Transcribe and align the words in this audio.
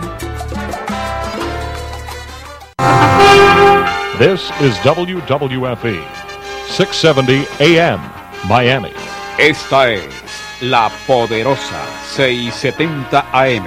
This 4.21 4.53
is 4.61 4.79
WWFE, 4.85 6.01
670 6.69 7.35
AM, 7.59 8.01
Miami. 8.49 8.93
Esta 9.39 9.91
es 9.91 10.05
la 10.61 10.89
poderosa 11.09 11.83
670 12.15 13.27
AM, 13.33 13.65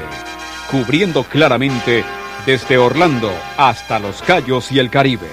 cubriendo 0.72 1.26
claramente 1.26 2.06
desde 2.46 2.78
Orlando 2.78 3.30
hasta 3.58 4.00
Los 4.00 4.22
Cayos 4.22 4.72
y 4.72 4.80
el 4.80 4.90
Caribe. 4.90 5.28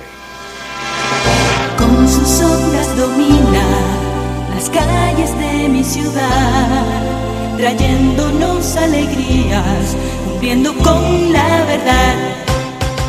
Con 1.78 2.08
sus 2.08 2.51
mi 5.82 5.88
ciudad, 5.88 6.84
trayéndonos 7.56 8.76
alegrías, 8.76 9.96
cumpliendo 10.24 10.72
con 10.74 11.32
la 11.32 11.64
verdad. 11.64 12.16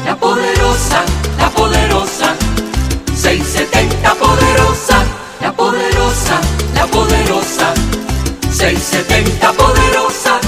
La 0.05 0.15
poderosa, 0.15 1.03
la 1.37 1.49
poderosa, 1.51 2.33
670 3.15 4.15
poderosa, 4.15 4.97
la 5.41 5.53
poderosa, 5.53 6.35
la 6.73 6.85
poderosa, 6.87 7.73
670 8.51 9.51
poderosa. 9.53 10.39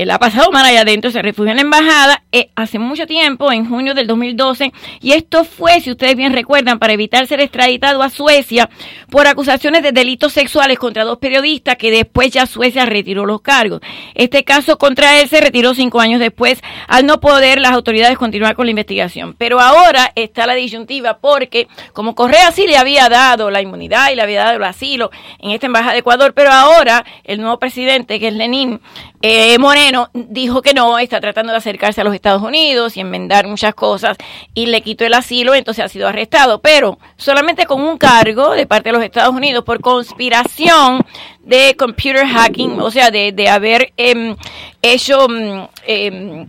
él 0.03 0.11
ha 0.11 0.19
pasado 0.19 0.51
mal 0.53 0.65
allá 0.65 0.83
adentro, 0.83 1.11
se 1.11 1.23
refugió 1.23 1.51
en 1.51 1.57
la 1.57 1.63
embajada 1.63 2.23
eh, 2.31 2.51
hace 2.55 2.79
mucho 2.79 3.07
tiempo, 3.07 3.51
en 3.51 3.69
junio 3.69 3.95
del 3.95 4.07
2012, 4.07 4.73
y 5.01 5.13
esto 5.13 5.45
fue, 5.45 5.81
si 5.81 5.91
ustedes 5.91 6.15
bien 6.15 6.33
recuerdan, 6.33 6.79
para 6.79 6.93
evitar 6.93 7.27
ser 7.27 7.41
extraditado 7.41 8.03
a 8.03 8.11
Suecia 8.11 8.71
por 9.11 9.27
acusaciones 9.27 9.83
de 9.83 9.93
delitos 9.93 10.33
sexuales 10.33 10.79
contra 10.79 11.05
dos 11.05 11.19
periodistas 11.19 11.77
que 11.77 11.91
después 11.91 12.31
ya 12.31 12.47
Suecia 12.47 12.87
retiró 12.87 13.27
los 13.27 13.41
cargos. 13.41 13.81
Este 14.15 14.45
caso 14.45 14.79
contra 14.79 15.21
él 15.21 15.29
se 15.29 15.41
retiró 15.41 15.75
cinco 15.75 16.01
años 16.01 16.21
después 16.21 16.61
al 16.87 17.07
no 17.07 17.21
poder 17.21 17.61
las 17.61 17.73
autoridades 17.73 18.19
continuar 18.19 18.55
con 18.55 18.67
la 18.67 18.71
investigación. 18.71 19.35
Pero 19.37 19.61
ahora 19.61 20.13
está 20.15 20.47
la 20.47 20.55
disyuntiva 20.55 21.19
porque 21.19 21.69
como 21.93 22.15
Correa 22.15 22.53
sí 22.53 22.67
le 22.67 22.77
había 22.77 23.09
dado 23.09 23.51
la 23.51 23.63
inmunidad 23.63 24.11
y 24.13 24.17
le 24.17 24.23
había 24.23 24.45
dado 24.45 24.57
el 24.57 24.65
asilo 24.65 25.11
en 25.39 25.51
esta 25.51 25.67
embajada 25.67 25.93
de 25.93 26.01
Ecuador, 26.01 26.35
pero 26.35 26.51
ahora 26.53 27.05
el 27.25 27.41
nuevo 27.41 27.59
presidente, 27.59 28.21
que 28.21 28.29
es 28.29 28.35
Lenín 28.35 28.81
eh, 29.21 29.59
Moreno, 29.59 30.11
dijo 30.15 30.63
que 30.63 30.75
no, 30.75 30.99
está 30.99 31.21
tratando 31.21 31.53
de 31.53 31.59
acercarse 31.59 32.01
a 32.01 32.05
los 32.05 32.15
Estados 32.15 32.43
Unidos 32.43 32.97
y 32.97 33.01
enmendar 33.01 33.49
muchas 33.49 33.75
cosas 33.75 34.17
y 34.55 34.67
le 34.67 34.81
quitó 34.81 35.05
el 35.05 35.15
asilo, 35.15 35.55
entonces 35.55 35.85
ha 35.85 35.89
sido 35.89 36.07
arrestado, 36.07 36.61
pero 36.61 36.99
solamente 37.17 37.67
con 37.67 37.81
un 37.81 37.99
cargo 37.99 38.53
de 38.53 38.67
parte 38.67 38.91
de 38.91 38.93
los 38.93 39.03
Estados 39.03 39.35
Unidos 39.35 39.65
por 39.65 39.81
conspiración 39.81 41.05
de 41.41 41.75
computer 41.77 42.27
hacking, 42.27 42.81
o 42.81 42.91
sea, 42.91 43.11
de, 43.11 43.33
de 43.33 43.49
haber 43.49 43.93
em, 43.97 44.37
hecho 44.83 45.27
em, 45.29 45.67
em, 45.87 46.47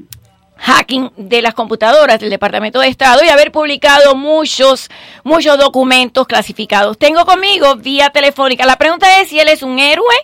hacking 0.59 1.11
de 1.17 1.41
las 1.41 1.53
computadoras 1.53 2.19
del 2.19 2.29
Departamento 2.29 2.79
de 2.79 2.87
Estado 2.87 3.23
y 3.23 3.29
haber 3.29 3.51
publicado 3.51 4.15
muchos, 4.15 4.89
muchos 5.23 5.57
documentos 5.57 6.27
clasificados. 6.27 6.97
Tengo 6.97 7.25
conmigo 7.25 7.75
vía 7.75 8.09
telefónica. 8.09 8.65
La 8.65 8.77
pregunta 8.77 9.21
es 9.21 9.29
si 9.29 9.39
él 9.39 9.47
es 9.47 9.63
un 9.63 9.79
héroe 9.79 10.15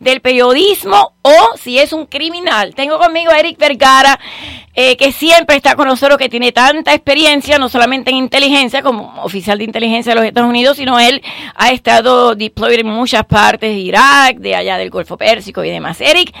del 0.00 0.20
periodismo 0.20 1.14
o 1.22 1.56
si 1.56 1.78
es 1.78 1.92
un 1.92 2.06
criminal. 2.06 2.74
Tengo 2.74 2.98
conmigo 2.98 3.30
a 3.30 3.38
Eric 3.38 3.58
Vergara, 3.58 4.18
eh, 4.74 4.96
que 4.96 5.12
siempre 5.12 5.56
está 5.56 5.76
con 5.76 5.88
nosotros, 5.88 6.18
que 6.18 6.28
tiene 6.28 6.52
tanta 6.52 6.92
experiencia, 6.92 7.58
no 7.58 7.68
solamente 7.68 8.10
en 8.10 8.16
inteligencia, 8.16 8.82
como 8.82 9.22
oficial 9.22 9.58
de 9.58 9.64
inteligencia 9.64 10.10
de 10.10 10.16
los 10.16 10.26
Estados 10.26 10.50
Unidos, 10.50 10.76
sino 10.76 10.98
él 10.98 11.22
ha 11.54 11.70
estado 11.70 12.34
deployed 12.34 12.80
en 12.80 12.88
muchas 12.88 13.24
partes 13.24 13.70
de 13.70 13.78
Irak, 13.78 14.38
de 14.38 14.54
allá 14.54 14.76
del 14.76 14.90
Golfo 14.90 15.16
Pérsico 15.16 15.64
y 15.64 15.70
demás. 15.70 16.00
Eric, 16.00 16.34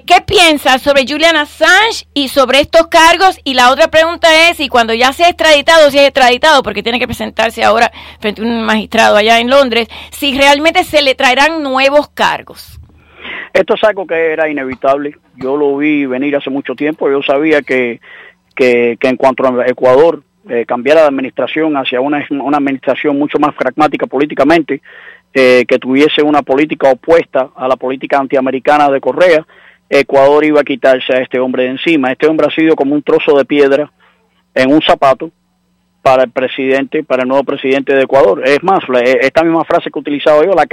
¿Qué 0.00 0.22
piensas 0.26 0.80
sobre 0.80 1.04
Julian 1.06 1.36
Assange 1.36 2.06
y 2.14 2.28
sobre 2.28 2.60
estos 2.60 2.86
cargos? 2.86 3.38
Y 3.44 3.52
la 3.52 3.70
otra 3.70 3.88
pregunta 3.88 4.48
es, 4.48 4.58
y 4.58 4.68
cuando 4.68 4.94
ya 4.94 5.12
sea 5.12 5.28
extraditado, 5.28 5.90
si 5.90 5.98
es 5.98 6.04
extraditado, 6.04 6.62
porque 6.62 6.82
tiene 6.82 6.98
que 6.98 7.06
presentarse 7.06 7.62
ahora 7.62 7.90
frente 8.18 8.40
a 8.40 8.44
un 8.44 8.64
magistrado 8.64 9.16
allá 9.16 9.38
en 9.38 9.50
Londres, 9.50 9.88
si 10.10 10.34
realmente 10.36 10.84
se 10.84 11.02
le 11.02 11.14
traerán 11.14 11.62
nuevos 11.62 12.08
cargos. 12.08 12.80
Esto 13.52 13.74
es 13.74 13.84
algo 13.84 14.06
que 14.06 14.32
era 14.32 14.48
inevitable. 14.48 15.14
Yo 15.36 15.58
lo 15.58 15.76
vi 15.76 16.06
venir 16.06 16.36
hace 16.36 16.48
mucho 16.48 16.74
tiempo. 16.74 17.10
Yo 17.10 17.22
sabía 17.22 17.60
que, 17.60 18.00
que, 18.54 18.96
que 18.98 19.08
en 19.08 19.16
cuanto 19.16 19.46
a 19.46 19.66
Ecuador 19.66 20.22
eh, 20.48 20.64
cambiara 20.66 21.02
de 21.02 21.08
administración 21.08 21.76
hacia 21.76 22.00
una, 22.00 22.26
una 22.30 22.56
administración 22.56 23.18
mucho 23.18 23.38
más 23.38 23.54
pragmática 23.54 24.06
políticamente, 24.06 24.80
eh, 25.34 25.64
que 25.68 25.78
tuviese 25.78 26.22
una 26.22 26.42
política 26.42 26.90
opuesta 26.90 27.50
a 27.54 27.68
la 27.68 27.76
política 27.76 28.18
antiamericana 28.18 28.88
de 28.90 29.00
Correa, 29.00 29.46
Ecuador 29.94 30.42
iba 30.42 30.60
a 30.60 30.64
quitarse 30.64 31.12
a 31.12 31.18
este 31.18 31.38
hombre 31.38 31.64
de 31.64 31.70
encima. 31.70 32.10
Este 32.10 32.26
hombre 32.26 32.46
ha 32.46 32.50
sido 32.50 32.74
como 32.74 32.94
un 32.94 33.02
trozo 33.02 33.36
de 33.36 33.44
piedra 33.44 33.92
en 34.54 34.72
un 34.72 34.80
zapato 34.80 35.30
para 36.00 36.24
el 36.24 36.30
presidente, 36.30 37.04
para 37.04 37.24
el 37.24 37.28
nuevo 37.28 37.44
presidente 37.44 37.94
de 37.94 38.04
Ecuador. 38.04 38.42
Es 38.42 38.62
más, 38.62 38.80
esta 39.20 39.44
misma 39.44 39.64
frase 39.64 39.90
que 39.90 39.98
he 39.98 40.00
utilizado 40.00 40.42
yo 40.44 40.52
la, 40.52 40.66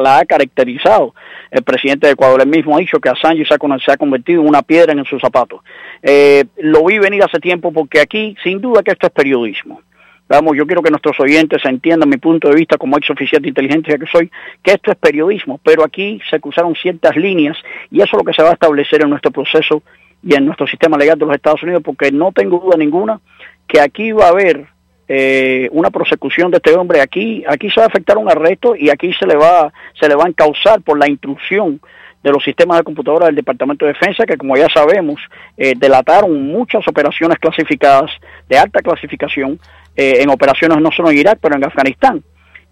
la, 0.00 0.18
ha 0.18 0.24
caracterizado 0.24 1.12
el 1.50 1.64
presidente 1.64 2.06
de 2.06 2.12
Ecuador. 2.12 2.40
Él 2.40 2.48
mismo 2.48 2.76
ha 2.76 2.80
dicho 2.80 3.00
que 3.00 3.08
Assange 3.08 3.44
se 3.44 3.52
ha, 3.52 3.78
se 3.84 3.92
ha 3.92 3.96
convertido 3.96 4.42
en 4.42 4.48
una 4.48 4.62
piedra 4.62 4.92
en 4.92 5.04
su 5.04 5.18
zapato. 5.18 5.64
Eh, 6.00 6.44
lo 6.58 6.84
vi 6.84 7.00
venir 7.00 7.24
hace 7.24 7.40
tiempo 7.40 7.72
porque 7.72 8.00
aquí, 8.00 8.36
sin 8.44 8.60
duda 8.60 8.84
que 8.84 8.92
esto 8.92 9.08
es 9.08 9.12
periodismo. 9.12 9.80
Vamos, 10.28 10.56
yo 10.56 10.66
quiero 10.66 10.82
que 10.82 10.90
nuestros 10.90 11.18
oyentes 11.20 11.64
entiendan 11.64 12.08
mi 12.08 12.16
punto 12.16 12.48
de 12.48 12.56
vista 12.56 12.76
como 12.76 12.96
ex 12.98 13.08
oficial 13.10 13.40
de 13.40 13.48
inteligencia 13.48 13.96
que 13.96 14.06
soy, 14.06 14.30
que 14.60 14.72
esto 14.72 14.90
es 14.90 14.96
periodismo, 14.96 15.60
pero 15.62 15.84
aquí 15.84 16.20
se 16.28 16.40
cruzaron 16.40 16.74
ciertas 16.74 17.16
líneas 17.16 17.56
y 17.92 17.98
eso 17.98 18.16
es 18.16 18.24
lo 18.24 18.24
que 18.24 18.32
se 18.32 18.42
va 18.42 18.50
a 18.50 18.54
establecer 18.54 19.02
en 19.02 19.10
nuestro 19.10 19.30
proceso 19.30 19.82
y 20.24 20.34
en 20.34 20.44
nuestro 20.44 20.66
sistema 20.66 20.98
legal 20.98 21.16
de 21.16 21.26
los 21.26 21.34
Estados 21.34 21.62
Unidos, 21.62 21.82
porque 21.84 22.10
no 22.10 22.32
tengo 22.32 22.58
duda 22.58 22.76
ninguna 22.76 23.20
que 23.68 23.80
aquí 23.80 24.10
va 24.10 24.26
a 24.26 24.30
haber 24.30 24.66
eh, 25.06 25.68
una 25.70 25.90
prosecución 25.90 26.50
de 26.50 26.56
este 26.56 26.74
hombre, 26.74 27.00
aquí, 27.00 27.44
aquí 27.46 27.70
se 27.70 27.78
va 27.78 27.84
a 27.84 27.88
afectar 27.88 28.18
un 28.18 28.28
arresto 28.28 28.74
y 28.74 28.90
aquí 28.90 29.12
se 29.12 29.26
le 29.26 29.36
va, 29.36 29.72
se 29.94 30.08
le 30.08 30.16
va 30.16 30.24
a 30.24 30.28
encauzar 30.28 30.82
por 30.82 30.98
la 30.98 31.08
intrusión 31.08 31.80
de 32.24 32.32
los 32.32 32.42
sistemas 32.42 32.78
de 32.78 32.82
computadora 32.82 33.26
del 33.26 33.36
Departamento 33.36 33.84
de 33.84 33.92
Defensa, 33.92 34.26
que 34.26 34.36
como 34.36 34.56
ya 34.56 34.68
sabemos, 34.68 35.20
eh, 35.56 35.74
delataron 35.76 36.48
muchas 36.48 36.86
operaciones 36.88 37.38
clasificadas 37.38 38.10
de 38.48 38.58
alta 38.58 38.80
clasificación 38.80 39.60
eh, 39.96 40.18
en 40.20 40.28
operaciones 40.30 40.78
no 40.78 40.90
solo 40.92 41.10
en 41.10 41.18
Irak, 41.18 41.38
pero 41.40 41.56
en 41.56 41.64
Afganistán. 41.64 42.22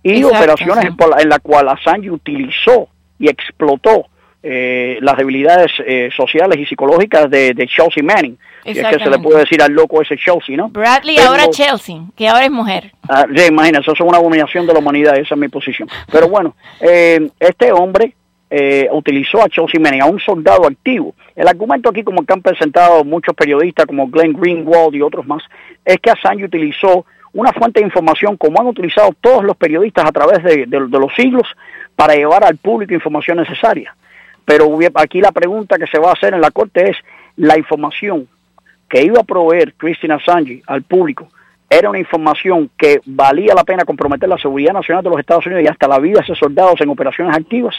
Y 0.02 0.16
Exacto, 0.18 0.36
operaciones 0.36 0.84
en, 0.84 0.96
en 1.20 1.28
la 1.28 1.38
cual 1.38 1.68
Assange 1.68 2.10
utilizó 2.10 2.88
y 3.18 3.28
explotó 3.28 4.06
eh, 4.42 4.98
las 5.00 5.16
debilidades 5.16 5.72
eh, 5.86 6.10
sociales 6.14 6.58
y 6.58 6.66
psicológicas 6.66 7.30
de, 7.30 7.54
de 7.54 7.66
Chelsea 7.66 8.02
Manning. 8.02 8.36
Es 8.64 8.78
que 8.78 8.98
se 8.98 9.10
le 9.10 9.18
puede 9.18 9.40
decir 9.40 9.62
al 9.62 9.72
loco 9.72 10.02
ese 10.02 10.16
Chelsea, 10.16 10.56
¿no? 10.56 10.68
Bradley, 10.68 11.16
Pero- 11.16 11.30
ahora 11.30 11.48
Chelsea, 11.50 11.96
que 12.16 12.28
ahora 12.28 12.44
es 12.44 12.50
mujer. 12.50 12.92
Ah, 13.08 13.24
sí, 13.34 13.42
imagínate, 13.48 13.82
eso 13.82 13.92
es 13.92 14.00
una 14.00 14.18
abominación 14.18 14.66
de 14.66 14.72
la 14.74 14.78
humanidad, 14.80 15.16
esa 15.18 15.34
es 15.34 15.40
mi 15.40 15.48
posición. 15.48 15.88
Pero 16.12 16.28
bueno, 16.28 16.54
eh, 16.80 17.28
este 17.40 17.72
hombre 17.72 18.14
eh, 18.56 18.88
utilizó 18.92 19.42
a 19.42 19.48
Chelsea 19.48 19.80
Manning, 19.80 20.02
a 20.02 20.06
un 20.06 20.20
soldado 20.20 20.64
activo. 20.66 21.12
El 21.34 21.48
argumento 21.48 21.90
aquí, 21.90 22.04
como 22.04 22.24
que 22.24 22.32
han 22.32 22.40
presentado 22.40 23.02
muchos 23.04 23.34
periodistas 23.34 23.84
como 23.86 24.06
Glenn 24.06 24.32
Greenwald 24.32 24.94
y 24.94 25.02
otros 25.02 25.26
más, 25.26 25.42
es 25.84 25.98
que 25.98 26.10
Assange 26.10 26.44
utilizó 26.44 27.04
una 27.32 27.52
fuente 27.52 27.80
de 27.80 27.86
información 27.86 28.36
como 28.36 28.60
han 28.60 28.68
utilizado 28.68 29.10
todos 29.20 29.42
los 29.42 29.56
periodistas 29.56 30.04
a 30.06 30.12
través 30.12 30.40
de, 30.44 30.66
de- 30.66 30.78
los 30.78 31.12
siglos 31.16 31.48
para 31.96 32.14
llevar 32.14 32.44
al 32.44 32.56
público 32.56 32.94
información 32.94 33.38
necesaria. 33.38 33.92
Pero 34.44 34.78
aquí 34.94 35.20
la 35.20 35.32
pregunta 35.32 35.76
que 35.76 35.88
se 35.88 35.98
va 35.98 36.10
a 36.10 36.12
hacer 36.12 36.32
en 36.32 36.40
la 36.40 36.52
corte 36.52 36.90
es 36.90 36.96
la 37.36 37.58
información 37.58 38.28
que 38.88 39.02
iba 39.02 39.18
a 39.20 39.24
proveer 39.24 39.74
Christian 39.74 40.12
Assange 40.12 40.62
al 40.68 40.82
público 40.84 41.28
era 41.78 41.90
una 41.90 41.98
información 41.98 42.70
que 42.76 43.00
valía 43.04 43.54
la 43.54 43.64
pena 43.64 43.84
comprometer 43.84 44.28
la 44.28 44.38
seguridad 44.38 44.72
nacional 44.72 45.02
de 45.02 45.10
los 45.10 45.18
Estados 45.18 45.46
Unidos 45.46 45.64
y 45.64 45.68
hasta 45.68 45.88
la 45.88 45.98
vida 45.98 46.18
de 46.18 46.24
esos 46.24 46.38
soldados 46.38 46.80
en 46.80 46.88
operaciones 46.88 47.36
activas. 47.36 47.74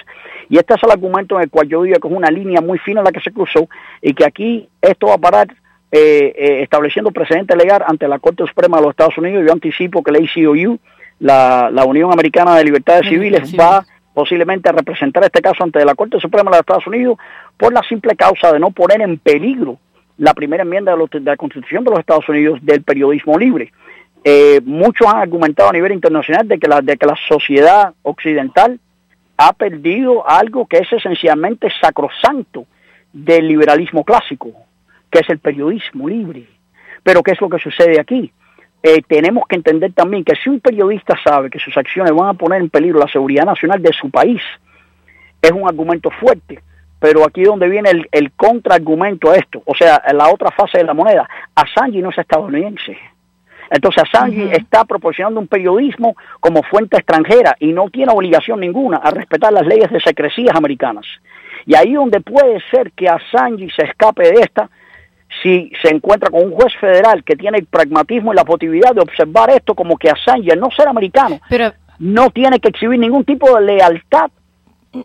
Y 0.49 0.57
este 0.57 0.73
es 0.73 0.83
el 0.83 0.91
argumento 0.91 1.37
en 1.37 1.43
el 1.43 1.49
cual 1.49 1.67
yo 1.67 1.83
digo 1.83 1.99
que 1.99 2.07
es 2.07 2.13
una 2.13 2.29
línea 2.29 2.61
muy 2.61 2.77
fina 2.79 3.01
la 3.01 3.11
que 3.11 3.21
se 3.21 3.31
cruzó 3.31 3.69
y 4.01 4.13
que 4.13 4.25
aquí 4.25 4.67
esto 4.81 5.07
va 5.07 5.15
a 5.15 5.17
parar 5.17 5.47
eh, 5.91 6.33
eh, 6.35 6.63
estableciendo 6.63 7.11
precedente 7.11 7.55
legal 7.55 7.83
ante 7.87 8.07
la 8.07 8.19
Corte 8.19 8.45
Suprema 8.45 8.77
de 8.77 8.83
los 8.83 8.91
Estados 8.91 9.17
Unidos. 9.17 9.43
Yo 9.45 9.53
anticipo 9.53 10.03
que 10.03 10.11
la 10.11 10.19
ACOU, 10.19 10.77
la, 11.19 11.69
la 11.71 11.85
Unión 11.85 12.11
Americana 12.11 12.55
de 12.57 12.65
Libertades 12.65 13.03
De 13.03 13.09
Civiles, 13.11 13.55
va 13.57 13.85
posiblemente 14.13 14.69
a 14.69 14.73
representar 14.73 15.23
este 15.23 15.41
caso 15.41 15.63
ante 15.63 15.83
la 15.85 15.95
Corte 15.95 16.19
Suprema 16.19 16.51
de 16.51 16.57
los 16.57 16.61
Estados 16.61 16.87
Unidos 16.87 17.17
por 17.57 17.71
la 17.71 17.83
simple 17.83 18.15
causa 18.15 18.51
de 18.51 18.59
no 18.59 18.71
poner 18.71 19.01
en 19.01 19.17
peligro 19.17 19.77
la 20.17 20.33
primera 20.33 20.63
enmienda 20.63 20.91
de, 20.93 20.97
los- 20.97 21.09
de 21.09 21.19
la 21.21 21.37
Constitución 21.37 21.83
de 21.83 21.91
los 21.91 21.99
Estados 21.99 22.27
Unidos 22.29 22.59
del 22.61 22.83
periodismo 22.83 23.37
libre. 23.37 23.71
Eh, 24.23 24.59
muchos 24.65 25.07
han 25.07 25.17
argumentado 25.17 25.69
a 25.69 25.73
nivel 25.73 25.91
internacional 25.91 26.47
de 26.47 26.57
que 26.57 26.67
la, 26.67 26.81
de 26.81 26.97
que 26.97 27.05
la 27.05 27.15
sociedad 27.27 27.93
occidental 28.01 28.79
ha 29.37 29.53
perdido 29.53 30.27
algo 30.27 30.65
que 30.65 30.77
es 30.77 30.91
esencialmente 30.91 31.67
sacrosanto 31.81 32.65
del 33.13 33.47
liberalismo 33.47 34.03
clásico, 34.03 34.51
que 35.11 35.19
es 35.19 35.29
el 35.29 35.39
periodismo 35.39 36.07
libre. 36.09 36.45
Pero 37.03 37.21
¿qué 37.21 37.31
es 37.31 37.41
lo 37.41 37.49
que 37.49 37.59
sucede 37.59 37.99
aquí? 37.99 38.31
Eh, 38.81 39.01
tenemos 39.07 39.43
que 39.47 39.55
entender 39.57 39.93
también 39.93 40.23
que 40.23 40.35
si 40.35 40.49
un 40.49 40.59
periodista 40.59 41.15
sabe 41.23 41.49
que 41.49 41.59
sus 41.59 41.75
acciones 41.77 42.11
van 42.13 42.29
a 42.29 42.33
poner 42.33 42.61
en 42.61 42.69
peligro 42.69 42.99
la 42.99 43.07
seguridad 43.07 43.45
nacional 43.45 43.81
de 43.81 43.91
su 43.93 44.09
país, 44.09 44.41
es 45.41 45.51
un 45.51 45.67
argumento 45.67 46.09
fuerte. 46.09 46.59
Pero 46.99 47.25
aquí 47.25 47.43
donde 47.43 47.69
viene 47.69 47.89
el, 47.89 48.07
el 48.11 48.31
contraargumento 48.31 49.31
a 49.31 49.35
esto, 49.35 49.61
o 49.65 49.75
sea, 49.75 50.01
la 50.13 50.29
otra 50.29 50.51
fase 50.51 50.79
de 50.79 50.85
la 50.85 50.93
moneda. 50.93 51.27
Assange 51.53 52.01
no 52.01 52.09
es 52.09 52.17
estadounidense. 52.17 52.97
Entonces 53.69 54.03
Assange 54.03 54.55
está 54.55 54.85
proporcionando 54.85 55.39
un 55.39 55.47
periodismo 55.47 56.15
como 56.39 56.63
fuente 56.63 56.97
extranjera 56.97 57.55
y 57.59 57.73
no 57.73 57.89
tiene 57.89 58.11
obligación 58.13 58.59
ninguna 58.59 58.97
a 58.97 59.11
respetar 59.11 59.51
las 59.51 59.65
leyes 59.65 59.91
de 59.91 59.99
secrecías 59.99 60.55
americanas. 60.55 61.05
Y 61.65 61.75
ahí 61.75 61.93
donde 61.93 62.21
puede 62.21 62.59
ser 62.71 62.91
que 62.91 63.09
Assange 63.09 63.69
se 63.75 63.85
escape 63.85 64.31
de 64.31 64.41
esta, 64.41 64.69
si 65.41 65.71
se 65.81 65.89
encuentra 65.89 66.29
con 66.29 66.43
un 66.43 66.51
juez 66.51 66.73
federal 66.79 67.23
que 67.23 67.35
tiene 67.35 67.57
el 67.57 67.65
pragmatismo 67.65 68.31
y 68.31 68.35
la 68.35 68.45
posibilidad 68.45 68.93
de 68.93 69.01
observar 69.01 69.49
esto 69.49 69.73
como 69.73 69.97
que 69.97 70.09
Assange, 70.09 70.51
al 70.51 70.59
no 70.59 70.69
ser 70.71 70.87
americano, 70.87 71.39
Pero 71.49 71.73
no 71.99 72.29
tiene 72.29 72.59
que 72.59 72.69
exhibir 72.69 72.99
ningún 72.99 73.23
tipo 73.23 73.55
de 73.55 73.65
lealtad 73.65 74.29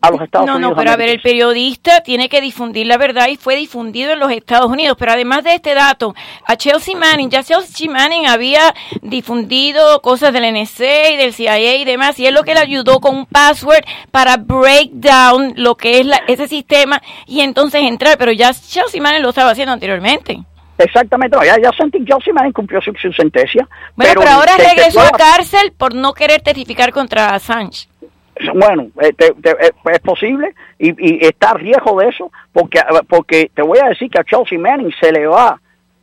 a 0.02 0.10
los 0.10 0.20
Estados 0.20 0.46
no, 0.46 0.56
Unidos. 0.56 0.70
no, 0.72 0.76
pero 0.76 0.90
a 0.90 0.96
ver, 0.96 1.08
el 1.08 1.20
periodista 1.20 2.02
tiene 2.02 2.28
que 2.28 2.40
difundir 2.40 2.86
la 2.86 2.96
verdad 2.96 3.28
y 3.28 3.36
fue 3.36 3.56
difundido 3.56 4.12
en 4.12 4.18
los 4.18 4.30
Estados 4.30 4.70
Unidos. 4.70 4.96
Pero 4.98 5.12
además 5.12 5.44
de 5.44 5.54
este 5.54 5.74
dato, 5.74 6.14
a 6.46 6.56
Chelsea 6.56 6.96
Manning, 6.96 7.30
ya 7.30 7.42
Chelsea 7.42 7.90
Manning 7.90 8.26
había 8.26 8.74
difundido 9.02 10.00
cosas 10.02 10.32
del 10.32 10.52
NSA 10.54 11.10
y 11.10 11.16
del 11.16 11.34
CIA 11.34 11.76
y 11.76 11.84
demás, 11.84 12.18
y 12.18 12.26
es 12.26 12.32
lo 12.32 12.42
que 12.42 12.54
le 12.54 12.60
ayudó 12.60 13.00
con 13.00 13.16
un 13.16 13.26
password 13.26 13.84
para 14.10 14.36
break 14.36 14.90
down 14.92 15.52
lo 15.56 15.76
que 15.76 16.00
es 16.00 16.06
la, 16.06 16.16
ese 16.26 16.48
sistema 16.48 17.00
y 17.26 17.40
entonces 17.40 17.82
entrar. 17.82 18.16
Pero 18.18 18.32
ya 18.32 18.52
Chelsea 18.54 19.00
Manning 19.00 19.22
lo 19.22 19.30
estaba 19.30 19.50
haciendo 19.50 19.72
anteriormente. 19.72 20.40
Exactamente, 20.78 21.36
no, 21.36 21.44
ya, 21.44 21.56
Chelsea 21.60 22.32
Manning 22.32 22.52
cumplió 22.52 22.80
su, 22.80 22.92
su 22.94 23.12
sentencia. 23.12 23.68
Bueno, 23.96 24.20
pero, 24.20 24.30
ahora 24.30 24.56
que 24.56 24.62
regresó 24.64 25.00
a 25.00 25.10
pueda- 25.10 25.18
cárcel 25.34 25.72
por 25.76 25.94
no 25.94 26.14
querer 26.14 26.40
testificar 26.40 26.90
contra 26.90 27.34
Assange. 27.34 27.89
Bueno, 28.54 28.88
eh, 29.00 29.12
te- 29.12 29.32
te- 29.34 29.50
eh, 29.66 29.70
es 29.92 29.98
posible 30.00 30.54
y, 30.78 30.88
y 30.98 31.24
está 31.26 31.50
a 31.50 31.54
riesgo 31.54 31.98
de 32.00 32.08
eso, 32.08 32.30
porque, 32.52 32.80
porque 33.08 33.50
te 33.54 33.62
voy 33.62 33.78
a 33.78 33.88
decir 33.88 34.10
que 34.10 34.18
a 34.20 34.24
Chelsea 34.24 34.58
Manning 34.58 34.92
se 35.00 35.12
le 35.12 35.26
va 35.26 35.60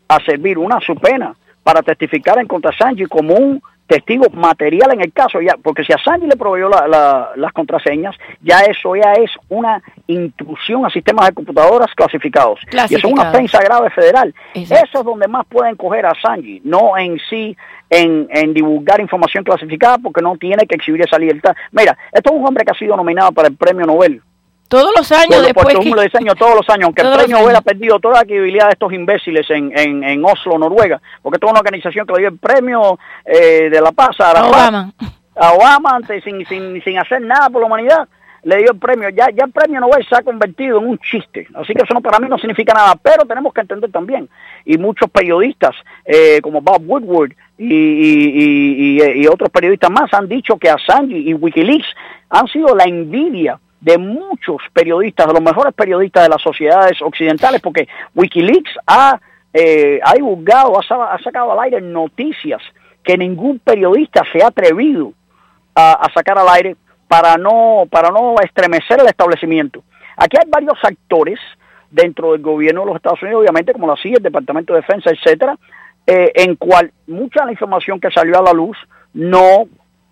a 0.07 0.19
servir 0.25 0.57
una 0.57 0.79
su 0.79 0.95
pena 0.95 1.35
para 1.63 1.81
testificar 1.81 2.39
en 2.39 2.47
contra 2.47 2.71
de 2.71 2.75
Assange 2.75 3.07
como 3.07 3.33
un 3.35 3.61
testigo 3.87 4.25
material 4.33 4.91
en 4.93 5.01
el 5.01 5.13
caso, 5.13 5.39
ya 5.41 5.55
porque 5.63 5.83
si 5.85 5.93
Assange 5.93 6.27
le 6.27 6.35
proveyó 6.35 6.67
la- 6.67 6.87
la- 6.87 7.29
las 7.37 7.53
contraseñas, 7.53 8.15
ya 8.41 8.59
eso 8.61 8.95
ya 8.97 9.13
es 9.13 9.31
una 9.49 9.81
intrusión 10.07 10.85
a 10.85 10.89
sistemas 10.89 11.27
de 11.27 11.33
computadoras 11.33 11.93
clasificados. 11.95 12.59
Y 12.91 12.95
eso 12.95 13.07
es 13.07 13.13
una 13.13 13.23
ofensa 13.29 13.59
grave 13.61 13.89
federal. 13.91 14.33
Exacto. 14.53 14.85
Eso 14.85 14.99
es 14.99 15.05
donde 15.05 15.27
más 15.29 15.45
pueden 15.47 15.75
coger 15.75 16.05
a 16.05 16.11
Assange, 16.11 16.61
no 16.65 16.97
en 16.97 17.17
sí 17.29 17.55
en, 17.89 18.27
en 18.29 18.53
divulgar 18.53 18.99
información 18.99 19.43
clasificada 19.43 19.97
porque 19.97 20.21
no 20.21 20.35
tiene 20.37 20.65
que 20.67 20.75
exhibir 20.75 21.01
esa 21.01 21.17
libertad. 21.17 21.55
Mira, 21.71 21.97
esto 22.11 22.31
es 22.31 22.35
un 22.39 22.45
hombre 22.47 22.65
que 22.65 22.71
ha 22.71 22.77
sido 22.77 22.95
nominado 22.97 23.31
para 23.31 23.47
el 23.47 23.55
premio 23.55 23.85
Nobel. 23.85 24.21
Todos 24.67 24.91
los 24.97 25.09
años 25.13 25.35
Por, 25.37 25.45
después 25.45 25.75
por 25.75 25.83
que- 25.83 25.95
de 25.95 26.03
diseño 26.03 26.35
todos 26.35 26.55
los 26.55 26.69
años, 26.69 26.85
aunque 26.85 27.01
Todos 27.01 27.15
el 27.15 27.19
premio 27.23 27.39
Nobel 27.39 27.55
ha 27.55 27.61
perdido 27.61 27.99
toda 27.99 28.15
la 28.15 28.25
credibilidad 28.25 28.65
de 28.65 28.71
estos 28.73 28.91
imbéciles 28.91 29.49
en, 29.49 29.71
en, 29.77 30.03
en 30.03 30.25
Oslo, 30.25 30.57
Noruega, 30.57 31.01
porque 31.21 31.39
toda 31.39 31.51
una 31.53 31.61
organización 31.61 32.05
que 32.05 32.13
le 32.13 32.19
dio 32.19 32.27
el 32.29 32.37
premio 32.37 32.99
eh, 33.23 33.69
de 33.69 33.79
la 33.81 33.93
paz 33.93 34.19
a 34.19 34.45
Obama. 34.45 34.91
a 35.37 35.53
Obama 35.53 35.91
antes, 35.95 36.21
sin, 36.23 36.45
sin, 36.47 36.81
sin 36.83 36.97
hacer 36.99 37.21
nada 37.21 37.49
por 37.49 37.61
la 37.61 37.67
humanidad, 37.67 38.09
le 38.47 38.57
dio 38.57 38.71
el 38.71 38.79
premio. 38.79 39.09
Ya, 39.09 39.29
ya 39.29 39.43
el 39.45 39.51
premio 39.51 39.79
Nobel 39.81 40.05
se 40.07 40.15
ha 40.15 40.21
convertido 40.21 40.79
en 40.79 40.87
un 40.87 40.97
chiste. 40.99 41.47
Así 41.53 41.73
que 41.73 41.83
eso 41.83 41.93
no, 41.93 42.01
para 42.01 42.19
mí 42.19 42.27
no 42.29 42.37
significa 42.37 42.73
nada. 42.73 42.95
Pero 43.01 43.25
tenemos 43.25 43.53
que 43.53 43.61
entender 43.61 43.91
también, 43.91 44.29
y 44.65 44.77
muchos 44.77 45.09
periodistas 45.09 45.75
eh, 46.05 46.39
como 46.41 46.61
Bob 46.61 46.81
Woodward 46.85 47.33
y, 47.57 47.65
y, 47.73 48.99
y- 49.03 49.21
y- 49.23 49.27
otros 49.27 49.49
periodistas 49.49 49.91
más 49.91 50.13
han 50.13 50.27
dicho 50.29 50.57
que 50.57 50.69
Assange 50.69 51.17
y 51.17 51.33
Wikileaks 51.33 51.87
han 52.29 52.47
sido 52.47 52.73
la 52.75 52.85
envidia 52.85 53.59
de 53.81 53.97
muchos 53.97 54.57
periodistas, 54.73 55.27
de 55.27 55.33
los 55.33 55.41
mejores 55.41 55.73
periodistas 55.73 56.23
de 56.23 56.29
las 56.29 56.41
sociedades 56.41 57.01
occidentales, 57.01 57.61
porque 57.61 57.87
Wikileaks 58.15 58.71
ha, 58.87 59.19
eh, 59.53 59.99
ha 60.03 60.13
divulgado, 60.13 60.79
ha, 60.79 60.83
sa- 60.83 61.13
ha 61.13 61.19
sacado 61.21 61.51
al 61.51 61.59
aire 61.65 61.81
noticias 61.81 62.61
que 63.03 63.17
ningún 63.17 63.59
periodista 63.59 64.23
se 64.31 64.41
ha 64.43 64.47
atrevido 64.47 65.13
a 65.75 66.09
sacar 66.13 66.37
al 66.39 66.47
aire 66.49 66.75
para 67.07 67.37
no 67.37 67.85
para 67.89 68.09
no 68.09 68.35
estremecer 68.43 68.99
el 68.99 69.07
establecimiento. 69.07 69.83
Aquí 70.17 70.37
hay 70.37 70.49
varios 70.49 70.77
actores 70.83 71.39
dentro 71.89 72.33
del 72.33 72.41
gobierno 72.41 72.81
de 72.81 72.87
los 72.87 72.95
Estados 72.97 73.21
Unidos, 73.21 73.41
obviamente 73.41 73.73
como 73.73 73.87
la 73.87 73.95
CIA, 73.95 74.17
el 74.17 74.23
Departamento 74.23 74.73
de 74.73 74.81
Defensa, 74.81 75.11
etcétera, 75.11 75.55
eh, 76.05 76.31
en 76.35 76.55
cual 76.55 76.91
mucha 77.07 77.41
de 77.41 77.47
la 77.47 77.51
información 77.53 77.99
que 77.99 78.11
salió 78.11 78.39
a 78.39 78.43
la 78.43 78.53
luz 78.53 78.77
no, 79.13 79.67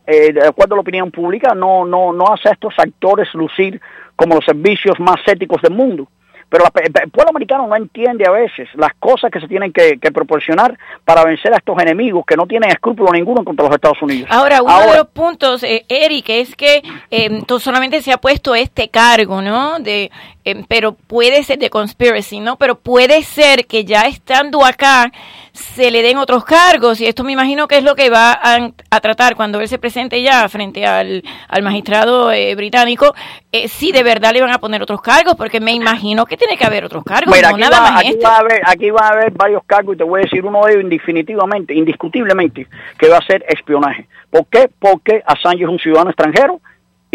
eh, 0.07 0.31
de 0.31 0.47
acuerdo 0.47 0.75
a 0.75 0.77
la 0.77 0.81
opinión 0.81 1.11
pública, 1.11 1.53
no 1.53 1.85
no 1.85 2.13
no 2.13 2.33
hace 2.33 2.49
a 2.49 2.53
estos 2.53 2.73
actores 2.77 3.33
lucir 3.33 3.81
como 4.15 4.35
los 4.35 4.45
servicios 4.45 4.99
más 4.99 5.17
éticos 5.27 5.61
del 5.61 5.73
mundo. 5.73 6.07
Pero 6.49 6.63
la- 6.63 7.01
el 7.03 7.11
pueblo 7.11 7.29
americano 7.31 7.67
no 7.67 7.75
entiende 7.75 8.25
a 8.27 8.31
veces 8.31 8.69
las 8.75 8.91
cosas 8.99 9.31
que 9.31 9.39
se 9.39 9.47
tienen 9.47 9.73
que, 9.73 9.97
que 9.99 10.11
proporcionar 10.11 10.77
para 11.03 11.23
vencer 11.23 11.53
a 11.53 11.57
estos 11.57 11.77
enemigos 11.81 12.23
que 12.25 12.35
no 12.35 12.45
tienen 12.45 12.69
escrúpulo 12.69 13.11
ninguno 13.11 13.43
contra 13.43 13.65
los 13.65 13.75
Estados 13.75 14.01
Unidos. 14.01 14.29
Ahora, 14.31 14.61
uno 14.61 14.71
Ahora- 14.73 14.91
de 14.91 14.97
los 14.99 15.07
puntos, 15.07 15.63
eh, 15.63 15.85
Eric, 15.89 16.29
es 16.29 16.55
que 16.55 16.81
eh, 17.11 17.41
tú 17.47 17.59
solamente 17.59 18.01
se 18.01 18.11
ha 18.11 18.17
puesto 18.17 18.55
este 18.55 18.89
cargo, 18.89 19.41
¿no? 19.41 19.79
De, 19.79 20.11
eh, 20.45 20.63
pero 20.67 20.93
puede 20.93 21.43
ser 21.43 21.57
de 21.59 21.69
conspiracy, 21.69 22.39
¿no? 22.39 22.57
Pero 22.57 22.75
puede 22.75 23.23
ser 23.23 23.65
que 23.65 23.83
ya 23.83 24.03
estando 24.03 24.63
acá 24.63 25.11
se 25.55 25.89
le 25.89 26.01
den 26.01 26.17
otros 26.17 26.43
cargos 26.43 27.00
y 27.00 27.05
esto 27.07 27.24
me 27.24 27.31
imagino 27.31 27.67
que 27.67 27.77
es 27.77 27.83
lo 27.83 27.95
que 27.95 28.09
va 28.09 28.33
a, 28.33 28.69
a 28.89 29.00
tratar 29.00 29.35
cuando 29.35 29.59
él 29.62 29.67
se 29.67 29.77
presente 29.77 30.21
ya 30.21 30.47
frente 30.50 30.85
al, 30.85 31.24
al 31.47 31.63
magistrado 31.63 32.31
eh, 32.31 32.53
británico, 32.55 33.15
eh, 33.51 33.67
si 33.69 33.91
de 33.91 34.03
verdad 34.03 34.33
le 34.33 34.41
van 34.41 34.51
a 34.51 34.59
poner 34.59 34.81
otros 34.81 35.01
cargos, 35.01 35.35
porque 35.35 35.62
me 35.62 35.71
imagino 35.71 36.25
que 36.25 36.35
tiene 36.35 36.57
que 36.57 36.65
haber 36.65 36.83
otros 36.83 37.03
cargos, 37.03 37.33
Mira, 37.33 37.50
no 37.50 37.55
aquí, 37.55 37.62
nada 37.62 37.79
va, 37.79 37.91
más 37.91 38.00
aquí, 38.01 38.09
este. 38.09 38.25
va 38.25 38.35
a 38.35 38.39
haber, 38.39 38.62
aquí 38.65 38.89
va 38.89 39.07
a 39.07 39.09
haber 39.09 39.31
varios 39.31 39.63
cargos 39.65 39.95
y 39.95 39.97
te 39.97 40.03
voy 40.03 40.19
a 40.19 40.24
decir 40.24 40.45
uno 40.45 40.65
de 40.65 40.74
ellos 40.74 40.83
indefinitivamente, 40.83 41.74
indiscutiblemente, 41.74 42.67
que 42.97 43.07
va 43.07 43.17
a 43.17 43.25
ser 43.25 43.45
espionaje. 43.47 44.07
¿Por 44.29 44.47
qué? 44.47 44.69
Porque 44.77 45.24
Assange 45.25 45.63
es 45.63 45.69
un 45.69 45.79
ciudadano 45.79 46.09
extranjero 46.09 46.59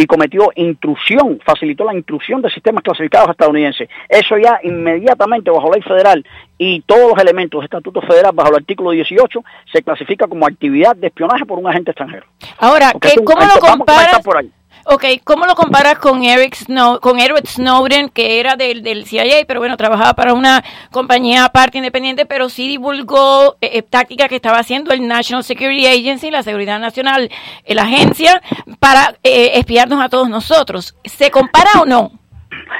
y 0.00 0.06
cometió 0.06 0.50
intrusión, 0.54 1.38
facilitó 1.44 1.84
la 1.84 1.94
intrusión 1.94 2.40
de 2.40 2.50
sistemas 2.50 2.82
clasificados 2.82 3.30
estadounidenses. 3.30 3.88
Eso 4.08 4.36
ya 4.38 4.58
inmediatamente 4.62 5.50
bajo 5.50 5.70
ley 5.72 5.82
federal 5.82 6.24
y 6.56 6.80
todos 6.82 7.10
los 7.10 7.18
elementos 7.18 7.58
del 7.60 7.64
Estatuto 7.66 8.00
Federal 8.02 8.32
bajo 8.34 8.50
el 8.50 8.56
artículo 8.56 8.90
18 8.92 9.44
se 9.72 9.82
clasifica 9.82 10.26
como 10.26 10.46
actividad 10.46 10.96
de 10.96 11.08
espionaje 11.08 11.44
por 11.44 11.58
un 11.58 11.68
agente 11.68 11.90
extranjero. 11.90 12.26
Ahora, 12.58 12.90
Porque 12.92 13.08
¿qué, 13.08 13.14
es 13.14 13.18
un- 13.20 13.24
¿cómo 13.26 13.40
lo 13.44 13.60
comparas? 13.60 14.20
por 14.22 14.36
ahí. 14.38 14.50
Ok, 14.84 15.04
¿cómo 15.24 15.46
lo 15.46 15.54
comparas 15.54 15.98
con 15.98 16.22
Eric 16.22 16.54
Snow, 16.54 17.00
con 17.00 17.18
Edward 17.18 17.46
Snowden, 17.46 18.08
que 18.08 18.40
era 18.40 18.56
del, 18.56 18.82
del 18.82 19.06
CIA, 19.06 19.44
pero 19.46 19.60
bueno, 19.60 19.76
trabajaba 19.76 20.14
para 20.14 20.34
una 20.34 20.64
compañía 20.90 21.44
aparte 21.44 21.78
independiente, 21.78 22.26
pero 22.26 22.48
sí 22.48 22.66
divulgó 22.66 23.56
eh, 23.60 23.70
eh, 23.74 23.82
tácticas 23.82 24.28
que 24.28 24.36
estaba 24.36 24.58
haciendo 24.58 24.92
el 24.92 25.06
National 25.06 25.44
Security 25.44 25.86
Agency, 25.86 26.30
la 26.30 26.42
Seguridad 26.42 26.80
Nacional, 26.80 27.30
eh, 27.64 27.74
la 27.74 27.82
agencia, 27.82 28.42
para 28.78 29.16
eh, 29.22 29.52
espiarnos 29.54 30.00
a 30.02 30.08
todos 30.08 30.28
nosotros. 30.28 30.96
¿Se 31.04 31.30
compara 31.30 31.70
o 31.80 31.84
no? 31.84 32.12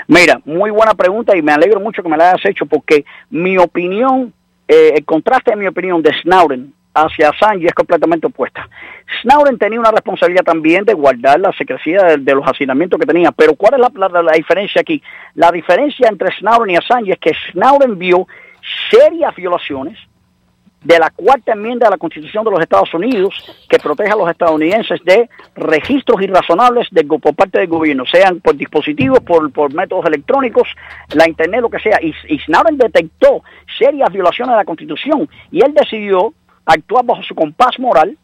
Mira, 0.09 0.41
muy 0.45 0.71
buena 0.71 0.95
pregunta 0.95 1.37
y 1.37 1.43
me 1.43 1.53
alegro 1.53 1.81
mucho 1.81 2.03
que 2.03 2.09
me 2.09 2.17
la 2.17 2.31
hayas 2.31 2.45
hecho 2.47 2.67
porque 2.67 3.05
mi 3.31 3.59
opinión, 3.59 4.33
eh, 4.67 4.95
el 4.97 5.05
contraste 5.05 5.53
de 5.53 5.57
mi 5.57 5.67
opinión 5.67 6.03
de 6.03 6.13
Snowden 6.23 6.73
hacia 6.95 7.31
Assange 7.31 7.67
es 7.67 7.75
completamente 7.75 8.27
opuesta. 8.27 8.69
Snowden 9.23 9.59
tenía 9.59 9.79
una 9.81 9.91
responsabilidad 9.91 10.43
también 10.45 10.85
de 10.85 10.95
guardar 10.95 11.39
la 11.41 11.53
secrecía 11.53 12.17
de, 12.17 12.35
los 12.35 12.47
hacinamientos 12.47 12.99
que 12.99 13.07
tenía, 13.07 13.31
pero 13.33 13.55
¿cuál 13.55 13.75
es 13.75 13.81
la, 13.95 14.09
la- 14.09 14.23
la 14.23 14.33
diferencia 14.33 14.81
aquí? 14.81 15.03
La 15.35 15.51
diferencia 15.51 16.09
entre 16.09 16.33
Snowden 16.39 16.71
y 16.71 16.77
Assange 16.77 17.13
es 17.13 17.19
que 17.19 17.33
Snowden 17.53 17.99
vio 17.99 18.27
serias 18.91 19.35
violaciones 19.37 19.99
de 20.83 20.99
la 20.99 21.11
cuarta 21.11 21.53
enmienda 21.53 21.87
de 21.87 21.91
la 21.91 21.99
Constitución 21.99 22.43
de 22.43 22.53
los 22.53 22.61
Estados 22.61 22.95
Unidos 22.95 23.35
que 23.69 23.79
protege 23.79 24.13
a 24.13 24.17
los 24.17 24.31
estadounidenses 24.31 24.99
de 25.05 25.29
registros 25.55 26.23
irrazonables 26.23 26.89
de, 26.91 27.05
por 27.05 27.35
parte 27.35 27.59
del 27.59 27.69
gobierno, 27.69 28.07
sean 28.07 28.41
por 28.41 28.57
dispositivos, 28.57 29.21
por, 29.21 29.53
por 29.53 29.75
métodos 29.75 30.07
electrónicos, 30.07 30.67
la 31.13 31.29
internet, 31.29 31.61
lo 31.61 31.69
que 31.69 31.81
sea. 31.81 31.99
Y, 32.01 32.15
y 32.29 32.39
Snowden 32.39 32.79
detectó 32.79 33.43
serias 33.79 34.11
violaciones 34.11 34.53
de 34.55 34.57
la 34.57 34.65
Constitución 34.65 35.29
y 35.53 35.63
él 35.63 35.75
decidió 35.75 36.33
actuar 36.67 37.05
bajo 37.05 37.23
su 37.23 37.35
compás 37.35 37.79
moral 37.79 38.17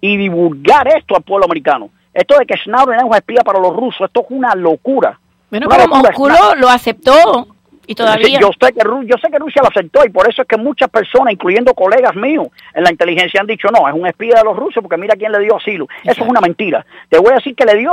y 0.00 0.16
divulgar 0.16 0.88
esto 0.88 1.16
al 1.16 1.22
pueblo 1.22 1.44
americano. 1.46 1.90
Esto 2.12 2.38
de 2.38 2.46
que 2.46 2.56
Snowden 2.58 2.98
es 2.98 3.04
un 3.04 3.14
espía 3.14 3.42
para 3.42 3.60
los 3.60 3.74
rusos, 3.74 4.06
esto 4.06 4.20
es 4.22 4.26
una 4.30 4.54
locura. 4.54 5.18
Bueno, 5.50 5.66
Una 5.66 5.76
pero 5.76 5.88
locura. 5.88 6.34
Moscú 6.34 6.60
lo 6.60 6.68
aceptó 6.68 7.48
y 7.86 7.94
todavía... 7.94 8.38
Yo 8.40 8.50
sé, 8.60 8.72
que, 8.72 8.80
Ru- 8.80 9.06
yo 9.06 9.16
sé 9.18 9.30
que 9.30 9.38
Rusia 9.38 9.62
lo 9.62 9.68
aceptó 9.68 10.04
y 10.04 10.10
por 10.10 10.28
eso 10.28 10.42
es 10.42 10.48
que 10.48 10.56
muchas 10.58 10.90
personas, 10.90 11.32
incluyendo 11.32 11.72
colegas 11.74 12.14
míos 12.16 12.48
en 12.74 12.84
la 12.84 12.90
inteligencia, 12.90 13.40
han 13.40 13.46
dicho 13.46 13.68
no, 13.68 13.88
es 13.88 13.94
un 13.94 14.06
espía 14.06 14.34
de 14.36 14.44
los 14.44 14.56
rusos 14.56 14.82
porque 14.82 14.98
mira 14.98 15.14
quién 15.16 15.32
le 15.32 15.38
dio 15.40 15.56
asilo. 15.56 15.86
Eso 16.04 16.22
es 16.24 16.28
una 16.28 16.40
mentira. 16.40 16.84
Te 17.08 17.18
voy 17.18 17.32
a 17.32 17.36
decir 17.36 17.54
que 17.54 17.64
le 17.64 17.76
dio, 17.76 17.90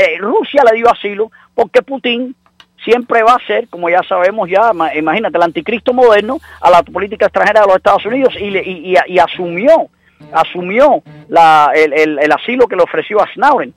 eh, 0.00 0.18
Rusia 0.18 0.62
le 0.70 0.76
dio 0.76 0.90
asilo 0.90 1.30
porque 1.54 1.80
Putin 1.82 2.34
siempre 2.84 3.22
va 3.22 3.34
a 3.34 3.46
ser, 3.46 3.68
como 3.68 3.88
ya 3.90 4.02
sabemos 4.08 4.48
ya, 4.48 4.72
ma- 4.72 4.94
imagínate, 4.94 5.36
el 5.36 5.42
anticristo 5.42 5.92
moderno 5.92 6.38
a 6.60 6.70
la 6.70 6.82
política 6.82 7.26
extranjera 7.26 7.60
de 7.62 7.66
los 7.66 7.76
Estados 7.76 8.06
Unidos 8.06 8.34
y, 8.38 8.56
y, 8.56 8.94
y- 9.06 9.18
asumió, 9.18 9.88
asumió 10.32 11.02
la, 11.28 11.72
el, 11.74 11.92
el- 11.92 12.18
el 12.18 12.32
asilo 12.32 12.66
que 12.66 12.76
le 12.76 12.82
ofreció 12.82 13.20
a 13.22 13.28
Snowden 13.34 13.74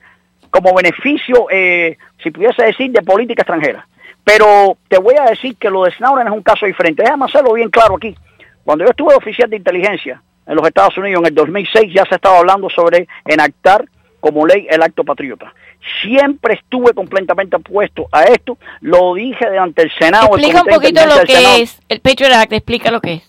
como 0.50 0.74
beneficio, 0.75 1.48
eh, 1.50 1.98
si 2.22 2.29
pudiese 2.31 2.63
decir, 2.63 2.91
de 2.91 3.01
política 3.01 3.41
extranjera. 3.41 3.88
Pero 4.24 4.77
te 4.88 5.00
voy 5.00 5.15
a 5.19 5.24
decir 5.25 5.55
que 5.57 5.69
lo 5.69 5.83
de 5.83 5.91
Snowden 5.91 6.27
es 6.27 6.33
un 6.33 6.43
caso 6.43 6.65
diferente. 6.65 7.03
Déjame 7.03 7.25
hacerlo 7.25 7.53
bien 7.53 7.69
claro 7.69 7.95
aquí. 7.95 8.15
Cuando 8.63 8.86
yo 8.86 8.91
estuve 8.91 9.15
oficial 9.15 9.50
de 9.50 9.57
inteligencia 9.57 10.22
en 10.45 10.55
los 10.55 10.65
Estados 10.67 10.98
Unidos 10.98 11.22
en 11.22 11.27
el 11.27 11.36
2006, 11.36 11.91
ya 11.93 12.05
se 12.05 12.15
estaba 12.15 12.38
hablando 12.39 12.69
sobre 12.69 13.07
enactar 13.25 13.83
como 14.24 14.48
ley 14.48 14.65
el 14.70 14.82
acto 14.82 15.03
patriota. 15.03 15.53
Siempre 16.01 16.53
estuve 16.53 16.94
completamente 16.94 17.58
opuesto 17.58 18.08
a 18.10 18.24
esto. 18.24 18.58
Lo 18.80 19.13
dije 19.15 19.50
delante 19.50 19.82
del 19.82 19.92
Senado. 20.00 20.27
el 20.38 20.39
Explica 20.46 20.62
un 20.63 20.68
poquito 20.74 21.06
lo 21.06 21.20
que 21.25 21.34
Senado. 21.36 21.56
es 21.58 21.80
el 21.89 22.00
Patriot 22.00 22.32
Act, 22.32 22.53
explica 22.53 22.89
lo 22.89 23.01
que 23.01 23.13
es. 23.15 23.24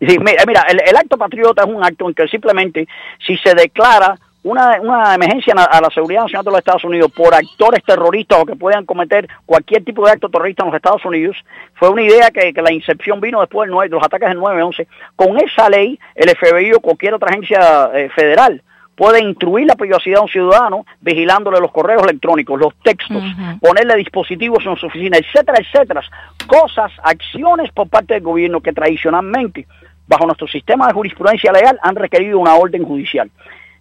Sí, 0.00 0.18
mira, 0.18 0.44
mira, 0.46 0.62
el, 0.70 0.80
el 0.86 0.96
acto 0.96 1.18
patriota 1.18 1.62
es 1.62 1.68
un 1.68 1.84
acto 1.84 2.08
en 2.08 2.14
que 2.14 2.26
simplemente 2.28 2.88
si 3.26 3.36
se 3.36 3.54
declara 3.54 4.18
una, 4.42 4.80
una 4.80 5.14
emergencia 5.14 5.52
a 5.54 5.80
la 5.80 5.90
seguridad 5.90 6.22
nacional 6.22 6.44
de 6.46 6.50
los 6.52 6.58
Estados 6.58 6.84
Unidos 6.84 7.12
por 7.14 7.34
actores 7.34 7.82
terroristas 7.84 8.38
o 8.40 8.46
que 8.46 8.56
puedan 8.56 8.86
cometer 8.86 9.28
cualquier 9.44 9.84
tipo 9.84 10.06
de 10.06 10.12
acto 10.12 10.30
terrorista 10.30 10.62
en 10.62 10.68
los 10.70 10.76
Estados 10.76 11.04
Unidos, 11.04 11.36
fue 11.74 11.90
una 11.90 12.02
idea 12.02 12.30
que, 12.30 12.52
que 12.54 12.62
la 12.62 12.72
incepción 12.72 13.20
vino 13.20 13.40
después 13.40 13.66
del 13.66 13.72
nueve- 13.74 13.88
de 13.90 13.94
los 13.96 14.04
ataques 14.04 14.28
del 14.30 14.38
9-11. 14.38 14.86
Con 15.16 15.38
esa 15.38 15.68
ley, 15.68 15.98
el 16.14 16.30
FBI 16.34 16.72
o 16.72 16.80
cualquier 16.80 17.12
otra 17.14 17.28
agencia 17.30 17.90
eh, 17.94 18.08
federal 18.14 18.62
puede 18.94 19.22
instruir 19.22 19.66
la 19.66 19.74
privacidad 19.74 20.16
de 20.16 20.22
un 20.22 20.28
ciudadano 20.28 20.86
vigilándole 21.00 21.60
los 21.60 21.72
correos 21.72 22.02
electrónicos, 22.02 22.58
los 22.58 22.74
textos, 22.82 23.22
ponerle 23.60 23.96
dispositivos 23.96 24.64
en 24.66 24.76
su 24.76 24.86
oficina, 24.86 25.18
etcétera, 25.18 25.58
etcétera. 25.60 26.02
Cosas, 26.46 26.92
acciones 27.02 27.70
por 27.72 27.88
parte 27.88 28.14
del 28.14 28.22
gobierno 28.22 28.60
que 28.60 28.72
tradicionalmente, 28.72 29.66
bajo 30.06 30.26
nuestro 30.26 30.46
sistema 30.46 30.86
de 30.86 30.94
jurisprudencia 30.94 31.52
legal, 31.52 31.78
han 31.82 31.96
requerido 31.96 32.38
una 32.38 32.54
orden 32.54 32.84
judicial. 32.84 33.30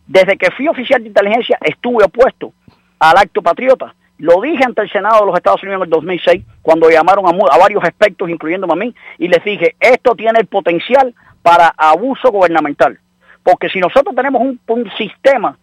Desde 0.05 0.38
que 0.38 0.51
fui 0.51 0.67
oficial 0.67 1.01
de 1.01 1.10
inteligencia 1.10 1.58
estuve 1.62 2.03
opuesto 2.03 2.53
al 3.00 3.17
acto 3.17 3.41
patriota. 3.41 3.96
Lo 4.17 4.41
dije 4.41 4.63
ante 4.63 4.82
el 4.82 4.91
Senado 4.91 5.22
de 5.22 5.25
los 5.27 5.36
Estados 5.36 5.62
Unidos 5.63 5.79
en 5.79 5.84
el 5.84 5.89
2006, 5.89 6.46
cuando 6.62 6.89
llamaron 6.89 7.25
a, 7.27 7.58
varios 7.58 7.84
expertos, 7.84 8.29
incluyéndome 8.29 8.74
a 8.74 8.75
mí, 8.75 8.96
y 9.17 9.27
les 9.27 9.43
dije, 9.43 9.75
esto 9.79 10.15
tiene 10.15 10.39
el 10.39 10.46
potencial 10.46 11.13
para 11.41 11.74
abuso 11.75 12.32
gubernamental. 12.32 13.00
Porque 13.44 13.70
si 13.70 13.80
nosotros 13.80 14.16
tenemos 14.16 14.42
un, 14.42 14.92
sistema 14.98 15.58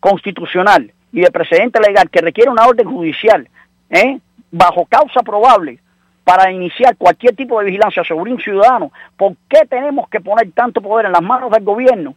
constitucional 0.00 0.92
y 1.12 1.20
de 1.20 1.30
precedente 1.30 1.80
legal 1.80 2.08
que 2.10 2.20
requiere 2.20 2.50
una 2.50 2.66
orden 2.66 2.88
judicial, 2.88 3.48
¿eh? 3.90 4.18
bajo 4.50 4.86
causa 4.86 5.22
probable, 5.22 5.78
para 6.24 6.50
iniciar 6.50 6.96
cualquier 6.96 7.36
tipo 7.36 7.58
de 7.58 7.66
vigilancia 7.66 8.02
sobre 8.02 8.32
un 8.32 8.40
ciudadano, 8.40 8.90
¿por 9.16 9.36
qué 9.48 9.64
tenemos 9.68 10.08
que 10.08 10.20
poner 10.20 10.50
tanto 10.52 10.80
poder 10.80 11.06
en 11.06 11.12
las 11.12 11.22
manos 11.22 11.50
del 11.52 11.62
gobierno 11.62 12.14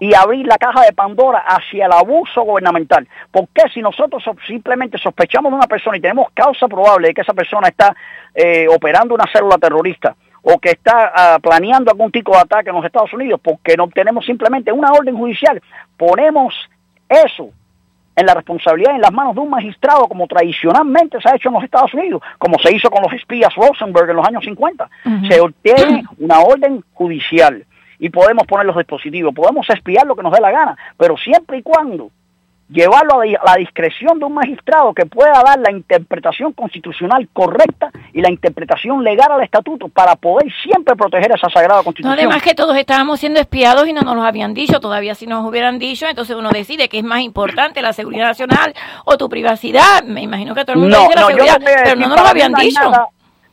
y 0.00 0.14
abrir 0.14 0.46
la 0.46 0.58
caja 0.58 0.82
de 0.82 0.92
Pandora 0.92 1.40
hacia 1.40 1.86
el 1.86 1.92
abuso 1.92 2.42
gubernamental. 2.42 3.08
¿Por 3.32 3.48
qué 3.48 3.62
si 3.72 3.80
nosotros 3.82 4.22
so- 4.22 4.36
simplemente 4.46 4.96
sospechamos 4.98 5.50
de 5.50 5.56
una 5.56 5.66
persona 5.66 5.96
y 5.96 6.00
tenemos 6.00 6.28
causa 6.32 6.68
probable 6.68 7.08
de 7.08 7.14
que 7.14 7.22
esa 7.22 7.34
persona 7.34 7.68
está 7.68 7.94
eh, 8.34 8.66
operando 8.68 9.14
una 9.14 9.26
célula 9.32 9.58
terrorista 9.58 10.14
o 10.50 10.58
que 10.58 10.70
está 10.70 11.12
ah, 11.14 11.38
planeando 11.40 11.90
algún 11.90 12.10
tipo 12.10 12.32
de 12.32 12.38
ataque 12.38 12.70
en 12.70 12.76
los 12.76 12.84
Estados 12.84 13.12
Unidos, 13.12 13.38
porque 13.42 13.76
no 13.76 13.88
tenemos 13.88 14.24
simplemente 14.24 14.72
una 14.72 14.92
orden 14.92 15.14
judicial, 15.16 15.60
ponemos 15.96 16.54
eso 17.06 17.50
en 18.16 18.26
la 18.26 18.34
responsabilidad 18.34 18.94
en 18.94 19.02
las 19.02 19.12
manos 19.12 19.34
de 19.34 19.40
un 19.42 19.50
magistrado 19.50 20.08
como 20.08 20.26
tradicionalmente 20.26 21.20
se 21.20 21.28
ha 21.28 21.36
hecho 21.36 21.50
en 21.50 21.54
los 21.54 21.64
Estados 21.64 21.92
Unidos, 21.92 22.22
como 22.38 22.58
se 22.58 22.74
hizo 22.74 22.90
con 22.90 23.02
los 23.02 23.12
espías 23.12 23.54
Rosenberg 23.54 24.10
en 24.10 24.16
los 24.16 24.26
años 24.26 24.44
50. 24.44 24.90
Se 25.28 25.40
obtiene 25.40 26.02
una 26.18 26.40
orden 26.40 26.82
judicial 26.94 27.64
y 27.98 28.08
podemos 28.08 28.44
poner 28.46 28.66
los 28.66 28.76
dispositivos, 28.76 29.34
podemos 29.34 29.68
espiar 29.70 30.06
lo 30.06 30.16
que 30.16 30.22
nos 30.22 30.32
dé 30.32 30.40
la 30.40 30.50
gana, 30.50 30.76
pero 30.96 31.16
siempre 31.16 31.58
y 31.58 31.62
cuando 31.62 32.10
llevarlo 32.70 33.20
a 33.20 33.26
la- 33.26 33.56
discreción 33.58 34.18
de 34.18 34.24
un 34.26 34.34
magistrado 34.34 34.92
que 34.94 35.06
pueda 35.06 35.32
dar 35.44 35.58
la 35.58 35.70
interpretación 35.72 36.52
constitucional 36.52 37.28
correcta 37.32 37.90
y 38.12 38.20
la 38.20 38.30
interpretación 38.30 39.02
legal 39.02 39.32
al 39.32 39.42
estatuto 39.42 39.88
para 39.88 40.14
poder 40.16 40.52
siempre 40.62 40.94
proteger 40.94 41.32
esa 41.34 41.48
sagrada 41.48 41.80
No, 41.80 41.84
constitución. 41.84 42.12
además 42.18 42.42
que 42.42 42.54
todos 42.54 42.76
estábamos 42.76 43.20
siendo 43.20 43.40
espiados 43.40 43.88
y 43.88 43.92
no 43.92 44.02
nos 44.02 44.14
los 44.16 44.24
habían 44.24 44.54
dicho, 44.54 44.80
todavía 44.80 45.14
si 45.14 45.26
nos 45.26 45.44
hubieran 45.46 45.78
dicho, 45.78 46.06
entonces 46.06 46.36
uno 46.36 46.50
decide 46.50 46.88
que 46.88 46.98
es 46.98 47.04
más 47.04 47.20
importante 47.20 47.82
la 47.82 47.92
seguridad 47.92 48.26
nacional 48.26 48.74
o 49.04 49.16
tu 49.16 49.28
privacidad. 49.28 50.02
Me 50.04 50.22
imagino 50.22 50.54
que 50.54 50.64
todo 50.64 50.74
el 50.74 50.78
mundo 50.80 50.98
dice 51.00 51.14
la 51.14 51.26
seguridad, 51.26 51.58
no 51.58 51.64
pero 51.84 51.96
no 51.96 52.08
nos 52.08 52.20
lo 52.20 52.26
habían 52.28 52.52
no 52.52 52.58
dicho. 52.58 52.80
nada- 52.90 53.08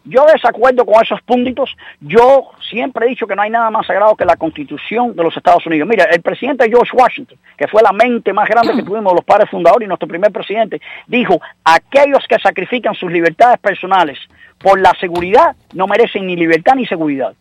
yo 0.06 0.24
desacuerdo 0.32 0.86
con 0.86 1.04
esos 1.04 1.22
púnditos. 1.24 1.76
Yo 2.00 2.52
siempre 2.70 3.06
he 3.06 3.10
dicho 3.10 3.28
que 3.28 3.36
no 3.36 3.42
hay 3.42 3.50
nada 3.50 3.70
más 3.72 3.88
sagrado 3.88 4.16
que 4.16 4.24
la 4.24 4.36
constitución 4.36 5.16
de 5.16 5.24
los 5.24 5.36
Estados 5.36 5.66
Unidos. 5.66 5.88
Mira, 5.88 6.06
el 6.06 6.22
presidente 6.22 6.70
George 6.70 6.96
Washington, 6.96 7.38
que 7.58 7.68
fue 7.68 7.82
la 7.82 7.92
mente 7.92 8.32
más 8.32 8.48
grande 8.48 8.74
que 8.74 8.84
tuvimos 8.86 9.14
los 9.14 9.26
padres 9.26 9.50
fundadores 9.50 9.86
y 9.86 9.90
nuestro 9.90 10.08
primer 10.08 10.32
presidente, 10.32 10.80
dijo, 11.08 11.42
aquellos 11.64 12.26
que 12.28 12.38
sacrifican 12.40 12.94
sus 12.94 13.12
libertades 13.12 13.60
personales 13.60 14.20
por 14.60 14.80
la 14.80 14.94
seguridad 15.00 15.56
no 15.74 15.88
merecen 15.88 16.28
ni 16.28 16.36
libertad 16.36 16.76
ni 16.76 16.86
seguridad. 16.86 17.34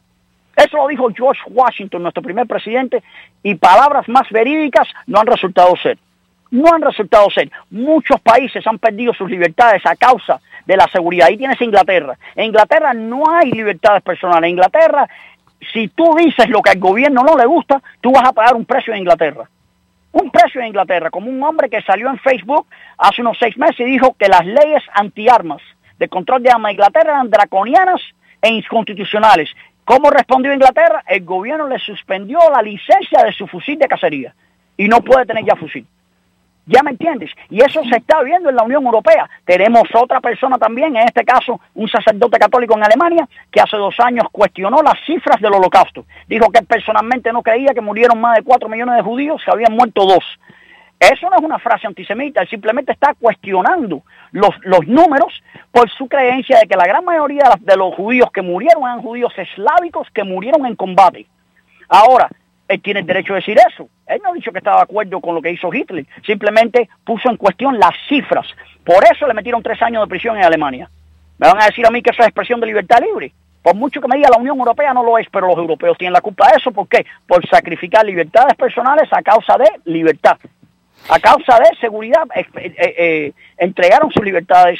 Eso 0.56 0.76
lo 0.78 0.88
dijo 0.88 1.09
George 1.14 1.42
Washington, 1.50 2.02
nuestro 2.02 2.23
primer 2.23 2.47
presidente, 2.47 3.02
y 3.42 3.56
palabras 3.56 4.09
más 4.09 4.28
verídicas 4.30 4.88
no 5.06 5.21
han 5.21 5.26
resultado 5.26 5.75
ser 5.76 5.99
no 6.54 6.73
han 6.73 6.83
resultado 6.83 7.28
ser. 7.30 7.50
Muchos 7.71 8.21
países 8.21 8.64
han 8.66 8.78
perdido 8.78 9.12
sus 9.12 9.28
libertades 9.28 9.85
a 9.85 9.97
causa 9.97 10.40
de 10.66 10.76
la 10.76 10.87
seguridad. 10.88 11.28
Ahí 11.28 11.37
tienes 11.37 11.61
Inglaterra. 11.61 12.16
En 12.35 12.47
Inglaterra 12.47 12.94
no 12.94 13.30
hay 13.30 13.50
libertades 13.50 14.02
personales. 14.02 14.44
En 14.44 14.50
Inglaterra, 14.50 15.09
si 15.73 15.88
tú 15.88 16.14
dices 16.16 16.49
lo 16.49 16.62
que 16.62 16.71
al 16.71 16.78
gobierno 16.78 17.23
no 17.23 17.37
le 17.37 17.47
gusta, 17.47 17.83
tú 18.00 18.12
vas 18.12 18.25
a 18.25 18.33
pagar 18.33 18.54
un 18.54 18.64
precio 18.64 18.92
en 18.92 19.00
Inglaterra. 19.00 19.49
Un 20.12 20.30
precio 20.30 20.61
en 20.61 20.68
Inglaterra, 20.68 21.11
como 21.11 21.28
un 21.28 21.42
hombre 21.42 21.68
que 21.68 21.83
salió 21.83 22.09
en 22.09 22.18
Facebook 22.18 22.66
hace 22.99 23.21
unos 23.21 23.37
seis 23.38 23.56
meses 23.56 23.80
y 23.80 23.85
dijo 23.85 24.14
que 24.18 24.28
las 24.28 24.47
leyes 24.47 24.83
antiarmas 24.94 25.61
de 25.99 26.09
control 26.09 26.42
de 26.42 26.50
armas 26.50 26.68
de 26.68 26.73
Inglaterra 26.75 27.12
eran 27.12 27.30
draconianas 27.30 28.00
e 28.40 28.50
inconstitucionales. 28.50 29.50
¿Cómo 29.85 30.11
respondió 30.11 30.52
Inglaterra? 30.52 31.02
El 31.06 31.25
gobierno 31.25 31.68
le 31.68 31.78
suspendió 31.78 32.38
la 32.54 32.62
licencia 32.62 33.23
de 33.23 33.33
su 33.33 33.47
fusil 33.47 33.78
de 33.78 33.88
cacería 33.88 34.35
y 34.76 34.88
no 34.88 35.00
puede 35.02 35.26
tener 35.26 35.44
ya 35.44 35.56
fusil. 35.56 35.87
¿Ya 36.66 36.83
me 36.83 36.92
entiendes? 36.92 37.30
Y 37.50 37.62
eso 37.62 37.83
se 37.85 37.97
está 37.97 38.23
viendo 38.23 38.49
en 38.49 38.56
la 38.56 38.62
Unión 38.62 38.85
Europea. 38.85 39.28
Tenemos 39.44 39.83
otra 39.94 40.21
persona 40.21 40.56
también, 40.56 40.97
en 40.97 41.06
este 41.06 41.25
caso 41.25 41.61
un 41.75 41.88
sacerdote 41.88 42.38
católico 42.38 42.75
en 42.75 42.85
Alemania, 42.85 43.28
que 43.50 43.61
hace 43.61 43.76
dos 43.76 43.94
años 44.00 44.26
cuestionó 44.33 44.83
las 44.83 44.99
cifras 45.04 45.40
del 45.40 45.52
holocausto. 45.52 46.06
Dijo 46.26 46.50
que 46.50 46.62
personalmente 46.62 47.33
no 47.33 47.42
creía 47.42 47.75
que 47.75 47.83
murieron 47.83 48.18
más 48.18 48.37
de 48.37 48.42
cuatro 48.42 48.68
millones 48.68 48.97
de 48.97 49.02
judíos, 49.02 49.42
que 49.44 49.50
habían 49.50 49.75
muerto 49.75 50.06
dos. 50.06 50.25
Eso 50.99 51.28
no 51.28 51.37
es 51.37 51.42
una 51.42 51.59
frase 51.59 51.87
antisemita, 51.87 52.40
él 52.40 52.49
simplemente 52.49 52.92
está 52.92 53.12
cuestionando 53.14 54.02
los, 54.33 54.50
los 54.62 54.87
números 54.87 55.42
por 55.71 55.90
su 55.90 56.09
creencia 56.09 56.61
de 56.61 56.66
que 56.66 56.76
la 56.76 56.87
gran 56.87 57.04
mayoría 57.04 57.50
de 57.61 57.76
los 57.76 57.94
judíos 57.94 58.30
que 58.33 58.40
murieron 58.40 58.85
eran 58.85 59.02
judíos 59.02 59.35
eslávicos 59.37 60.09
que 60.14 60.25
murieron 60.25 60.64
en 60.64 60.76
combate. 60.76 61.26
Ahora, 61.88 62.30
él 62.68 62.80
tiene 62.83 63.00
el 63.00 63.06
derecho 63.06 63.35
de 63.35 63.40
decir 63.40 63.59
eso. 63.71 63.88
Él 64.06 64.21
no 64.23 64.30
ha 64.30 64.35
dicho 64.35 64.52
que 64.52 64.59
estaba 64.59 64.78
de 64.78 64.83
acuerdo 64.85 65.21
con 65.21 65.35
lo 65.35 65.42
que 65.42 65.50
hizo 65.50 65.73
Hitler, 65.73 66.06
simplemente 66.25 66.88
puso 67.04 67.30
en 67.30 67.37
cuestión 67.37 67.78
las 67.78 67.94
cifras. 68.09 68.47
Por 68.85 69.04
eso 69.04 69.26
le 69.26 69.35
metieron 69.35 69.62
tres 69.62 69.80
años 69.83 70.02
de 70.02 70.09
prisión 70.09 70.37
en 70.37 70.44
Alemania. 70.44 70.90
Me 71.38 71.49
van 71.49 71.61
a 71.61 71.66
decir 71.66 71.87
a 71.87 71.90
mí 71.90 72.02
que 72.02 72.11
eso 72.11 72.23
es 72.23 72.28
expresión 72.28 72.61
de 72.61 72.66
libertad 72.66 73.00
libre. 73.00 73.33
Por 73.62 73.75
mucho 73.75 74.00
que 74.00 74.09
me 74.09 74.16
diga 74.16 74.28
la 74.30 74.38
Unión 74.38 74.59
Europea 74.59 74.92
no 74.92 75.02
lo 75.02 75.16
es, 75.16 75.26
pero 75.33 75.47
los 75.47 75.56
europeos 75.56 75.97
tienen 75.97 76.12
la 76.12 76.21
culpa 76.21 76.49
de 76.49 76.59
eso. 76.59 76.71
¿Por 76.71 76.87
qué? 76.87 77.06
Por 77.26 77.47
sacrificar 77.49 78.04
libertades 78.04 78.54
personales 78.54 79.09
a 79.11 79.23
causa 79.23 79.56
de 79.56 79.64
libertad. 79.87 80.37
A 81.09 81.18
causa 81.18 81.59
de 81.59 81.76
seguridad, 81.80 82.25
eh, 82.35 82.47
eh, 82.56 82.75
eh, 82.76 83.33
entregaron 83.59 84.11
sus 84.11 84.25
libertades 84.25 84.78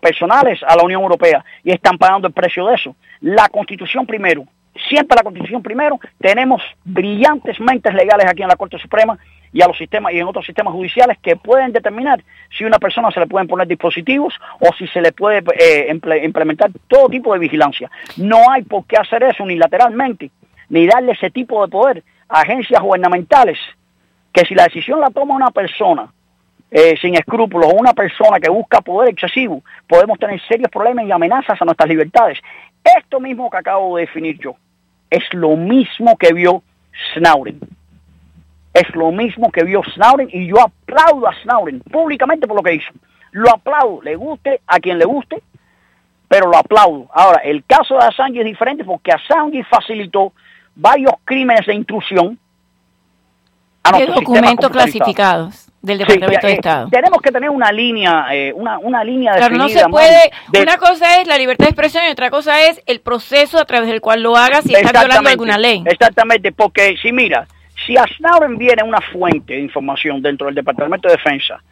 personales 0.00 0.60
a 0.66 0.74
la 0.74 0.82
Unión 0.82 1.02
Europea 1.02 1.44
y 1.62 1.70
están 1.70 1.98
pagando 1.98 2.26
el 2.26 2.34
precio 2.34 2.66
de 2.66 2.74
eso. 2.74 2.96
La 3.20 3.48
Constitución 3.48 4.06
primero, 4.06 4.44
siempre 4.88 5.16
la 5.16 5.22
Constitución 5.22 5.62
primero. 5.62 5.98
Tenemos 6.18 6.62
brillantes 6.84 7.60
mentes 7.60 7.92
legales 7.94 8.26
aquí 8.26 8.42
en 8.42 8.48
la 8.48 8.56
Corte 8.56 8.78
Suprema 8.78 9.18
y 9.52 9.62
a 9.62 9.66
los 9.66 9.78
sistemas 9.78 10.12
y 10.12 10.18
en 10.18 10.26
otros 10.26 10.44
sistemas 10.44 10.74
judiciales 10.74 11.18
que 11.22 11.36
pueden 11.36 11.72
determinar 11.72 12.22
si 12.56 12.64
a 12.64 12.66
una 12.66 12.78
persona 12.78 13.10
se 13.10 13.20
le 13.20 13.26
pueden 13.26 13.48
poner 13.48 13.66
dispositivos 13.66 14.34
o 14.60 14.72
si 14.74 14.86
se 14.88 15.00
le 15.00 15.12
puede 15.12 15.42
eh, 15.58 15.90
implementar 16.22 16.70
todo 16.86 17.08
tipo 17.08 17.32
de 17.32 17.38
vigilancia. 17.38 17.90
No 18.16 18.50
hay 18.50 18.62
por 18.62 18.84
qué 18.86 18.96
hacer 18.96 19.22
eso 19.22 19.42
unilateralmente 19.42 20.30
ni 20.68 20.86
darle 20.86 21.12
ese 21.12 21.30
tipo 21.30 21.64
de 21.64 21.70
poder 21.70 22.02
a 22.28 22.40
agencias 22.40 22.82
gubernamentales 22.82 23.58
que 24.32 24.44
si 24.44 24.54
la 24.54 24.64
decisión 24.64 25.00
la 25.00 25.10
toma 25.10 25.34
una 25.34 25.50
persona 25.50 26.12
eh, 26.70 26.96
sin 27.00 27.14
escrúpulos 27.14 27.72
o 27.72 27.76
una 27.76 27.94
persona 27.94 28.38
que 28.38 28.50
busca 28.50 28.82
poder 28.82 29.10
excesivo, 29.10 29.62
podemos 29.86 30.18
tener 30.18 30.38
serios 30.46 30.70
problemas 30.70 31.06
y 31.06 31.12
amenazas 31.12 31.60
a 31.60 31.64
nuestras 31.64 31.88
libertades. 31.88 32.38
Esto 32.84 33.20
mismo 33.20 33.50
que 33.50 33.56
acabo 33.56 33.96
de 33.96 34.02
definir 34.02 34.38
yo 34.38 34.56
es 35.10 35.22
lo 35.32 35.56
mismo 35.56 36.16
que 36.16 36.32
vio 36.32 36.62
Snowden. 37.14 37.60
Es 38.74 38.94
lo 38.94 39.10
mismo 39.10 39.50
que 39.50 39.64
vio 39.64 39.82
Snowden 39.94 40.28
y 40.32 40.48
yo 40.48 40.60
aplaudo 40.60 41.28
a 41.28 41.34
Snowden 41.42 41.80
públicamente 41.80 42.46
por 42.46 42.56
lo 42.56 42.62
que 42.62 42.74
hizo. 42.74 42.92
Lo 43.32 43.50
aplaudo, 43.50 44.02
le 44.02 44.16
guste 44.16 44.60
a 44.66 44.78
quien 44.78 44.98
le 44.98 45.04
guste, 45.04 45.42
pero 46.28 46.48
lo 46.48 46.56
aplaudo. 46.56 47.08
Ahora, 47.12 47.40
el 47.42 47.64
caso 47.64 47.94
de 47.94 48.04
Assange 48.04 48.40
es 48.40 48.44
diferente 48.44 48.84
porque 48.84 49.12
Assange 49.12 49.64
facilitó 49.64 50.32
varios 50.74 51.14
crímenes 51.24 51.66
de 51.66 51.74
intrusión 51.74 52.38
a 53.82 53.92
¿Qué 53.92 54.06
nuestro 54.06 54.14
documentos 54.20 54.70
clasificados 54.70 55.67
del 55.82 55.98
Sí, 55.98 56.04
Departamento 56.04 56.46
de 56.46 56.52
eh, 56.52 56.56
Estado? 56.56 56.88
Tenemos 56.90 57.20
que 57.22 57.30
tener 57.30 57.50
una 57.50 57.70
línea, 57.72 58.26
eh, 58.32 58.52
una, 58.54 58.78
una 58.78 59.04
línea 59.04 59.34
Claro, 59.36 59.56
no 59.56 59.68
se 59.68 59.86
puede. 59.88 60.30
de- 60.48 60.62
Una 60.62 60.76
cosa 60.76 61.20
es 61.20 61.26
la 61.28 61.38
libertad 61.38 61.66
de 61.66 61.70
expresión 61.70 62.04
y 62.08 62.10
otra 62.10 62.30
cosa 62.30 62.66
es 62.66 62.82
el 62.86 63.00
proceso 63.00 63.58
a 63.58 63.64
través 63.64 63.88
del 63.88 64.00
cual 64.00 64.22
lo 64.22 64.36
hagas 64.36 64.64
si 64.64 64.74
está 64.74 64.90
violando 65.00 65.30
alguna 65.30 65.56
ley. 65.58 65.82
Exactamente, 65.86 66.52
porque 66.52 66.96
si 67.00 67.12
mira, 67.12 67.46
si 67.86 67.96
a 67.96 68.04
Snowden 68.16 68.58
viene 68.58 68.82
una 68.82 69.00
fuente 69.12 69.54
de 69.54 69.60
información 69.60 70.20
dentro 70.20 70.46
del 70.46 70.54
Departamento 70.56 71.08
de 71.08 71.14
Defensa, 71.14 71.62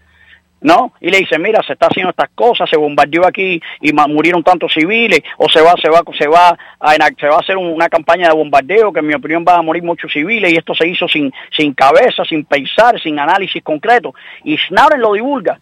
¿no? 0.61 0.93
Y 1.01 1.11
le 1.11 1.19
dice, 1.19 1.39
mira, 1.39 1.63
se 1.63 1.75
está 1.75 1.87
haciendo 1.87 2.11
estas 2.11 2.31
cosas, 2.35 2.69
se 2.69 2.77
bombardeó 2.77 3.27
aquí 3.27 3.61
y 3.81 3.93
murieron 3.93 4.43
tantos 4.43 4.73
civiles, 4.73 5.21
o 5.39 5.49
se 5.49 5.61
va, 5.61 5.75
se 5.81 5.89
va, 5.89 6.01
se 6.19 6.27
va 6.27 6.57
a, 6.81 6.93
se 7.19 7.27
va 7.29 7.37
a 7.37 7.41
hacer 7.41 7.57
un- 7.57 7.73
una 7.73 7.89
campaña 7.89 8.29
de 8.29 8.35
bombardeo 8.35 8.93
que 8.93 9.01
en 9.01 9.07
mi 9.07 9.15
opinión 9.15 9.45
va 9.47 9.57
a 9.57 9.63
morir 9.63 9.83
muchos 9.83 10.13
civiles 10.13 10.53
y 10.53 10.57
esto 10.57 10.75
se 10.75 10.89
hizo 10.89 11.07
sin, 11.09 11.33
sin 11.57 11.75
cabeza, 11.75 12.25
sin 12.25 12.45
pensar, 12.45 13.01
sin 13.01 13.19
análisis 13.19 13.63
concreto. 13.63 14.15
Y 14.45 14.57
Snowden 14.57 15.01
lo 15.01 15.12
divulga. 15.12 15.61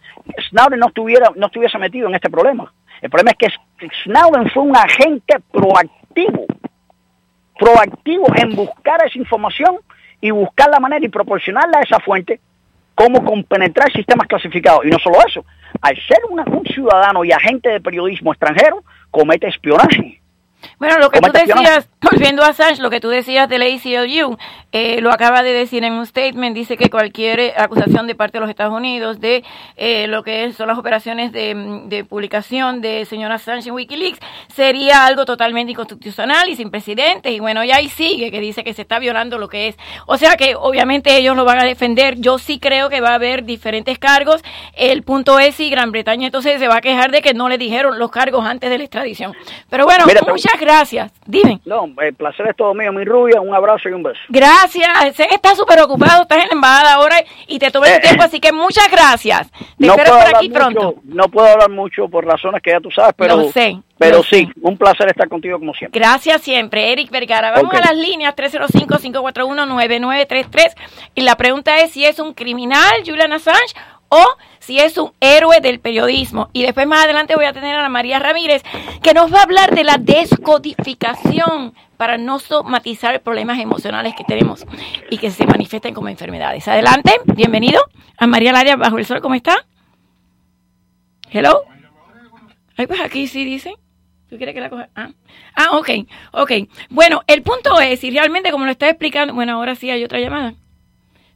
Snowden 0.49 0.79
no 0.79 0.87
estuviera, 0.87 1.29
no 1.35 1.47
estuviese 1.47 1.77
metido 1.77 2.07
en 2.07 2.15
este 2.15 2.29
problema. 2.29 2.71
El 3.01 3.09
problema 3.09 3.31
es 3.31 3.37
que 3.37 3.87
Snowden 4.05 4.49
fue 4.51 4.63
un 4.63 4.75
agente 4.75 5.35
proactivo 5.51 6.45
proactivo 7.57 8.25
en 8.35 8.55
buscar 8.55 9.05
esa 9.05 9.17
información 9.17 9.77
y 10.21 10.31
buscar 10.31 10.69
la 10.69 10.79
manera 10.79 11.05
y 11.05 11.09
proporcionarla 11.09 11.79
a 11.79 11.81
esa 11.81 11.99
fuente 11.99 12.39
cómo 12.95 13.23
compenetrar 13.23 13.91
sistemas 13.91 14.27
clasificados. 14.27 14.85
Y 14.85 14.89
no 14.89 14.97
solo 14.99 15.17
eso, 15.27 15.45
al 15.81 15.95
ser 16.07 16.19
un 16.29 16.65
ciudadano 16.65 17.23
y 17.23 17.31
agente 17.31 17.69
de 17.69 17.81
periodismo 17.81 18.31
extranjero, 18.31 18.83
comete 19.11 19.47
espionaje. 19.47 20.21
Bueno, 20.79 20.97
lo 20.99 21.09
que 21.09 21.19
tú 21.19 21.31
decías, 21.31 21.89
volviendo 22.01 22.43
a 22.43 22.47
Assange, 22.47 22.81
lo 22.81 22.89
que 22.89 22.99
tú 22.99 23.09
decías 23.09 23.47
del 23.49 23.61
ACLU, 23.61 24.37
eh, 24.71 24.99
lo 25.01 25.11
acaba 25.11 25.43
de 25.43 25.53
decir 25.53 25.83
en 25.83 25.93
un 25.93 26.05
statement, 26.05 26.55
dice 26.55 26.77
que 26.77 26.89
cualquier 26.89 27.39
eh, 27.39 27.53
acusación 27.57 28.07
de 28.07 28.15
parte 28.15 28.37
de 28.37 28.41
los 28.41 28.49
Estados 28.49 28.73
Unidos 28.73 29.19
de 29.19 29.43
eh, 29.77 30.07
lo 30.07 30.23
que 30.23 30.51
son 30.53 30.67
las 30.67 30.77
operaciones 30.77 31.31
de, 31.31 31.55
mm, 31.55 31.89
de 31.89 32.03
publicación 32.03 32.81
de 32.81 33.05
señor 33.05 33.31
Assange 33.31 33.69
en 33.69 33.75
Wikileaks 33.75 34.19
sería 34.53 35.05
algo 35.05 35.25
totalmente 35.25 35.71
inconstitucional 35.71 36.49
y 36.49 36.55
sin 36.55 36.69
precedentes, 36.69 37.31
y 37.31 37.39
bueno, 37.39 37.63
y 37.63 37.71
ahí 37.71 37.89
sigue, 37.89 38.31
que 38.31 38.39
dice 38.39 38.63
que 38.63 38.73
se 38.73 38.81
está 38.81 38.99
violando 38.99 39.37
lo 39.37 39.47
que 39.47 39.69
es. 39.69 39.77
O 40.07 40.17
sea 40.17 40.35
que 40.35 40.55
obviamente 40.55 41.15
ellos 41.17 41.35
lo 41.35 41.45
van 41.45 41.59
a 41.59 41.63
defender, 41.63 42.19
yo 42.19 42.37
sí 42.37 42.59
creo 42.59 42.89
que 42.89 43.01
va 43.01 43.09
a 43.09 43.15
haber 43.15 43.45
diferentes 43.45 43.97
cargos, 43.99 44.41
el 44.73 45.03
punto 45.03 45.39
es 45.39 45.55
si 45.55 45.69
Gran 45.69 45.91
Bretaña 45.91 46.27
entonces 46.27 46.59
se 46.59 46.67
va 46.67 46.77
a 46.77 46.81
quejar 46.81 47.11
de 47.11 47.21
que 47.21 47.33
no 47.33 47.49
le 47.49 47.57
dijeron 47.57 47.97
los 47.99 48.11
cargos 48.11 48.45
antes 48.45 48.69
de 48.69 48.77
la 48.77 48.83
extradición. 48.83 49.33
Pero 49.69 49.85
bueno, 49.85 50.05
Mira, 50.05 50.21
muchas 50.55 50.75
gracias. 50.75 51.11
Dime. 51.25 51.59
No, 51.65 51.87
el 52.01 52.13
placer 52.13 52.47
es 52.47 52.55
todo 52.55 52.73
mío, 52.73 52.91
mi 52.93 53.03
rubia, 53.03 53.41
un 53.41 53.53
abrazo 53.53 53.89
y 53.89 53.93
un 53.93 54.03
beso. 54.03 54.19
Gracias. 54.29 55.15
Sé 55.15 55.27
que 55.27 55.35
estás 55.35 55.57
súper 55.57 55.79
ocupado, 55.81 56.21
estás 56.23 56.43
en 56.43 56.47
la 56.49 56.53
embajada 56.53 56.93
ahora 56.93 57.17
y 57.47 57.59
te 57.59 57.71
tomé 57.71 57.87
tu 57.87 57.93
Eh, 57.95 57.99
tiempo, 58.01 58.23
así 58.23 58.39
que 58.39 58.51
muchas 58.51 58.89
gracias. 58.91 59.49
Te 59.51 59.85
no 59.87 59.93
espero 59.93 60.11
puedo 60.11 60.17
por 60.19 60.25
hablar 60.27 60.35
aquí 60.37 60.49
mucho, 60.49 60.59
pronto. 60.59 60.95
no 61.03 61.27
puedo 61.29 61.47
hablar 61.47 61.69
mucho 61.69 62.07
por 62.07 62.25
razones 62.25 62.61
que 62.61 62.71
ya 62.71 62.79
tú 62.79 62.91
sabes, 62.91 63.13
pero, 63.17 63.37
Lo 63.37 63.51
sé, 63.51 63.77
pero 63.97 64.23
sí, 64.23 64.47
un 64.61 64.77
placer 64.77 65.07
estar 65.07 65.27
contigo 65.27 65.57
como 65.59 65.73
siempre. 65.73 65.99
Gracias 65.99 66.41
siempre, 66.41 66.91
Eric 66.91 67.09
Vergara. 67.11 67.51
Vamos 67.51 67.73
a 67.73 67.79
las 67.79 67.95
líneas 67.95 68.35
305-541-9933 68.35 70.75
y 71.15 71.21
la 71.21 71.35
pregunta 71.35 71.79
es 71.79 71.91
si 71.91 72.05
es 72.05 72.19
un 72.19 72.33
criminal, 72.33 72.91
Julian 73.05 73.33
Assange, 73.33 73.73
o 74.09 74.23
si 74.65 74.79
es 74.79 74.97
un 74.97 75.11
héroe 75.19 75.61
del 75.61 75.79
periodismo. 75.79 76.49
Y 76.51 76.63
después 76.63 76.87
más 76.87 77.05
adelante 77.05 77.35
voy 77.35 77.45
a 77.45 77.53
tener 77.53 77.75
a 77.75 77.81
Ana 77.81 77.89
María 77.89 78.17
Ramírez, 78.17 78.63
que 79.03 79.13
nos 79.13 79.31
va 79.31 79.39
a 79.39 79.43
hablar 79.43 79.75
de 79.75 79.83
la 79.83 79.97
descodificación 79.97 81.75
para 81.97 82.17
no 82.17 82.39
somatizar 82.39 83.21
problemas 83.21 83.59
emocionales 83.59 84.15
que 84.15 84.23
tenemos 84.23 84.65
y 85.11 85.19
que 85.19 85.29
se 85.29 85.45
manifiesten 85.45 85.93
como 85.93 86.09
enfermedades. 86.09 86.67
Adelante, 86.67 87.13
bienvenido 87.25 87.79
a 88.17 88.25
María 88.25 88.51
Laria 88.53 88.75
Bajo 88.75 88.97
el 88.97 89.05
Sol, 89.05 89.21
¿cómo 89.21 89.35
está? 89.35 89.67
Hello. 91.29 91.61
Ay, 92.75 92.87
pues 92.87 92.99
aquí 93.01 93.27
sí 93.27 93.45
dicen. 93.45 93.75
¿Tú 94.29 94.37
quieres 94.37 94.55
que 94.55 94.61
la 94.61 94.71
coja? 94.71 94.89
Ah, 94.95 95.11
ah 95.55 95.77
ok, 95.77 95.89
ok. 96.31 96.51
Bueno, 96.89 97.21
el 97.27 97.43
punto 97.43 97.79
es, 97.79 97.99
si 97.99 98.09
realmente, 98.09 98.49
como 98.49 98.65
lo 98.65 98.71
está 98.71 98.89
explicando, 98.89 99.35
bueno, 99.35 99.53
ahora 99.53 99.75
sí 99.75 99.91
hay 99.91 100.03
otra 100.03 100.19
llamada. 100.19 100.55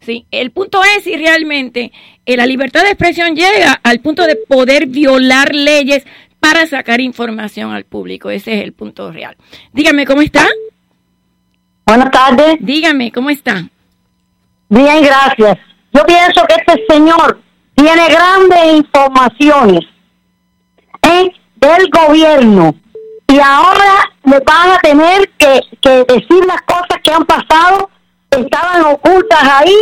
Sí, 0.01 0.25
el 0.31 0.51
punto 0.51 0.81
es 0.95 1.03
si 1.03 1.15
realmente 1.17 1.91
eh, 2.25 2.37
la 2.37 2.45
libertad 2.45 2.83
de 2.83 2.89
expresión 2.89 3.35
llega 3.35 3.79
al 3.83 3.99
punto 3.99 4.25
de 4.25 4.35
poder 4.35 4.87
violar 4.87 5.53
leyes 5.53 6.05
para 6.39 6.65
sacar 6.67 7.01
información 7.01 7.71
al 7.71 7.83
público. 7.83 8.29
Ese 8.29 8.57
es 8.57 8.63
el 8.63 8.73
punto 8.73 9.11
real. 9.11 9.35
Dígame, 9.73 10.05
¿cómo 10.05 10.21
está? 10.21 10.47
Buenas 11.85 12.11
tardes. 12.11 12.57
Dígame, 12.59 13.11
¿cómo 13.11 13.29
está? 13.29 13.67
Bien, 14.69 15.03
gracias. 15.03 15.57
Yo 15.91 16.05
pienso 16.05 16.45
que 16.47 16.55
este 16.55 16.85
señor 16.87 17.41
tiene 17.75 18.07
grandes 18.09 18.75
informaciones 18.75 19.81
¿eh? 21.01 21.31
del 21.55 21.89
gobierno 21.89 22.75
y 23.27 23.39
ahora 23.39 24.11
le 24.25 24.39
van 24.39 24.71
a 24.71 24.79
tener 24.79 25.29
que, 25.37 25.61
que 25.81 26.05
decir 26.07 26.45
las 26.45 26.61
cosas 26.61 26.99
que 27.03 27.11
han 27.11 27.25
pasado, 27.25 27.89
estaban 28.31 28.81
ocultas 28.85 29.39
ahí 29.43 29.75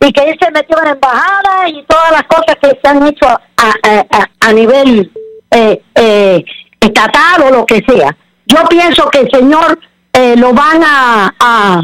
y 0.00 0.12
que 0.12 0.22
él 0.30 0.38
se 0.40 0.50
metió 0.50 0.78
en 0.78 0.84
la 0.84 0.90
embajada 0.92 1.68
y 1.68 1.84
todas 1.86 2.10
las 2.12 2.22
cosas 2.24 2.56
que 2.62 2.78
se 2.82 2.88
han 2.88 3.06
hecho 3.06 3.26
a, 3.26 3.38
a- 3.58 4.26
a- 4.40 4.52
nivel 4.52 5.12
eh, 5.50 5.82
eh, 5.94 6.44
estatal 6.80 7.42
o 7.44 7.50
lo 7.50 7.66
que 7.66 7.82
sea. 7.86 8.16
Yo 8.46 8.64
pienso 8.68 9.08
que 9.10 9.20
el 9.20 9.30
señor 9.30 9.78
eh, 10.12 10.34
lo 10.36 10.52
van 10.52 10.82
a, 10.82 11.34
a, 11.38 11.82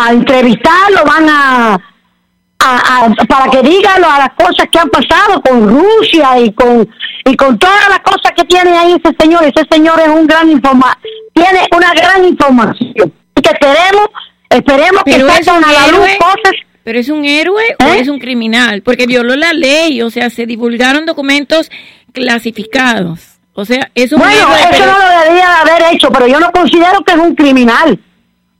a 0.00 0.12
entrevistar, 0.12 0.90
lo 0.90 1.04
van 1.04 1.28
a, 1.28 1.74
a- 2.58 3.08
para 3.28 3.50
que 3.50 3.62
diga 3.62 3.98
lo- 3.98 4.10
a 4.10 4.18
las 4.18 4.30
cosas 4.30 4.66
que 4.70 4.78
han 4.78 4.90
pasado 4.90 5.40
con 5.42 5.68
Rusia 5.68 6.38
y 6.40 6.52
con 6.52 6.88
y 7.26 7.36
con 7.36 7.58
todas 7.58 7.88
las 7.88 8.00
cosas 8.00 8.32
que 8.36 8.44
tiene 8.44 8.76
ahí 8.76 8.92
ese 9.02 9.14
señor. 9.18 9.44
Ese 9.44 9.64
señor 9.70 9.98
es 10.00 10.08
un 10.08 10.26
gran 10.26 10.50
informa 10.50 10.98
tiene 11.32 11.66
una 11.74 11.92
gran 11.94 12.24
información. 12.24 13.12
Y 13.36 13.40
que 13.42 13.50
esperemos, 13.50 14.08
esperemos 14.50 15.02
que 15.04 15.12
Pero 15.12 15.28
es 15.28 15.44
salgan 15.44 15.64
a 15.64 15.72
la 15.72 15.88
luz 15.88 16.08
cosas. 16.18 16.52
¿Pero 16.84 16.98
es 16.98 17.08
un 17.08 17.24
héroe 17.24 17.62
o 17.80 17.84
¿Eh? 17.84 18.00
es 18.00 18.08
un 18.08 18.18
criminal? 18.18 18.82
Porque 18.82 19.06
violó 19.06 19.36
la 19.36 19.52
ley, 19.54 20.02
o 20.02 20.10
sea, 20.10 20.28
se 20.28 20.44
divulgaron 20.46 21.06
documentos 21.06 21.70
clasificados. 22.12 23.20
O 23.54 23.64
sea, 23.64 23.90
es 23.94 24.12
un 24.12 24.18
Bueno, 24.18 24.34
héroe. 24.34 24.58
eso 24.60 24.68
pero- 24.70 24.86
no 24.92 24.98
lo 24.98 25.08
debería 25.20 25.46
de 25.48 25.70
haber 25.70 25.94
hecho, 25.94 26.08
pero 26.10 26.26
yo 26.26 26.40
no 26.40 26.50
considero 26.50 27.00
que 27.04 27.12
es 27.12 27.18
un 27.18 27.34
criminal. 27.34 27.98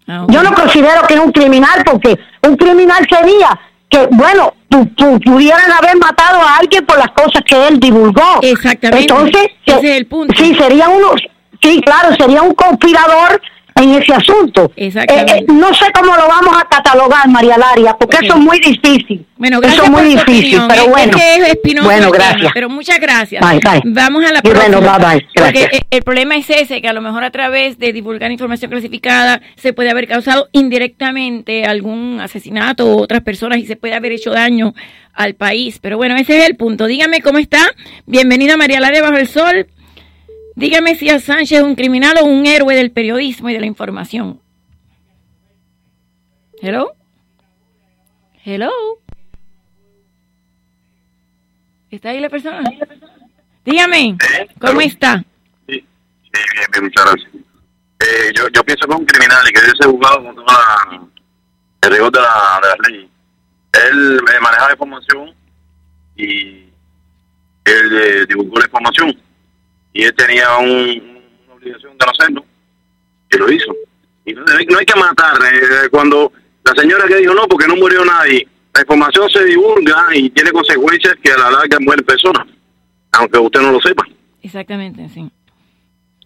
Ah, 0.06 0.26
Yo 0.28 0.42
no 0.42 0.52
considero 0.54 1.02
que 1.08 1.14
es 1.14 1.20
un 1.20 1.32
criminal 1.32 1.82
porque 1.84 2.18
un 2.46 2.56
criminal 2.56 3.06
sería 3.08 3.58
que, 3.88 4.06
bueno, 4.10 4.52
pu- 4.70 4.94
pu- 4.94 5.24
pudieran 5.24 5.70
haber 5.72 5.96
matado 5.96 6.40
a 6.42 6.56
alguien 6.58 6.84
por 6.84 6.98
las 6.98 7.08
cosas 7.12 7.42
que 7.46 7.68
él 7.68 7.80
divulgó. 7.80 8.38
Exactamente. 8.42 9.00
Entonces, 9.10 9.46
Ese 9.66 9.80
se- 9.80 9.90
es 9.90 9.96
el 9.96 10.06
punto. 10.06 10.34
Sí, 10.36 10.54
sería 10.54 10.88
uno, 10.90 11.12
sí, 11.62 11.80
claro, 11.80 12.14
sería 12.18 12.42
un 12.42 12.54
conspirador 12.54 13.40
en 13.76 13.90
ese 13.94 14.14
asunto. 14.14 14.70
Eh, 14.76 14.92
eh, 14.94 15.44
no 15.48 15.74
sé 15.74 15.86
cómo 15.92 16.14
lo 16.16 16.28
vamos 16.28 16.56
a 16.56 16.64
catalogar, 16.68 17.28
María 17.28 17.58
Laria, 17.58 17.96
porque 17.98 18.18
eso 18.24 18.34
es 18.36 18.40
muy 18.40 18.58
difícil. 18.60 19.26
Bueno, 19.36 19.56
eso 19.58 19.62
gracias 19.62 19.84
es 19.84 19.90
muy 19.90 20.02
difícil, 20.04 20.60
opinión. 20.60 20.68
pero 20.68 20.88
bueno. 20.88 21.10
Es 21.10 21.22
que 21.22 21.34
es 21.34 21.48
espinoso 21.48 21.84
bueno, 21.86 22.10
tema, 22.12 22.24
gracias. 22.28 22.52
pero 22.54 22.68
muchas 22.68 23.00
gracias. 23.00 23.42
Bye, 23.46 23.60
bye. 23.60 23.82
Vamos 23.84 24.24
a 24.24 24.32
la 24.32 24.40
Y 24.42 24.48
bueno, 24.48 24.78
próxima. 24.80 24.98
bye, 24.98 25.06
bye. 25.18 25.26
Porque 25.34 25.50
Gracias. 25.60 25.72
el, 25.72 25.80
el 25.90 26.02
problema 26.02 26.36
es 26.36 26.50
ese, 26.50 26.80
que 26.80 26.88
a 26.88 26.92
lo 26.92 27.00
mejor 27.00 27.24
a 27.24 27.30
través 27.30 27.78
de 27.78 27.92
divulgar 27.92 28.30
información 28.30 28.70
clasificada 28.70 29.40
se 29.56 29.72
puede 29.72 29.90
haber 29.90 30.06
causado 30.06 30.48
indirectamente 30.52 31.64
algún 31.64 32.20
asesinato 32.20 32.86
o 32.86 33.02
otras 33.02 33.22
personas 33.22 33.58
y 33.58 33.66
se 33.66 33.76
puede 33.76 33.94
haber 33.94 34.12
hecho 34.12 34.30
daño 34.30 34.72
al 35.12 35.34
país. 35.34 35.78
Pero 35.80 35.96
bueno, 35.96 36.16
ese 36.16 36.38
es 36.38 36.46
el 36.48 36.56
punto. 36.56 36.86
Dígame 36.86 37.20
cómo 37.20 37.38
está. 37.38 37.60
Bienvenida 38.06 38.56
María 38.56 38.80
Laria 38.80 39.02
Bajo 39.02 39.16
el 39.16 39.28
Sol. 39.28 39.66
Dígame 40.56 40.94
si 40.96 41.10
a 41.10 41.18
Sánchez 41.18 41.58
es 41.58 41.64
un 41.64 41.74
criminal 41.74 42.14
o 42.20 42.24
un 42.26 42.46
héroe 42.46 42.74
del 42.76 42.90
periodismo 42.92 43.50
y 43.50 43.54
de 43.54 43.60
la 43.60 43.66
información. 43.66 44.40
Hello. 46.60 46.92
Hello. 48.44 48.70
¿Está 51.90 52.10
ahí 52.10 52.20
la 52.20 52.28
persona? 52.28 52.62
Dígame, 53.64 54.16
¿cómo 54.60 54.80
está? 54.80 55.24
Sí, 55.66 55.72
bien, 56.32 56.44
bien, 56.72 56.84
muchas 56.84 57.04
gracias. 57.04 57.30
Eh, 58.00 58.32
yo, 58.36 58.48
yo 58.48 58.62
pienso 58.64 58.86
que 58.86 58.92
es 58.94 58.98
un 59.00 59.06
criminal 59.06 59.38
y 59.48 59.52
que 59.52 59.60
debe 59.60 59.72
ser 59.80 59.90
juzgado 59.90 60.22
con 60.24 60.34
toda 60.34 60.52
la- 60.52 61.02
el 61.82 61.90
rigor 61.92 62.12
de 62.12 62.20
la, 62.20 62.60
de 62.62 62.68
la 62.68 62.88
ley. 62.88 63.10
Él 63.88 64.18
eh, 64.18 64.40
manejaba 64.40 64.72
información 64.72 65.34
y 66.16 66.64
él 67.64 67.98
eh, 68.02 68.26
divulgó 68.28 68.58
la 68.58 68.64
información 68.66 69.20
y 69.94 70.02
él 70.04 70.14
tenía 70.14 70.56
un- 70.58 71.22
una 71.46 71.54
obligación 71.54 71.96
de 71.96 72.04
no 72.04 72.12
hacerlo 72.12 72.44
y 73.32 73.36
lo 73.38 73.50
hizo. 73.50 73.74
Y 74.26 74.32
no, 74.34 74.42
hay- 74.58 74.66
no 74.66 74.78
hay 74.78 74.84
que 74.86 74.98
matar. 75.00 75.36
eh, 75.52 75.88
cuando 75.90 76.30
la 76.64 76.72
señora 76.74 77.06
que 77.06 77.16
dijo 77.16 77.32
no, 77.34 77.46
porque 77.48 77.66
no 77.66 77.76
murió 77.76 78.04
nadie, 78.04 78.46
la 78.74 78.80
información 78.82 79.28
se 79.30 79.44
divulga 79.44 80.06
y 80.14 80.28
tiene 80.30 80.50
consecuencias 80.50 81.14
que 81.22 81.32
a 81.32 81.36
la 81.38 81.50
larga 81.50 81.78
mueren 81.80 82.04
personas, 82.04 82.46
aunque 83.12 83.38
usted 83.38 83.60
no 83.62 83.72
lo 83.72 83.80
sepa. 83.80 84.04
Exactamente, 84.42 85.08
sí. 85.08 85.30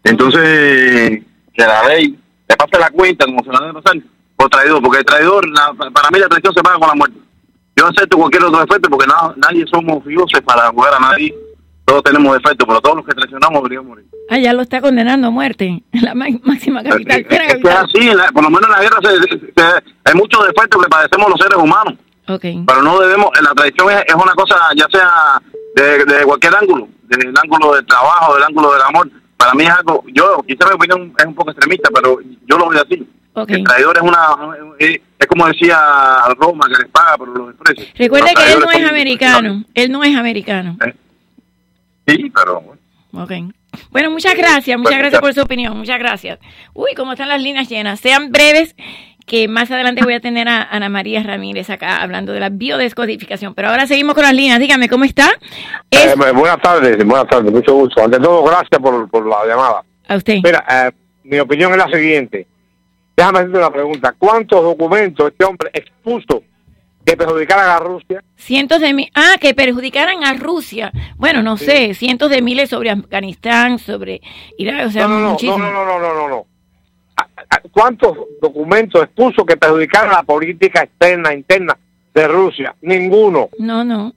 Entonces, 0.05 1.23
que 1.53 1.63
la 1.65 1.85
ley 1.89 2.19
le 2.49 2.57
pase 2.57 2.79
la 2.79 2.91
cuenta 2.91 3.27
como 3.27 3.43
se 3.45 3.51
la 3.53 3.61
debe 3.61 3.75
pasar 3.81 4.01
por 4.37 4.49
traidor, 4.49 4.83
porque 4.83 4.99
el 4.99 5.05
traidor, 5.05 5.47
la- 5.49 5.73
para 5.91 6.11
mí 6.11 6.19
la 6.19 6.29
traición 6.29 6.55
se 6.55 6.63
paga 6.63 6.79
con 6.79 6.89
la 6.89 6.95
muerte. 6.95 7.19
Yo 7.77 7.87
acepto 7.87 8.17
cualquier 8.17 8.45
otro 8.45 8.61
defecto 8.61 8.89
porque 8.89 9.07
na- 9.07 9.35
nadie 9.37 9.65
somos 9.71 10.05
dioses 10.07 10.41
para 10.43 10.69
jugar 10.71 10.95
a 10.95 10.99
nadie, 11.01 11.35
todos 11.89 12.03
tenemos 12.05 12.35
defectos, 12.35 12.67
pero 12.69 12.81
todos 12.83 12.97
los 12.97 13.07
que 13.07 13.13
traicionamos 13.13 13.63
deberíamos 13.63 13.89
morir. 13.89 14.05
Ah, 14.31 14.39
ya 14.39 14.53
lo 14.53 14.61
está 14.63 14.81
condenando 14.83 15.29
a 15.29 15.31
muerte. 15.31 15.83
La 15.93 16.15
ma- 16.15 16.27
máxima 16.43 16.83
capital. 16.83 17.21
Es, 17.21 17.27
que 17.27 17.71
así, 17.71 18.15
la- 18.15 18.29
por 18.29 18.43
lo 18.45 18.51
menos 18.51 18.65
en 18.67 18.71
la 18.73 18.81
guerra 18.83 18.99
se- 19.03 19.23
se- 19.23 19.39
se- 19.57 19.83
hay 20.05 20.15
muchos 20.15 20.47
defectos 20.47 20.83
que 20.83 20.89
padecemos 20.91 21.31
los 21.31 21.41
seres 21.41 21.57
humanos, 21.57 21.95
pero 22.67 22.83
no 22.83 23.01
debemos, 23.01 23.31
la 23.43 23.55
traición 23.55 23.91
es, 23.91 24.03
es 24.07 24.15
una 24.15 24.35
cosa 24.35 24.57
ya 24.77 24.87
sea 24.93 25.41
de, 25.77 26.05
de 26.05 26.25
cualquier 26.25 26.55
ángulo, 26.57 26.89
del 27.05 27.33
ángulo 27.43 27.75
del 27.75 27.87
trabajo, 27.87 28.35
del 28.35 28.45
ángulo 28.45 28.73
del 28.75 28.83
amor. 28.83 29.11
Para 29.39 29.55
mí 29.55 29.63
es 29.65 29.71
algo, 29.71 30.05
yo 30.13 30.45
quizá 30.47 30.67
mi 30.69 30.75
opinión 30.75 31.15
es 31.17 31.25
un 31.25 31.35
poco 31.35 31.51
extremista, 31.53 31.89
pero 31.95 32.19
yo 32.47 32.59
lo 32.59 32.69
veo 32.69 32.83
así. 32.83 33.09
Ok. 33.35 33.51
El 33.51 33.65
traidor 33.65 33.97
es 33.97 34.03
una, 34.03 34.19
es, 34.79 35.01
es 35.19 35.27
como 35.27 35.47
decía 35.47 35.79
Roma, 36.39 36.67
que 36.67 36.83
les 36.83 36.89
paga, 36.91 37.17
pero 37.19 37.33
los 37.35 37.47
desprecia. 37.49 37.93
Recuerde 37.97 38.33
Los 38.35 38.45
que 38.45 38.53
él 38.53 38.61
no 38.61 38.71
es 38.73 38.89
americano. 38.91 39.65
Él 39.75 39.91
no 39.93 40.05
es 40.05 40.17
americano. 40.17 40.77
Sí, 42.09 42.33
pero 42.35 42.61
bueno. 42.61 42.81
Ok. 43.13 43.33
Bueno, 43.91 44.11
muchas 44.11 44.35
gracias, 44.35 44.79
muchas 44.79 44.99
gracias 44.99 45.21
por 45.21 45.35
su 45.35 45.43
opinión, 45.43 45.77
muchas 45.77 45.99
gracias. 45.99 46.39
Uy, 46.75 46.91
cómo 46.97 47.13
están 47.13 47.29
las 47.29 47.43
líneas 47.43 47.69
llenas. 47.69 48.01
Sean 48.01 48.33
breves, 48.33 48.75
que 49.27 49.47
más 49.47 49.71
adelante 49.71 50.03
voy 50.03 50.15
a 50.15 50.21
tener 50.21 50.49
a 50.49 50.63
Ana 50.63 50.89
María 50.89 51.23
Ramírez 51.23 51.71
acá 51.71 52.03
hablando 52.03 52.33
de 52.33 52.41
la 52.41 52.49
biodescodificación. 52.49 53.55
Pero 53.55 53.69
ahora 53.69 53.87
seguimos 53.87 54.15
con 54.15 54.25
las 54.25 54.35
líneas. 54.35 54.59
Dígame, 54.59 54.89
¿cómo 54.89 55.05
está? 55.05 55.31
Eh, 55.91 56.15
buenas 56.35 56.61
tardes, 56.63 56.97
buenas 57.05 57.29
tardes, 57.29 57.53
mucho 57.53 57.75
gusto. 57.75 58.03
Ante 58.03 58.19
todo, 58.19 58.43
gracias 58.45 58.81
por, 58.81 59.09
por 59.11 59.27
la 59.27 59.47
llamada. 59.47 59.83
A 60.09 60.17
usted. 60.17 60.41
Mira, 60.43 60.65
eh, 60.69 60.91
mi 61.25 61.39
opinión 61.39 61.73
es 61.73 61.79
la 61.79 61.89
siguiente. 61.89 62.47
Déjame 63.17 63.41
hacerte 63.41 63.59
una 63.59 63.71
pregunta. 63.71 64.15
¿Cuántos 64.19 64.63
documentos 64.63 65.29
este 65.29 65.45
hombre 65.45 65.71
expuso 65.75 66.43
que 67.09 67.17
perjudicaran 67.17 67.71
a 67.71 67.79
Rusia? 67.79 68.23
Cientos 68.37 68.81
de 68.83 68.93
mil, 68.93 69.11
ah, 69.15 69.37
que 69.41 69.55
perjudicaran 69.55 70.25
a 70.25 70.35
Rusia. 70.35 70.93
Bueno, 71.17 71.43
no 71.43 71.57
sé, 71.57 71.95
cientos 71.95 72.29
de 72.29 72.43
miles 72.43 72.69
sobre 72.69 72.91
Afganistán, 72.91 73.79
sobre 73.79 74.21
Irak, 74.59 74.89
o 74.89 74.91
sea, 74.91 75.05
no, 75.09 75.15
no, 75.15 75.21
no, 75.21 75.31
muchísimo. 75.31 75.57
no, 75.57 75.73
no, 75.73 75.87
no, 75.87 75.99
no, 76.01 76.15
no, 76.15 76.29
no. 76.29 76.47
¿A- 77.17 77.23
a- 77.49 77.61
¿Cuántos 77.73 78.15
documentos 78.43 79.03
expuso 79.03 79.47
que 79.47 79.57
perjudicaran 79.57 80.11
la 80.13 80.23
política 80.23 80.83
externa, 80.83 81.33
interna 81.33 81.79
de 82.13 82.29
Rusia? 82.29 82.75
Ninguno. 82.83 83.49
No, 83.59 83.83
no. 83.85 84.13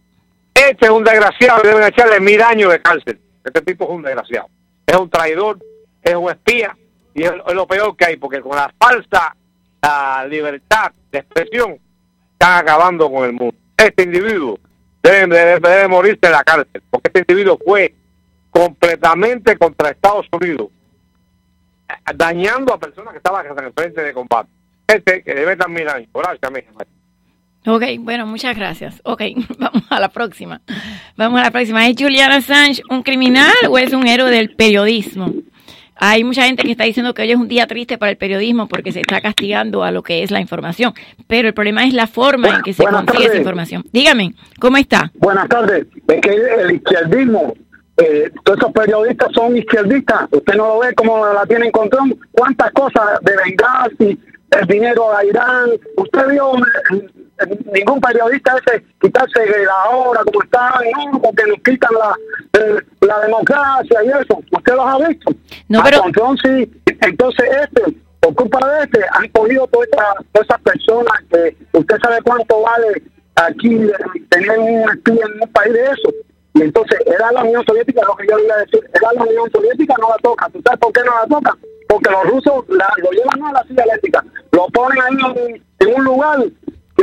Este 0.53 0.85
es 0.87 0.91
un 0.91 1.05
desgraciado 1.05 1.61
deben 1.63 1.83
echarle 1.83 2.19
mil 2.19 2.41
años 2.41 2.73
de 2.73 2.81
cárcel. 2.81 3.21
Este 3.41 3.61
tipo 3.61 3.85
es 3.85 3.89
un 3.91 4.01
desgraciado. 4.03 4.47
Es 4.85 4.97
un 4.97 5.09
traidor, 5.09 5.59
es 6.03 6.13
un 6.13 6.29
espía 6.29 6.75
y 7.15 7.23
es, 7.23 7.31
lo 7.53 7.65
peor 7.67 7.95
que 7.95 8.03
hay, 8.05 8.17
porque 8.17 8.41
con 8.41 8.57
la 8.57 8.69
falsa 8.77 9.33
ah, 9.81 10.25
libertad 10.29 10.91
de 11.09 11.19
expresión 11.19 11.79
están 12.41 12.57
acabando 12.59 13.11
con 13.11 13.25
el 13.25 13.33
mundo. 13.33 13.55
Este 13.77 14.03
individuo 14.03 14.59
debe, 15.03 15.59
debe- 15.59 15.87
morirse 15.87 16.19
en 16.23 16.31
la 16.31 16.43
cárcel, 16.43 16.81
porque 16.89 17.07
este 17.13 17.19
individuo 17.19 17.59
fue 17.65 17.93
completamente 18.49 19.57
contra 19.57 19.89
Estados 19.89 20.27
Unidos, 20.31 20.67
eh, 21.89 21.93
dañando 22.15 22.73
a 22.73 22.79
personas 22.79 23.11
que 23.11 23.17
estaban 23.17 23.45
en 23.45 23.65
el 23.65 23.73
frente 23.73 24.01
de 24.01 24.13
combate. 24.13 24.49
Este 24.87 25.23
que 25.23 25.33
debe 25.33 25.53
estar 25.53 25.69
mil 25.69 25.87
años. 25.87 26.09
Gracias. 26.13 26.51
Ok, 27.67 27.83
bueno, 27.99 28.25
muchas 28.25 28.55
gracias. 28.57 29.01
Ok, 29.05 29.21
vamos 29.59 29.83
a 29.89 29.99
la 29.99 30.09
próxima. 30.09 30.61
Vamos 31.15 31.39
a 31.39 31.43
la 31.45 31.51
próxima. 31.51 31.87
¿Es 31.87 31.95
Julian 31.97 32.31
Assange 32.31 32.81
un 32.89 33.03
criminal 33.03 33.53
o 33.69 33.77
es 33.77 33.93
un 33.93 34.07
héroe 34.07 34.29
del 34.31 34.55
periodismo? 34.55 35.31
Hay 36.03 36.23
mucha 36.23 36.45
gente 36.45 36.63
que 36.63 36.71
está 36.71 36.83
diciendo 36.83 37.13
que 37.13 37.21
hoy 37.21 37.29
es 37.29 37.37
un 37.37 37.47
día 37.47 37.67
triste 37.67 37.99
para 37.99 38.09
el 38.09 38.17
periodismo 38.17 38.67
porque 38.67 38.91
se 38.91 39.01
está 39.01 39.21
castigando 39.21 39.83
a 39.83 39.91
lo 39.91 40.01
que 40.01 40.23
es 40.23 40.31
la 40.31 40.41
información. 40.41 40.95
Pero 41.27 41.47
el 41.47 41.53
problema 41.53 41.85
es 41.85 41.93
la 41.93 42.07
forma 42.07 42.49
en 42.49 42.61
que 42.63 42.73
se 42.73 42.83
consigue 42.83 43.25
esa 43.25 43.37
información. 43.37 43.83
Dígame, 43.93 44.33
¿cómo 44.59 44.77
está? 44.77 45.11
Buenas 45.19 45.47
tardes. 45.47 45.85
Es 46.07 46.21
que 46.21 46.31
el 46.31 46.71
izquierdismo, 46.71 47.53
eh, 47.97 48.31
todos 48.43 48.57
esos 48.57 48.71
periodistas 48.71 49.27
son 49.31 49.55
izquierdistas. 49.55 50.27
Usted 50.31 50.55
no 50.55 50.69
lo 50.69 50.79
ve 50.79 50.95
como 50.95 51.23
la 51.23 51.45
tienen 51.45 51.67
en 51.67 51.71
control. 51.71 52.17
¿Cuántas 52.31 52.71
cosas 52.71 53.19
de 53.21 53.33
venganza 53.45 54.19
el 54.59 54.67
dinero 54.67 55.15
a 55.15 55.23
Irán? 55.23 55.69
¿Usted 55.97 56.29
vio 56.31 56.53
ningún 57.73 57.99
periodista 58.01 58.55
ese 58.65 58.83
quitarse 59.01 59.39
de 59.39 59.65
la 59.65 59.89
hora 59.89 60.21
como 60.25 60.43
están? 60.43 60.71
No, 61.11 61.21
porque 61.21 61.43
nos 61.47 61.59
quitan 61.63 61.91
la, 61.99 62.15
eh, 62.59 62.81
la 63.01 63.19
democracia 63.21 64.03
y 64.03 64.07
eso. 64.09 64.39
¿Usted 64.51 64.73
los 64.75 64.85
ha 64.85 65.07
visto? 65.07 65.31
No, 65.69 65.81
pero- 65.83 66.05
Entonces, 66.05 66.67
entonces 67.01 67.49
este, 67.63 67.95
por 68.19 68.35
culpa 68.35 68.59
de 68.67 68.83
este, 68.83 68.99
han 69.11 69.27
cogido 69.29 69.67
todas 69.67 69.87
estas 69.91 70.15
todas 70.31 70.47
esas 70.47 70.61
personas 70.61 71.13
que 71.31 71.57
usted 71.73 71.97
sabe 72.03 72.21
cuánto 72.23 72.61
vale 72.61 73.01
aquí 73.35 73.79
tener 74.29 74.59
un 74.59 74.89
espía 74.89 75.25
en 75.25 75.41
un 75.41 75.51
país 75.51 75.73
de 75.73 75.83
eso. 75.85 76.09
Y 76.53 76.63
entonces 76.63 76.99
era 77.07 77.31
la 77.31 77.43
Unión 77.43 77.63
Soviética, 77.65 78.01
lo 78.05 78.15
que 78.17 78.27
yo 78.29 78.37
le 78.37 78.43
iba 78.43 78.55
a 78.55 78.59
decir, 78.59 78.81
era 78.93 79.13
la 79.13 79.23
Unión 79.23 79.49
Soviética, 79.51 79.95
no 80.01 80.09
la 80.09 80.17
toca. 80.17 80.49
¿Tú 80.49 80.61
sabes 80.65 80.79
por 80.79 80.91
qué 80.91 81.01
no 81.05 81.13
la 81.15 81.25
toca? 81.27 81.57
Porque 81.87 82.11
los 82.11 82.23
rusos 82.25 82.65
la, 82.69 82.89
lo 82.97 83.09
llevan 83.11 83.43
a 83.45 83.53
la 83.53 83.63
silla 83.63 83.83
eléctrica, 83.83 84.23
lo 84.51 84.67
ponen 84.67 85.01
ahí 85.01 85.17
en, 85.79 85.87
en 85.87 85.95
un 85.95 86.03
lugar 86.03 86.39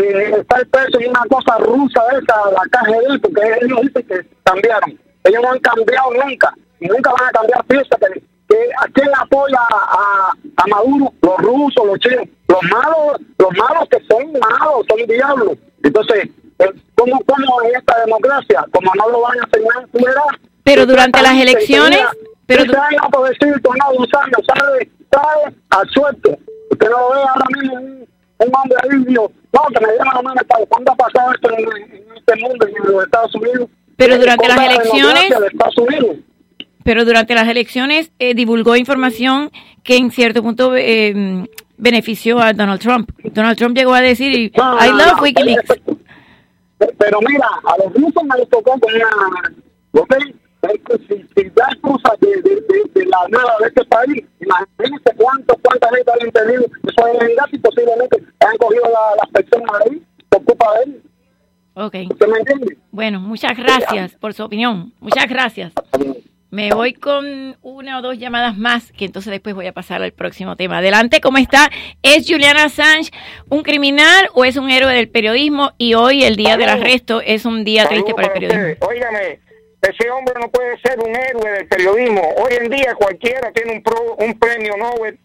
que 0.03 0.41
está 0.41 0.59
el 0.59 0.67
precio 0.69 1.01
y 1.01 1.07
una 1.07 1.23
cosa 1.29 1.59
rusa 1.59 2.03
esa, 2.13 2.51
la 2.53 2.63
KGB, 2.71 3.21
porque 3.21 3.41
ellos 3.63 3.81
dicen 3.83 4.07
que 4.07 4.27
cambiaron. 4.45 4.99
Ellos 5.25 5.43
no 5.43 5.53
han 5.53 5.59
cambiado 5.61 6.11
nunca, 6.13 6.55
y 6.81 6.87
nunca 6.87 7.11
van 7.11 7.29
a 7.29 7.33
cambiar. 7.33 7.65
Fíjate 7.69 8.23
que 8.49 8.57
a 8.81 8.87
quién 8.93 9.09
apoya 9.19 9.59
a, 9.71 10.33
a 10.57 10.67
Maduro, 10.69 11.13
los 11.23 11.37
rusos, 11.39 11.87
los 11.87 11.99
chinos, 11.99 12.27
los 12.49 12.63
malos, 12.63 13.21
los 13.39 13.51
malos 13.57 13.89
que 13.91 13.99
son 14.09 14.33
malos, 14.33 14.87
son 14.89 15.07
diablos. 15.07 15.59
Entonces, 15.83 16.29
eh, 16.61 16.73
¿cómo, 16.95 17.21
cómo 17.27 17.63
en 17.65 17.77
esta 17.77 18.01
democracia? 18.05 18.65
Como 18.73 18.93
no 18.95 19.11
lo 19.11 19.21
van 19.23 19.39
a 19.41 19.45
enseñar 19.45 19.89
fuera. 19.93 20.23
Pero 20.65 20.87
durante 20.87 21.23
las 21.23 21.35
elecciones, 21.35 22.01
pero 22.47 22.65
pero 22.67 22.83
años 22.83 23.03
por 23.11 23.29
decir, 23.29 23.49
no, 23.63 23.99
dos 23.99 24.09
años, 24.15 24.41
sale, 24.47 24.91
sale 25.13 25.57
a 25.71 25.85
suerte. 25.93 26.39
Usted 26.71 26.91
no 26.91 26.99
lo 26.99 27.11
ve 27.11 27.21
ahora 27.21 27.47
mismo 27.55 28.07
un, 28.39 28.55
hombre 28.55 28.79
ahí 28.83 29.05
dijo, 29.07 29.33
no, 29.53 29.61
que 29.73 29.87
me 29.87 29.93
dieron 29.93 30.09
la 30.15 30.23
mano 30.23 30.41
cuándo 30.69 30.93
ha 30.93 30.97
pasado 30.97 31.33
esto 31.35 31.51
en, 31.51 31.95
en 31.95 32.05
este 32.17 32.37
mundo 32.37 32.67
en 32.67 32.93
los 32.93 33.05
Estados 33.05 33.35
Unidos. 33.35 33.69
Pero 33.97 34.19
durante 34.19 34.49
las 34.49 34.57
la 34.57 34.67
elecciones- 34.67 35.31
de. 35.31 36.23
Pero 36.85 37.05
durante 37.05 37.35
las 37.35 37.49
elecciones 37.49 38.13
eh, 38.19 38.35
divulgó 38.35 38.77
información 38.77 39.51
que 39.83 39.97
en 39.97 40.11
cierto 40.11 40.43
punto 40.43 40.75
eh, 40.77 41.47
benefició 41.77 42.39
a 42.41 42.53
Donald 42.53 42.81
Trump. 42.81 43.11
Donald 43.25 43.59
Trump 43.59 43.77
llegó 43.77 43.93
a 43.95 44.01
decir, 44.01 44.33
I 44.33 44.53
no, 44.57 44.73
love 44.93 45.17
no, 45.17 45.23
Wikileaks. 45.23 45.69
Pero 46.79 47.19
mira, 47.29 47.47
a 47.65 47.77
los 47.79 47.93
rusos 47.93 48.23
me 48.25 48.39
les 48.39 48.49
tocó 48.49 48.79
con 48.79 48.95
una... 48.95 49.53
¿Ok? 49.93 50.15
Si, 51.09 51.25
si 51.37 51.51
da 51.51 51.69
cosas 51.81 52.19
de, 52.21 52.29
de, 52.43 52.57
de, 52.57 52.91
de 52.95 53.07
la 53.07 53.19
nada 53.29 53.55
de 53.61 53.69
este 53.69 53.85
país, 53.85 54.25
imagínense 54.41 55.11
cuánto, 55.17 55.57
cuánta 55.63 55.89
gente 55.95 56.11
han 56.13 56.27
entendido 56.27 56.63
eso 56.65 57.07
es 57.07 57.19
verdad 57.21 57.45
y 57.53 57.59
posiblemente 57.59 58.23
han 58.41 58.57
cogido 58.59 58.83
la- 58.85 59.17
las 59.23 59.31
personas 59.33 59.71
ahí 59.87 60.03
por 60.29 60.45
culpa 60.45 60.67
de 60.79 60.85
él. 60.85 61.03
Ok. 61.75 61.95
¿Usted 62.11 62.27
me 62.27 62.39
entiende? 62.39 62.77
Bueno, 62.91 63.21
muchas 63.21 63.57
gracias 63.57 64.17
por 64.17 64.35
su 64.35 64.43
opinión. 64.45 64.93
Muchas 64.99 65.29
gracias. 65.29 65.73
Me 66.51 66.73
voy 66.73 66.95
con 66.95 67.57
una 67.63 67.99
o 67.99 68.03
dos 68.03 68.19
llamadas 68.19 68.57
más, 68.57 68.91
que 68.93 69.05
entonces 69.05 69.31
después 69.31 69.55
voy 69.55 69.67
a 69.67 69.73
pasar 69.73 70.03
al 70.03 70.13
próximo 70.13 70.57
tema. 70.57 70.79
Adelante, 70.79 71.21
¿cómo 71.21 71.39
está? 71.39 71.71
¿Es 72.03 72.27
Julian 72.29 72.57
Assange 72.57 73.11
un 73.51 73.63
criminal 73.63 74.29
o 74.35 74.45
es 74.47 74.57
un 74.57 74.71
héroe 74.71 74.93
del 74.95 75.09
periodismo? 75.11 75.73
Y 75.79 75.95
hoy, 75.95 76.25
el 76.25 76.37
día 76.37 76.57
del 76.57 76.71
arresto, 76.71 77.21
es 77.21 77.45
un 77.45 77.65
día 77.65 77.87
triste 77.87 78.13
para 78.15 78.29
el 78.29 78.33
periodismo. 78.33 78.87
Óigame, 78.89 79.41
ese 79.83 80.11
hombre 80.11 80.35
no 80.41 80.49
puede 80.51 80.79
ser 80.81 80.99
un 80.99 81.15
héroe 81.15 81.51
del 81.51 81.69
periodismo. 81.69 82.23
Hoy 82.39 82.55
en 82.61 82.71
día 82.71 82.95
cualquiera 82.95 83.53
tiene 83.53 83.73
un, 83.73 83.83
pro- 83.83 84.17
un 84.19 84.39
premio 84.39 84.77
Nobel. 84.77 85.19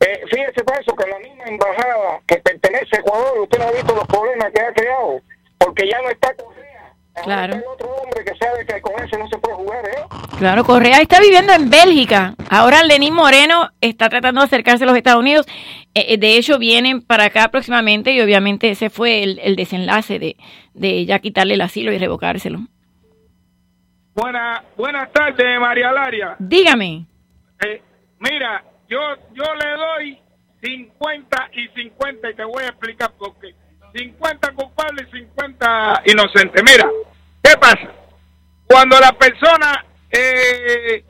Eh, 0.00 0.20
fíjese 0.30 0.64
por 0.64 0.80
eso 0.80 0.94
que 0.96 1.08
la 1.08 1.18
misma 1.18 1.44
embajada 1.44 2.20
que 2.26 2.36
pertenece 2.38 2.96
a 2.96 3.00
Ecuador, 3.00 3.38
usted 3.40 3.58
no 3.58 3.66
ha 3.66 3.72
visto 3.72 3.94
los 3.94 4.06
problemas 4.06 4.50
que 4.52 4.60
ha 4.62 4.72
creado, 4.72 5.20
porque 5.58 5.88
ya 5.90 6.00
no 6.02 6.08
está 6.10 6.34
Correa. 6.34 6.94
Ahora 7.16 7.24
Claro. 7.24 7.54
está 7.54 7.66
el 7.66 7.72
otro 7.74 7.88
hombre 7.96 8.24
que 8.24 8.36
sabe 8.38 8.64
que 8.66 8.80
con 8.80 8.94
ese 9.04 9.18
no 9.18 9.28
se 9.28 9.36
puede 9.38 9.56
jugar, 9.56 9.84
¿eh? 9.86 10.00
Claro, 10.38 10.64
Correa 10.64 11.02
está 11.02 11.20
viviendo 11.20 11.52
en 11.52 11.68
Bélgica. 11.68 12.34
Ahora 12.48 12.82
Lenín 12.82 13.12
Moreno 13.12 13.68
está 13.82 14.08
tratando 14.08 14.40
de 14.40 14.46
acercarse 14.46 14.84
a 14.84 14.86
los 14.86 14.96
Estados 14.96 15.20
Unidos. 15.20 15.46
Eh, 15.94 16.14
eh, 16.14 16.16
de 16.18 16.36
hecho, 16.38 16.58
vienen 16.58 17.02
para 17.02 17.24
acá 17.24 17.48
próximamente 17.48 18.12
y 18.12 18.20
obviamente 18.22 18.70
ese 18.70 18.88
fue 18.88 19.22
el, 19.22 19.38
el 19.40 19.54
desenlace 19.56 20.18
de, 20.18 20.36
de 20.72 21.04
ya 21.04 21.18
quitarle 21.18 21.54
el 21.54 21.60
asilo 21.60 21.92
y 21.92 21.98
revocárselo. 21.98 22.60
Buena, 24.20 24.62
buenas 24.76 25.10
tardes, 25.12 25.58
María 25.58 25.90
Laria. 25.92 26.36
Dígame. 26.38 27.06
Eh, 27.64 27.82
mira, 28.18 28.62
yo, 28.86 28.98
yo 29.32 29.44
le 29.54 29.70
doy 29.70 30.18
50 30.62 31.50
y 31.54 31.68
50 31.68 32.28
y 32.28 32.34
te 32.34 32.44
voy 32.44 32.64
a 32.64 32.68
explicar 32.68 33.12
por 33.12 33.34
qué. 33.40 33.54
50 33.94 34.52
culpables 34.52 35.08
y 35.08 35.20
50 35.20 36.02
inocentes. 36.04 36.62
Mira, 36.62 36.86
¿qué 37.42 37.56
pasa? 37.56 37.90
Cuando 38.66 39.00
las 39.00 39.12
personas 39.12 39.78
eh, 40.10 41.02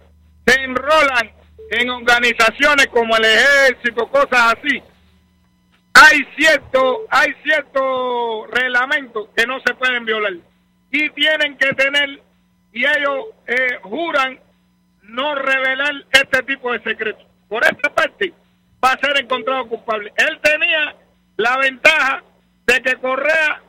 se 0.46 0.62
enrolan 0.62 1.32
en 1.72 1.90
organizaciones 1.90 2.86
como 2.92 3.16
el 3.16 3.24
ejército, 3.24 4.06
cosas 4.06 4.54
así, 4.56 4.80
hay 5.94 6.20
cierto, 6.36 7.06
hay 7.10 7.34
cierto 7.42 8.46
reglamento 8.46 9.30
que 9.36 9.48
no 9.48 9.58
se 9.66 9.74
pueden 9.74 10.04
violar 10.04 10.34
y 10.92 11.10
tienen 11.10 11.56
que 11.56 11.72
tener 11.72 12.29
y 12.72 12.84
ellos 12.84 13.26
eh, 13.46 13.78
juran 13.82 14.38
no 15.02 15.34
revelar 15.34 15.92
este 16.12 16.42
tipo 16.44 16.72
de 16.72 16.82
secretos. 16.82 17.26
Por 17.48 17.64
esta 17.64 17.92
parte 17.92 18.32
va 18.82 18.92
a 18.92 19.00
ser 19.00 19.20
encontrado 19.20 19.66
culpable. 19.68 20.12
Él 20.16 20.38
tenía 20.42 20.94
la 21.36 21.56
ventaja 21.58 22.22
de 22.66 22.82
que 22.82 22.96
Correa 22.96 23.60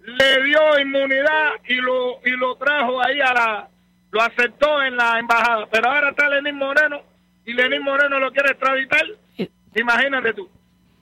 le 0.00 0.42
dio 0.44 0.78
inmunidad 0.80 1.54
y 1.66 1.74
lo 1.76 2.20
y 2.24 2.30
lo 2.30 2.56
trajo 2.56 3.02
ahí 3.02 3.20
a 3.20 3.34
la 3.34 3.68
lo 4.12 4.22
aceptó 4.22 4.82
en 4.82 4.96
la 4.96 5.18
embajada, 5.18 5.66
pero 5.70 5.90
ahora 5.90 6.10
está 6.10 6.28
Lenín 6.28 6.56
Moreno 6.56 7.02
y 7.44 7.52
Lenín 7.52 7.82
Moreno 7.82 8.18
lo 8.18 8.30
quiere 8.32 8.52
extraditar. 8.52 9.04
Imagínate 9.74 10.32
tú. 10.32 10.48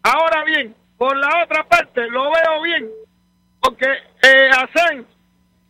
Ahora 0.02 0.42
bien, 0.44 0.74
por 0.96 1.16
la 1.16 1.44
otra 1.44 1.64
parte 1.64 2.09
lo 2.09 2.30
veo 2.30 2.62
bien 2.62 2.90
porque 3.61 3.87
eh, 4.22 4.50
Assange 4.50 5.07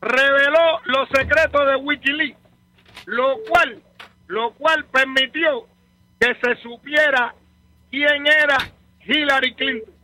reveló 0.04 0.80
los 0.84 1.08
secretos 1.08 1.66
de 1.66 1.76
WikiLeaks, 1.76 2.38
lo 3.06 3.36
cual, 3.48 3.82
lo 4.26 4.52
cual 4.54 4.84
permitió 4.86 5.66
que 6.20 6.34
se 6.42 6.56
supiera 6.62 7.34
quién 7.90 8.26
era 8.26 8.58
Hillary 9.06 9.54
Clinton. 9.54 9.94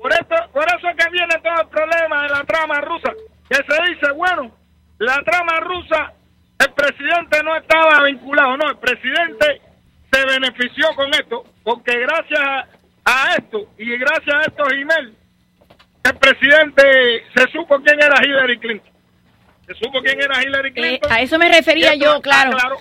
Por 0.00 0.12
eso, 0.12 0.50
por 0.52 0.64
eso 0.66 0.88
es 0.88 0.96
que 0.96 1.10
viene 1.10 1.34
todo 1.42 1.60
el 1.60 1.68
problema 1.68 2.22
de 2.22 2.28
la 2.30 2.44
trama 2.44 2.80
rusa, 2.80 3.12
que 3.48 3.56
se 3.56 3.92
dice, 3.92 4.10
bueno, 4.12 4.50
la 4.98 5.22
trama 5.22 5.60
rusa, 5.60 6.12
el 6.58 6.72
presidente 6.72 7.42
no 7.44 7.56
estaba 7.56 8.04
vinculado, 8.04 8.56
no, 8.56 8.68
el 8.68 8.78
presidente 8.78 9.60
se 10.12 10.26
benefició 10.26 10.88
con 10.94 11.08
esto, 11.14 11.44
porque 11.62 11.98
gracias 12.00 12.40
a, 12.40 12.66
a 13.04 13.34
esto 13.36 13.68
y 13.78 13.96
gracias 13.96 14.34
a 14.34 14.42
estos 14.42 14.72
emails, 14.72 15.16
el 16.04 16.16
presidente 16.18 17.24
se 17.34 17.50
supo 17.52 17.80
quién 17.82 18.02
era 18.02 18.24
Hillary 18.24 18.58
Clinton. 18.58 18.91
Se 19.66 19.74
supo 19.74 20.00
quién 20.02 20.20
era 20.20 20.42
Hillary 20.42 20.72
Clinton. 20.72 21.10
Eh, 21.10 21.14
a 21.14 21.20
eso 21.22 21.38
me 21.38 21.48
refería 21.48 21.94
yo, 21.94 22.20
claro. 22.20 22.52
aclaró- 22.56 22.78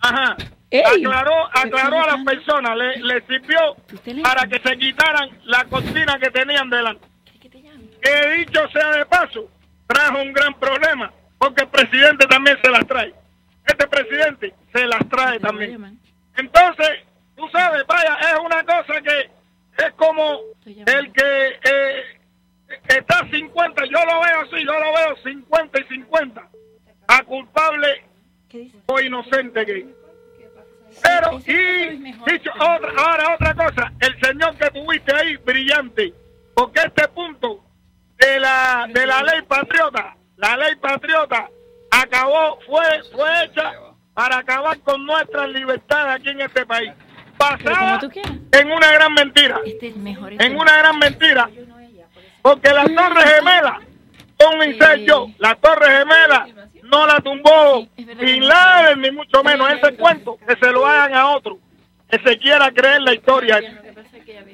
ajá. 0.00 0.36
Aclaró, 0.86 1.46
aclaró 1.52 2.02
a 2.02 2.06
las 2.16 2.24
personas, 2.24 2.76
le, 2.76 2.96
le 3.00 3.20
sirvió 3.26 3.76
para 4.22 4.46
que 4.46 4.58
se 4.60 4.76
quitaran 4.78 5.28
la 5.44 5.64
cortina 5.64 6.18
que 6.18 6.30
tenían 6.30 6.70
delante. 6.70 7.06
Que 8.00 8.28
dicho 8.38 8.60
sea 8.72 8.90
de 8.92 9.04
paso, 9.06 9.48
trajo 9.86 10.20
un 10.22 10.32
gran 10.32 10.54
problema, 10.58 11.12
porque 11.38 11.62
el 11.64 11.68
presidente 11.68 12.26
también 12.26 12.58
se 12.62 12.70
las 12.70 12.86
trae. 12.86 13.12
Este 13.66 13.86
presidente 13.86 14.54
se 14.72 14.86
las 14.86 15.06
trae 15.08 15.38
también. 15.40 15.98
Entonces, 16.36 16.88
tú 17.36 17.46
sabes, 17.52 17.84
vaya, 17.86 18.16
es 18.32 18.38
una 18.44 18.64
cosa 18.64 19.00
que 19.02 19.30
es 19.84 19.92
como 19.96 20.40
el 20.66 21.12
que 21.12 21.48
eh, 21.64 22.02
está 22.88 23.28
50, 23.30 23.84
yo 23.86 24.04
lo 24.04 24.20
veo 24.20 24.40
así, 24.40 24.64
yo 24.64 24.72
lo 24.72 24.92
veo 24.92 25.16
50 25.22 25.80
y 25.80 25.84
50, 25.84 26.48
a 27.08 27.22
culpable 27.24 28.04
o 28.86 29.00
inocente 29.00 29.66
que 29.66 29.78
es. 29.78 29.86
Pero, 31.02 31.38
y 31.38 31.96
dicho 32.30 32.50
otra, 32.54 32.92
ahora 32.98 33.34
otra 33.34 33.54
cosa, 33.54 33.92
el 34.00 34.20
señor 34.20 34.56
que 34.56 34.70
tuviste 34.70 35.14
ahí, 35.14 35.36
brillante, 35.36 36.12
porque 36.54 36.80
este 36.80 37.08
punto 37.08 37.64
de 38.18 38.40
la 38.40 38.86
de 38.92 39.06
la 39.06 39.22
ley 39.22 39.42
patriota, 39.48 40.16
la 40.36 40.56
ley 40.56 40.76
patriota 40.76 41.48
acabó, 41.90 42.58
fue, 42.66 42.84
fue 43.12 43.44
hecha 43.44 43.72
para 44.14 44.38
acabar 44.38 44.78
con 44.80 45.04
nuestras 45.06 45.48
libertades 45.50 46.20
aquí 46.20 46.28
en 46.30 46.40
este 46.42 46.66
país. 46.66 46.92
Basada 47.38 48.00
en 48.52 48.70
una 48.70 48.92
gran 48.92 49.14
mentira. 49.14 49.60
En 50.38 50.56
una 50.56 50.76
gran 50.76 50.98
mentira. 50.98 51.50
Porque 52.42 52.70
las 52.70 52.86
Torres 52.86 53.24
Gemelas 53.24 53.78
son 54.38 54.58
un 54.58 54.64
incendio. 54.64 55.26
La 55.38 55.54
Torre 55.54 55.98
Gemela 55.98 56.46
no 56.82 57.06
la 57.06 57.20
tumbó 57.20 57.86
Bin 57.96 58.46
Laden, 58.46 59.00
ni 59.00 59.10
mucho 59.12 59.42
menos. 59.44 59.70
Ese 59.72 59.96
cuento 59.96 60.36
que 60.46 60.56
se 60.56 60.72
lo 60.72 60.86
hagan 60.86 61.14
a 61.14 61.30
otro. 61.30 61.58
Que 62.10 62.18
se 62.18 62.36
quiera 62.38 62.70
creer 62.72 63.00
la 63.02 63.14
historia. 63.14 63.60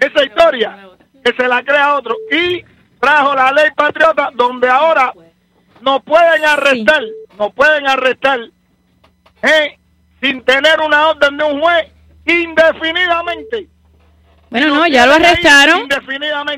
Esa 0.00 0.24
historia 0.24 0.90
que 1.24 1.32
se 1.32 1.48
la 1.48 1.62
crea 1.64 1.86
a 1.86 1.96
otro. 1.96 2.14
Y 2.30 2.62
trajo 3.00 3.34
la 3.34 3.50
ley 3.52 3.70
patriota 3.74 4.30
donde 4.34 4.68
ahora 4.68 5.12
no 5.80 6.00
pueden 6.00 6.44
arrestar, 6.44 7.02
no 7.38 7.50
pueden 7.50 7.86
arrestar 7.86 8.40
eh, 9.42 9.78
sin 10.20 10.42
tener 10.42 10.80
una 10.80 11.08
orden 11.10 11.36
de 11.36 11.44
un 11.44 11.60
juez 11.60 11.88
indefinidamente. 12.26 13.68
Bueno, 14.50 14.68
no, 14.74 14.86
ya 14.86 15.06
lo 15.06 15.14
arrestaron. 15.14 15.88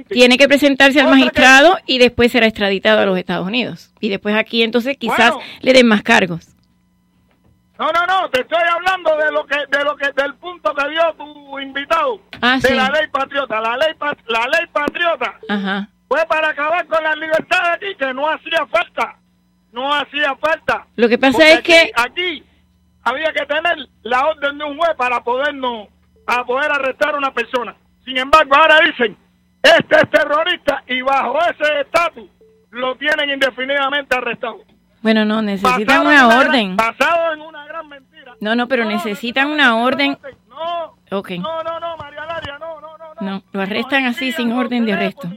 Tiene 0.09 0.39
que 0.39 0.47
presentarse 0.49 1.01
al 1.01 1.09
magistrado 1.09 1.79
y 1.87 1.99
después 1.99 2.31
será 2.33 2.47
extraditado 2.47 3.01
a 3.01 3.07
los 3.07 3.19
Estados 3.19 3.47
Unidos. 3.47 3.93
Y 4.01 4.09
después 4.09 4.35
aquí 4.37 4.63
entonces 4.63 4.97
quizás 4.97 5.33
Bueno. 5.35 5.51
le 5.61 5.73
den 5.73 5.87
más 5.87 6.03
cargos. 6.03 6.47
No, 7.79 7.91
no, 7.93 8.07
no, 8.07 8.29
te 8.31 8.43
estoy 8.43 8.63
hablando 8.71 9.17
de 9.17 9.33
lo 9.33 9.47
que, 9.47 9.57
de 9.77 9.85
lo 9.85 9.97
que, 9.97 10.13
del 10.13 10.35
punto 10.35 10.75
que 10.75 10.89
dio 10.91 11.01
tu 11.17 11.59
invitado 11.59 12.21
Ah, 12.43 12.59
de 12.61 12.69
sí. 12.69 12.75
la 12.75 12.91
ley 12.91 13.07
patriota. 13.11 13.59
La 13.61 13.77
ley, 13.79 13.89
la 14.29 14.47
ley 14.49 14.67
patriota 14.71 15.35
Ajá. 15.49 15.89
fue 16.07 16.25
para 16.27 16.51
acabar 16.51 16.87
con 16.87 17.03
la 17.03 17.17
libertad 17.17 17.73
aquí, 17.73 17.87
que 17.99 18.13
no 18.13 18.29
hacía 18.29 18.67
falta, 18.67 19.17
no 19.73 19.95
hacía 19.95 20.37
falta. 20.37 20.87
Lo 20.97 21.09
que 21.09 21.17
pasa 21.17 21.39
Porque 21.39 21.53
es 21.55 21.61
que- 21.63 21.93
aquí, 21.97 22.13
aquí 22.43 22.45
había 23.03 23.33
que 23.33 23.47
tener 23.47 23.79
la 24.03 24.27
orden 24.27 24.59
de 24.59 24.65
un 24.65 24.77
juez 24.77 24.91
para 24.99 25.25
podernos, 25.25 25.89
para 26.27 26.45
poder 26.45 26.71
arrestar 26.71 27.15
a 27.15 27.19
una 27.19 27.33
persona. 27.33 27.75
Sin 28.05 28.17
embargo, 28.19 28.55
ahora 28.55 28.81
dicen, 28.81 29.17
este 29.63 29.97
es 29.97 30.11
terrorista 30.11 30.83
y 30.87 31.01
bajo 31.03 31.39
ese 31.51 31.81
estatus 31.81 32.29
lo 32.71 32.95
tienen 32.97 33.31
indefinidamente 33.31 34.17
arrestado. 34.17 34.59
Bueno, 35.03 35.25
no, 35.25 35.43
necesitan 35.43 35.87
Basado 35.87 36.03
una 36.09 36.27
gran- 36.27 36.47
orden. 36.49 36.77
basado 36.77 37.33
en 37.33 37.41
una 37.41 37.65
gran 37.67 37.89
mentira. 37.89 38.35
No, 38.41 38.55
no, 38.55 38.69
pero 38.69 38.85
necesitan 38.85 39.51
una 39.51 39.77
orden. 39.77 40.19
No, 40.49 40.97
Ok. 41.19 41.31
no, 41.33 41.63
no, 41.63 41.81
no, 41.81 41.97
María 41.97 42.25
Laria, 42.27 42.59
no, 42.59 42.81
no, 42.81 42.99
no, 42.99 43.15
no. 43.21 43.43
Lo 43.53 43.61
arrestan 43.63 44.07
así 44.07 44.33
sin 44.33 44.53
orden 44.53 44.85
de 44.85 44.93
arresto. 44.93 45.29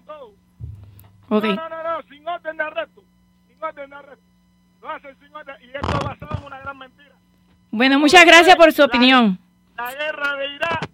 Ok. 1.29 1.45
No, 1.45 1.69
no, 1.69 1.83
no, 1.83 2.01
sin 2.09 2.27
orden 2.27 2.57
de 2.57 2.63
arresto. 2.63 3.03
Sin 3.47 3.63
orden 3.63 3.89
de 3.89 3.95
arresto. 3.95 4.23
Lo 4.81 4.89
hacen 4.89 5.15
sin 5.21 5.35
orden 5.35 5.55
y 5.61 5.65
esto 5.67 5.87
es 5.87 6.03
basado 6.05 6.37
en 6.39 6.43
una 6.43 6.59
gran 6.59 6.77
mentira. 6.77 7.15
Bueno, 7.71 7.99
muchas 7.99 8.25
gracias 8.25 8.55
por 8.55 8.71
su 8.73 8.83
opinión. 8.83 9.39
La 9.77 9.91
guerra 9.91 10.35
de 10.35 10.47
Irak. 10.55 10.89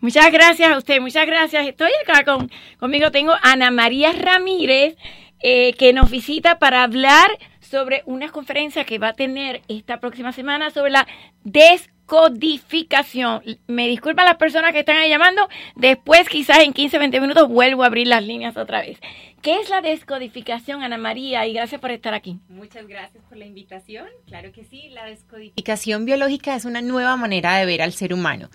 Muchas 0.00 0.30
gracias. 0.32 0.72
A 0.72 0.78
usted, 0.78 1.00
muchas 1.00 1.26
gracias. 1.26 1.66
Estoy 1.66 1.90
acá 2.02 2.24
con, 2.24 2.50
conmigo, 2.78 3.10
tengo 3.10 3.34
Ana 3.42 3.70
María 3.70 4.12
Ramírez, 4.12 4.96
eh, 5.40 5.74
que 5.74 5.92
nos 5.92 6.10
visita 6.10 6.58
para 6.58 6.82
hablar 6.82 7.30
sobre 7.60 8.02
una 8.06 8.30
conferencia 8.30 8.84
que 8.84 8.98
va 8.98 9.08
a 9.08 9.12
tener 9.14 9.62
esta 9.68 10.00
próxima 10.00 10.32
semana 10.32 10.70
sobre 10.70 10.90
la 10.90 11.06
descodificación. 11.44 13.42
Me 13.66 13.88
disculpan 13.88 14.26
las 14.26 14.36
personas 14.36 14.72
que 14.72 14.80
están 14.80 14.96
ahí 14.96 15.08
llamando, 15.08 15.48
después 15.74 16.28
quizás 16.28 16.60
en 16.60 16.72
15, 16.72 16.98
20 16.98 17.20
minutos 17.20 17.48
vuelvo 17.48 17.82
a 17.82 17.86
abrir 17.86 18.06
las 18.06 18.24
líneas 18.24 18.56
otra 18.56 18.80
vez. 18.80 18.98
¿Qué 19.46 19.60
es 19.60 19.70
la 19.70 19.80
descodificación, 19.80 20.82
Ana 20.82 20.98
María? 20.98 21.46
Y 21.46 21.52
gracias 21.52 21.80
por 21.80 21.92
estar 21.92 22.14
aquí. 22.14 22.40
Muchas 22.48 22.88
gracias 22.88 23.22
por 23.28 23.38
la 23.38 23.44
invitación. 23.44 24.08
Claro 24.26 24.50
que 24.50 24.64
sí, 24.64 24.88
la 24.88 25.04
descodificación 25.04 26.04
biológica 26.04 26.56
es 26.56 26.64
una 26.64 26.82
nueva 26.82 27.16
manera 27.16 27.56
de 27.56 27.64
ver 27.64 27.80
al 27.80 27.92
ser 27.92 28.12
humano. 28.12 28.50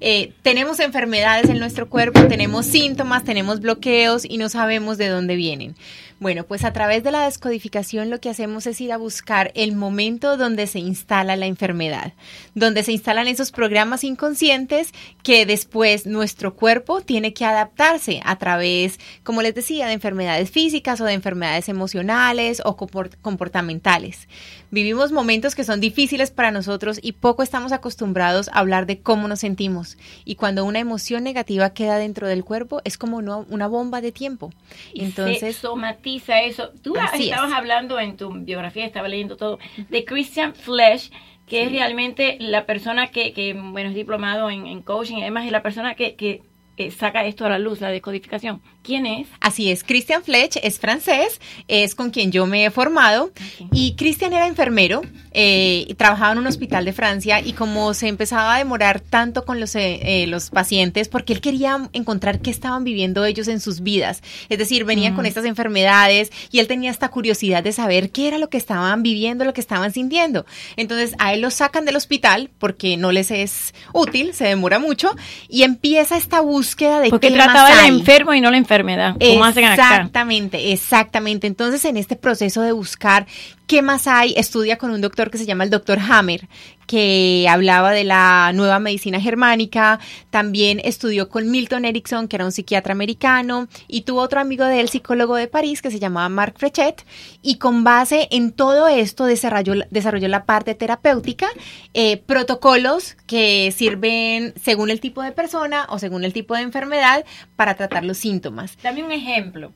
Eh, 0.00 0.34
tenemos 0.42 0.80
enfermedades 0.80 1.48
en 1.48 1.58
nuestro 1.58 1.88
cuerpo, 1.88 2.26
tenemos 2.28 2.66
síntomas, 2.66 3.24
tenemos 3.24 3.60
bloqueos 3.60 4.26
y 4.26 4.36
no 4.36 4.50
sabemos 4.50 4.98
de 4.98 5.08
dónde 5.08 5.34
vienen. 5.34 5.76
Bueno, 6.20 6.44
pues 6.44 6.64
a 6.64 6.72
través 6.72 7.02
de 7.02 7.10
la 7.10 7.24
descodificación 7.24 8.08
lo 8.08 8.20
que 8.20 8.30
hacemos 8.30 8.66
es 8.66 8.80
ir 8.80 8.92
a 8.92 8.96
buscar 8.96 9.50
el 9.54 9.74
momento 9.74 10.36
donde 10.36 10.66
se 10.66 10.78
instala 10.78 11.36
la 11.36 11.46
enfermedad, 11.46 12.12
donde 12.54 12.82
se 12.82 12.92
instalan 12.92 13.28
esos 13.28 13.50
programas 13.50 14.04
inconscientes 14.04 14.92
que 15.22 15.44
después 15.44 16.06
nuestro 16.06 16.54
cuerpo 16.54 17.00
tiene 17.00 17.34
que 17.34 17.44
adaptarse 17.44 18.20
a 18.24 18.36
través, 18.36 19.00
como 19.22 19.42
les 19.42 19.54
decía, 19.54 19.86
de 19.86 19.92
enfermedades 19.92 20.33
físicas 20.46 21.00
o 21.00 21.04
de 21.04 21.12
enfermedades 21.12 21.68
emocionales 21.68 22.62
o 22.64 22.76
comport- 22.76 23.16
comportamentales. 23.22 24.28
Vivimos 24.70 25.12
momentos 25.12 25.54
que 25.54 25.64
son 25.64 25.80
difíciles 25.80 26.30
para 26.30 26.50
nosotros 26.50 26.98
y 27.02 27.12
poco 27.12 27.42
estamos 27.42 27.72
acostumbrados 27.72 28.48
a 28.48 28.58
hablar 28.58 28.86
de 28.86 29.00
cómo 29.00 29.28
nos 29.28 29.40
sentimos. 29.40 29.96
Y 30.24 30.34
cuando 30.34 30.64
una 30.64 30.80
emoción 30.80 31.22
negativa 31.24 31.70
queda 31.70 31.98
dentro 31.98 32.26
del 32.26 32.44
cuerpo, 32.44 32.80
es 32.84 32.98
como 32.98 33.18
una, 33.18 33.66
bomba 33.66 34.00
de 34.00 34.12
tiempo. 34.12 34.52
Entonces, 34.94 35.38
se 35.40 35.52
somatiza 35.52 36.40
eso. 36.42 36.70
Tú 36.82 36.96
estabas 36.96 37.20
es. 37.50 37.54
hablando 37.54 37.98
en 38.00 38.16
tu 38.16 38.32
biografía, 38.32 38.84
estaba 38.84 39.08
leyendo 39.08 39.36
todo, 39.36 39.58
de 39.88 40.04
Christian 40.04 40.54
Flesch, 40.54 41.10
que 41.46 41.64
es 41.64 41.70
realmente 41.70 42.36
la 42.40 42.66
persona 42.66 43.08
que, 43.08 43.32
que 43.32 43.52
bueno, 43.52 43.90
es 43.90 43.94
diplomado 43.94 44.50
en, 44.50 44.66
en 44.66 44.82
coaching 44.82 45.18
además 45.20 45.44
es 45.46 45.52
la 45.52 45.62
persona 45.62 45.94
que, 45.94 46.14
que 46.14 46.42
eh, 46.76 46.90
saca 46.90 47.24
esto 47.24 47.44
a 47.46 47.50
la 47.50 47.58
luz, 47.58 47.80
la 47.80 47.90
descodificación. 47.90 48.62
¿Quién 48.84 49.06
es? 49.06 49.26
Así 49.40 49.70
es, 49.70 49.82
Christian 49.82 50.22
Fletch 50.22 50.58
es 50.62 50.78
francés, 50.78 51.40
es 51.68 51.94
con 51.94 52.10
quien 52.10 52.30
yo 52.30 52.44
me 52.46 52.66
he 52.66 52.70
formado 52.70 53.32
y 53.72 53.94
Christian 53.96 54.34
era 54.34 54.46
enfermero, 54.46 55.00
eh, 55.32 55.86
y 55.88 55.94
trabajaba 55.94 56.32
en 56.32 56.38
un 56.38 56.46
hospital 56.46 56.84
de 56.84 56.92
Francia 56.92 57.40
y 57.40 57.54
como 57.54 57.94
se 57.94 58.08
empezaba 58.08 58.54
a 58.54 58.58
demorar 58.58 59.00
tanto 59.00 59.44
con 59.46 59.58
los, 59.58 59.74
eh, 59.74 60.00
eh, 60.02 60.26
los 60.26 60.50
pacientes, 60.50 61.08
porque 61.08 61.32
él 61.32 61.40
quería 61.40 61.88
encontrar 61.94 62.40
qué 62.40 62.50
estaban 62.50 62.84
viviendo 62.84 63.24
ellos 63.24 63.48
en 63.48 63.58
sus 63.60 63.80
vidas, 63.80 64.22
es 64.50 64.58
decir, 64.58 64.84
venían 64.84 65.14
Mm. 65.14 65.16
con 65.16 65.26
estas 65.26 65.44
enfermedades 65.46 66.30
y 66.52 66.58
él 66.58 66.66
tenía 66.68 66.90
esta 66.90 67.08
curiosidad 67.10 67.64
de 67.64 67.72
saber 67.72 68.10
qué 68.10 68.28
era 68.28 68.38
lo 68.38 68.48
que 68.50 68.58
estaban 68.58 69.02
viviendo, 69.02 69.44
lo 69.46 69.54
que 69.54 69.60
estaban 69.62 69.92
sintiendo. 69.92 70.44
Entonces 70.76 71.14
a 71.18 71.32
él 71.32 71.40
lo 71.40 71.50
sacan 71.50 71.84
del 71.86 71.96
hospital 71.96 72.50
porque 72.58 72.96
no 72.98 73.12
les 73.12 73.30
es 73.30 73.74
útil, 73.94 74.34
se 74.34 74.44
demora 74.44 74.78
mucho 74.78 75.10
y 75.48 75.62
empieza 75.62 76.16
esta 76.16 76.40
búsqueda 76.42 77.00
de 77.00 77.10
Porque 77.10 77.28
qué 77.28 77.34
trataba 77.34 77.80
hay. 77.82 77.88
enfermo 77.88 78.34
y 78.34 78.40
no 78.40 78.50
la 78.50 78.58
enfermedad, 78.74 79.16
como 79.18 79.44
hacen. 79.44 79.64
Exactamente, 79.64 80.72
exactamente. 80.72 81.46
Entonces, 81.46 81.84
en 81.84 81.96
este 81.96 82.16
proceso 82.16 82.62
de 82.62 82.72
buscar 82.72 83.26
qué 83.66 83.82
más 83.82 84.06
hay, 84.06 84.34
estudia 84.36 84.76
con 84.76 84.90
un 84.90 85.00
doctor 85.00 85.30
que 85.30 85.38
se 85.38 85.46
llama 85.46 85.64
el 85.64 85.70
doctor 85.70 85.98
Hammer, 85.98 86.48
que 86.86 87.46
hablaba 87.48 87.92
de 87.92 88.04
la 88.04 88.52
nueva 88.54 88.78
medicina 88.78 89.20
germánica. 89.20 90.00
También 90.30 90.80
estudió 90.84 91.28
con 91.28 91.50
Milton 91.50 91.84
Erickson, 91.84 92.28
que 92.28 92.36
era 92.36 92.44
un 92.44 92.52
psiquiatra 92.52 92.92
americano, 92.92 93.68
y 93.88 94.02
tuvo 94.02 94.20
otro 94.20 94.40
amigo 94.40 94.64
de 94.64 94.80
él, 94.80 94.88
psicólogo 94.88 95.36
de 95.36 95.48
París, 95.48 95.82
que 95.82 95.90
se 95.90 95.98
llamaba 95.98 96.28
Marc 96.28 96.58
Frechet. 96.58 97.04
Y 97.42 97.56
con 97.56 97.84
base 97.84 98.28
en 98.30 98.52
todo 98.52 98.88
esto 98.88 99.24
desarrolló, 99.24 99.74
desarrolló 99.90 100.28
la 100.28 100.44
parte 100.44 100.74
terapéutica, 100.74 101.48
eh, 101.92 102.16
protocolos 102.16 103.16
que 103.26 103.72
sirven 103.76 104.54
según 104.60 104.90
el 104.90 105.00
tipo 105.00 105.22
de 105.22 105.32
persona 105.32 105.86
o 105.88 105.98
según 105.98 106.24
el 106.24 106.32
tipo 106.32 106.54
de 106.54 106.62
enfermedad 106.62 107.24
para 107.56 107.74
tratar 107.74 108.04
los 108.04 108.18
síntomas. 108.18 108.76
Dame 108.82 109.04
un 109.04 109.12
ejemplo. 109.12 109.72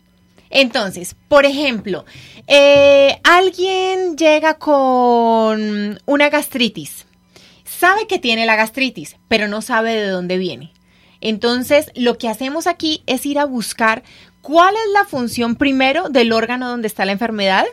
Entonces, 0.51 1.15
por 1.29 1.45
ejemplo, 1.45 2.05
eh, 2.47 3.21
alguien 3.25 4.17
llega 4.17 4.55
con 4.55 6.01
una 6.07 6.29
gastritis, 6.31 7.07
sabe 7.65 8.07
que 8.07 8.19
tiene 8.19 8.47
la 8.47 8.57
gastritis, 8.57 9.17
pero 9.29 9.49
no 9.49 9.63
sabe 9.63 9.95
de 9.95 10.09
dónde 10.09 10.39
viene. 10.39 10.73
Entonces, 11.21 11.91
lo 11.95 12.17
que 12.17 12.29
hacemos 12.29 12.67
aquí 12.67 13.03
es 13.07 13.27
ir 13.27 13.39
a 13.39 13.45
buscar 13.45 14.03
cuál 14.41 14.75
es 14.75 14.93
la 14.93 15.05
función 15.05 15.57
primero 15.57 16.09
del 16.09 16.33
órgano 16.33 16.69
donde 16.69 16.89
está 16.89 17.05
la 17.05 17.13
enfermedad. 17.13 17.67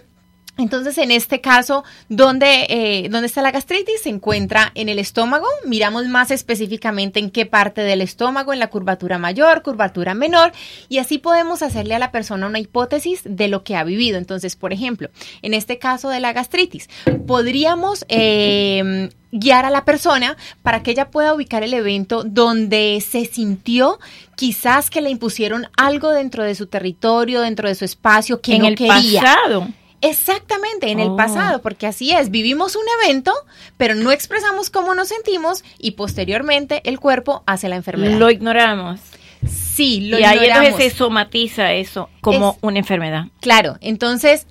Entonces, 0.57 0.97
en 0.97 1.11
este 1.11 1.41
caso, 1.41 1.83
¿dónde, 2.07 2.65
eh, 2.69 3.09
¿dónde 3.09 3.27
está 3.27 3.41
la 3.41 3.51
gastritis? 3.51 4.01
Se 4.03 4.09
encuentra 4.09 4.71
en 4.75 4.87
el 4.87 4.99
estómago. 4.99 5.45
Miramos 5.65 6.07
más 6.07 6.31
específicamente 6.31 7.19
en 7.19 7.29
qué 7.29 7.45
parte 7.45 7.81
del 7.81 7.99
estómago, 8.01 8.53
en 8.53 8.59
la 8.59 8.69
curvatura 8.69 9.17
mayor, 9.17 9.63
curvatura 9.63 10.13
menor, 10.13 10.53
y 10.87 10.99
así 10.99 11.17
podemos 11.17 11.61
hacerle 11.61 11.95
a 11.95 11.99
la 11.99 12.11
persona 12.11 12.47
una 12.47 12.59
hipótesis 12.59 13.21
de 13.25 13.49
lo 13.49 13.63
que 13.63 13.75
ha 13.75 13.83
vivido. 13.83 14.17
Entonces, 14.17 14.55
por 14.55 14.71
ejemplo, 14.71 15.09
en 15.41 15.53
este 15.53 15.77
caso 15.77 16.07
de 16.09 16.21
la 16.21 16.31
gastritis, 16.31 16.89
podríamos 17.27 18.05
eh, 18.07 19.09
guiar 19.31 19.65
a 19.65 19.69
la 19.69 19.83
persona 19.83 20.37
para 20.63 20.83
que 20.83 20.91
ella 20.91 21.11
pueda 21.11 21.33
ubicar 21.33 21.63
el 21.63 21.73
evento 21.73 22.23
donde 22.23 23.03
se 23.05 23.25
sintió 23.25 23.99
quizás 24.37 24.89
que 24.89 25.01
le 25.01 25.09
impusieron 25.09 25.67
algo 25.75 26.11
dentro 26.11 26.43
de 26.43 26.55
su 26.55 26.67
territorio, 26.67 27.41
dentro 27.41 27.67
de 27.67 27.75
su 27.75 27.83
espacio 27.83 28.39
que 28.39 28.55
En 28.55 28.61
no 28.61 28.67
el 28.69 28.75
quería. 28.75 29.21
pasado. 29.21 29.67
Exactamente, 30.09 30.91
en 30.91 30.99
el 30.99 31.09
Oh. 31.09 31.15
pasado, 31.15 31.61
porque 31.61 31.87
así 31.87 32.11
es, 32.11 32.29
vivimos 32.31 32.75
un 32.75 32.83
evento, 33.03 33.33
pero 33.77 33.95
no 33.95 34.11
expresamos 34.11 34.69
cómo 34.69 34.93
nos 34.95 35.07
sentimos 35.09 35.63
y 35.79 35.91
posteriormente 35.91 36.81
el 36.85 36.99
cuerpo 36.99 37.43
hace 37.45 37.69
la 37.69 37.75
enfermedad. 37.75 38.17
Lo 38.17 38.29
ignoramos. 38.29 38.99
Sí, 39.47 40.01
lo 40.09 40.17
y 40.19 40.23
ahí 40.23 40.37
ignoramos. 40.37 40.65
entonces 40.67 40.91
se 40.93 40.97
somatiza 40.97 41.73
eso 41.73 42.09
como 42.21 42.51
Es- 42.51 42.57
una 42.61 42.79
enfermedad. 42.79 43.25
Claro, 43.41 43.77
entonces 43.81 44.47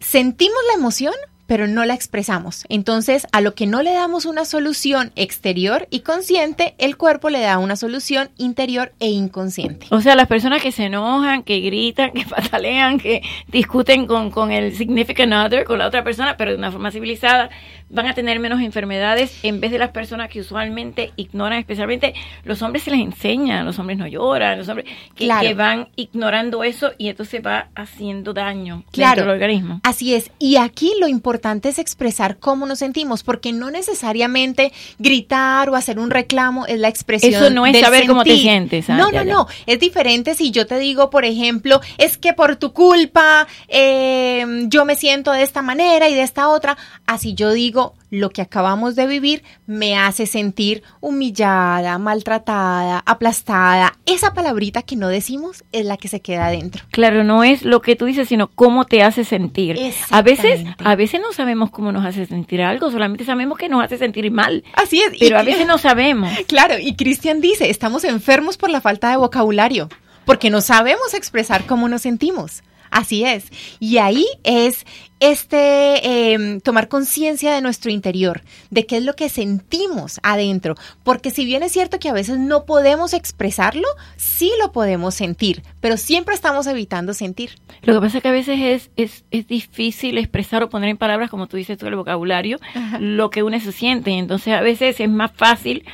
sentimos 0.00 0.58
la 0.68 0.74
emoción, 0.78 1.14
pero 1.48 1.66
no 1.66 1.84
la 1.86 1.94
expresamos. 1.94 2.66
Entonces, 2.68 3.26
a 3.32 3.40
lo 3.40 3.54
que 3.54 3.66
no 3.66 3.82
le 3.82 3.92
damos 3.94 4.26
una 4.26 4.44
solución 4.44 5.12
exterior 5.16 5.88
y 5.90 6.00
consciente, 6.00 6.74
el 6.76 6.98
cuerpo 6.98 7.30
le 7.30 7.40
da 7.40 7.56
una 7.58 7.74
solución 7.74 8.28
interior 8.36 8.92
e 9.00 9.08
inconsciente. 9.08 9.86
O 9.90 10.02
sea, 10.02 10.14
las 10.14 10.28
personas 10.28 10.60
que 10.62 10.72
se 10.72 10.84
enojan, 10.84 11.42
que 11.42 11.60
gritan, 11.60 12.10
que 12.12 12.24
patalean, 12.28 12.98
que 13.00 13.22
discuten 13.48 14.06
con, 14.06 14.30
con 14.30 14.52
el 14.52 14.76
significant 14.76 15.32
other, 15.32 15.64
con 15.64 15.78
la 15.78 15.86
otra 15.86 16.04
persona, 16.04 16.36
pero 16.36 16.50
de 16.50 16.58
una 16.58 16.70
forma 16.70 16.90
civilizada, 16.90 17.48
van 17.88 18.06
a 18.06 18.12
tener 18.14 18.38
menos 18.40 18.60
enfermedades 18.60 19.42
en 19.42 19.60
vez 19.60 19.70
de 19.72 19.78
las 19.78 19.88
personas 19.92 20.28
que 20.28 20.40
usualmente 20.40 21.12
ignoran, 21.16 21.58
especialmente 21.60 22.12
los 22.44 22.60
hombres 22.60 22.82
se 22.82 22.90
les 22.90 23.00
enseña, 23.00 23.62
los 23.62 23.78
hombres 23.78 23.96
no 23.96 24.06
lloran, 24.06 24.58
los 24.58 24.68
hombres 24.68 24.86
que, 25.14 25.24
Claro. 25.24 25.48
que 25.48 25.54
van 25.54 25.88
ignorando 25.96 26.62
eso 26.62 26.92
y 26.98 27.08
entonces 27.08 27.40
va 27.44 27.68
haciendo 27.74 28.34
daño 28.34 28.84
Claro. 28.92 29.22
dentro 29.22 29.32
del 29.32 29.42
organismo. 29.42 29.80
Así 29.84 30.14
es. 30.14 30.30
Y 30.38 30.56
aquí 30.56 30.92
lo 31.00 31.08
importante 31.08 31.37
es 31.64 31.78
expresar 31.78 32.38
cómo 32.38 32.66
nos 32.66 32.80
sentimos, 32.80 33.22
porque 33.22 33.52
no 33.52 33.70
necesariamente 33.70 34.72
gritar 34.98 35.70
o 35.70 35.76
hacer 35.76 35.98
un 35.98 36.10
reclamo 36.10 36.66
es 36.66 36.78
la 36.78 36.88
expresión. 36.88 37.34
Eso 37.34 37.50
no 37.50 37.66
es 37.66 37.72
del 37.72 37.82
saber 37.82 38.06
cómo 38.06 38.24
te 38.24 38.36
sientes, 38.36 38.88
ah, 38.90 38.96
No, 38.96 39.10
ya, 39.10 39.24
no, 39.24 39.26
ya. 39.26 39.32
no. 39.34 39.46
Es 39.66 39.78
diferente 39.78 40.34
si 40.34 40.50
yo 40.50 40.66
te 40.66 40.78
digo, 40.78 41.10
por 41.10 41.24
ejemplo, 41.24 41.80
es 41.96 42.18
que 42.18 42.32
por 42.32 42.56
tu 42.56 42.72
culpa 42.72 43.46
eh, 43.68 44.44
yo 44.68 44.84
me 44.84 44.96
siento 44.96 45.32
de 45.32 45.42
esta 45.42 45.62
manera 45.62 46.08
y 46.08 46.14
de 46.14 46.22
esta 46.22 46.48
otra. 46.48 46.76
Así 47.06 47.34
yo 47.34 47.52
digo, 47.52 47.94
lo 48.10 48.30
que 48.30 48.40
acabamos 48.42 48.96
de 48.96 49.06
vivir 49.06 49.42
me 49.66 49.98
hace 49.98 50.26
sentir 50.26 50.82
humillada, 51.00 51.98
maltratada, 51.98 53.02
aplastada. 53.04 53.94
Esa 54.06 54.32
palabrita 54.34 54.82
que 54.82 54.96
no 54.96 55.08
decimos 55.08 55.64
es 55.72 55.84
la 55.84 55.96
que 55.96 56.08
se 56.08 56.20
queda 56.20 56.46
adentro. 56.46 56.84
Claro, 56.90 57.24
no 57.24 57.44
es 57.44 57.62
lo 57.64 57.82
que 57.82 57.96
tú 57.96 58.06
dices, 58.06 58.28
sino 58.28 58.48
cómo 58.48 58.84
te 58.86 59.02
hace 59.02 59.24
sentir. 59.24 59.78
A 60.10 60.22
veces, 60.22 60.64
a 60.82 60.94
veces 60.94 61.20
no 61.20 61.32
sabemos 61.32 61.70
cómo 61.70 61.92
nos 61.92 62.04
hace 62.06 62.24
sentir 62.26 62.62
algo, 62.62 62.90
solamente 62.90 63.24
sabemos 63.24 63.58
que 63.58 63.68
nos 63.68 63.84
hace 63.84 63.98
sentir 63.98 64.30
mal. 64.30 64.64
Así 64.74 65.00
es. 65.00 65.12
Pero 65.18 65.36
y- 65.36 65.40
a 65.40 65.42
veces 65.42 65.66
no 65.66 65.78
sabemos. 65.78 66.30
Claro, 66.48 66.76
y 66.80 66.94
Cristian 66.96 67.40
dice, 67.40 67.68
estamos 67.68 68.04
enfermos 68.04 68.56
por 68.56 68.70
la 68.70 68.80
falta 68.80 69.10
de 69.10 69.16
vocabulario, 69.18 69.88
porque 70.24 70.50
no 70.50 70.60
sabemos 70.60 71.12
expresar 71.14 71.66
cómo 71.66 71.88
nos 71.88 72.02
sentimos. 72.02 72.62
Así 72.90 73.24
es. 73.24 73.50
Y 73.80 73.98
ahí 73.98 74.26
es 74.44 74.84
este 75.20 76.32
em, 76.32 76.60
tomar 76.60 76.88
conciencia 76.88 77.52
de 77.52 77.60
nuestro 77.60 77.90
interior, 77.90 78.42
de 78.70 78.86
qué 78.86 78.98
es 78.98 79.04
lo 79.04 79.14
que 79.14 79.28
sentimos 79.28 80.20
adentro. 80.22 80.76
Porque 81.02 81.30
si 81.30 81.44
bien 81.44 81.62
es 81.62 81.72
cierto 81.72 81.98
que 81.98 82.08
a 82.08 82.12
veces 82.12 82.38
no 82.38 82.64
podemos 82.64 83.14
expresarlo, 83.14 83.88
sí 84.16 84.52
lo 84.60 84.72
podemos 84.72 85.14
sentir, 85.14 85.62
pero 85.80 85.96
siempre 85.96 86.34
estamos 86.34 86.66
evitando 86.66 87.14
sentir. 87.14 87.50
Lo 87.82 87.94
que 87.94 88.00
pasa 88.00 88.18
es 88.18 88.22
que 88.22 88.28
a 88.28 88.32
veces 88.32 88.58
es, 88.60 88.90
es, 88.96 89.24
es 89.30 89.46
difícil 89.48 90.18
expresar 90.18 90.62
o 90.62 90.68
poner 90.68 90.90
en 90.90 90.96
palabras, 90.96 91.30
como 91.30 91.46
tú 91.46 91.56
dices 91.56 91.78
tú, 91.78 91.86
el 91.86 91.96
vocabulario, 91.96 92.58
lo 93.00 93.30
que 93.30 93.42
uno 93.42 93.58
se 93.60 93.72
siente. 93.72 94.12
Entonces 94.12 94.54
a 94.54 94.60
veces 94.60 95.00
es 95.00 95.08
más 95.08 95.32
fácil 95.32 95.84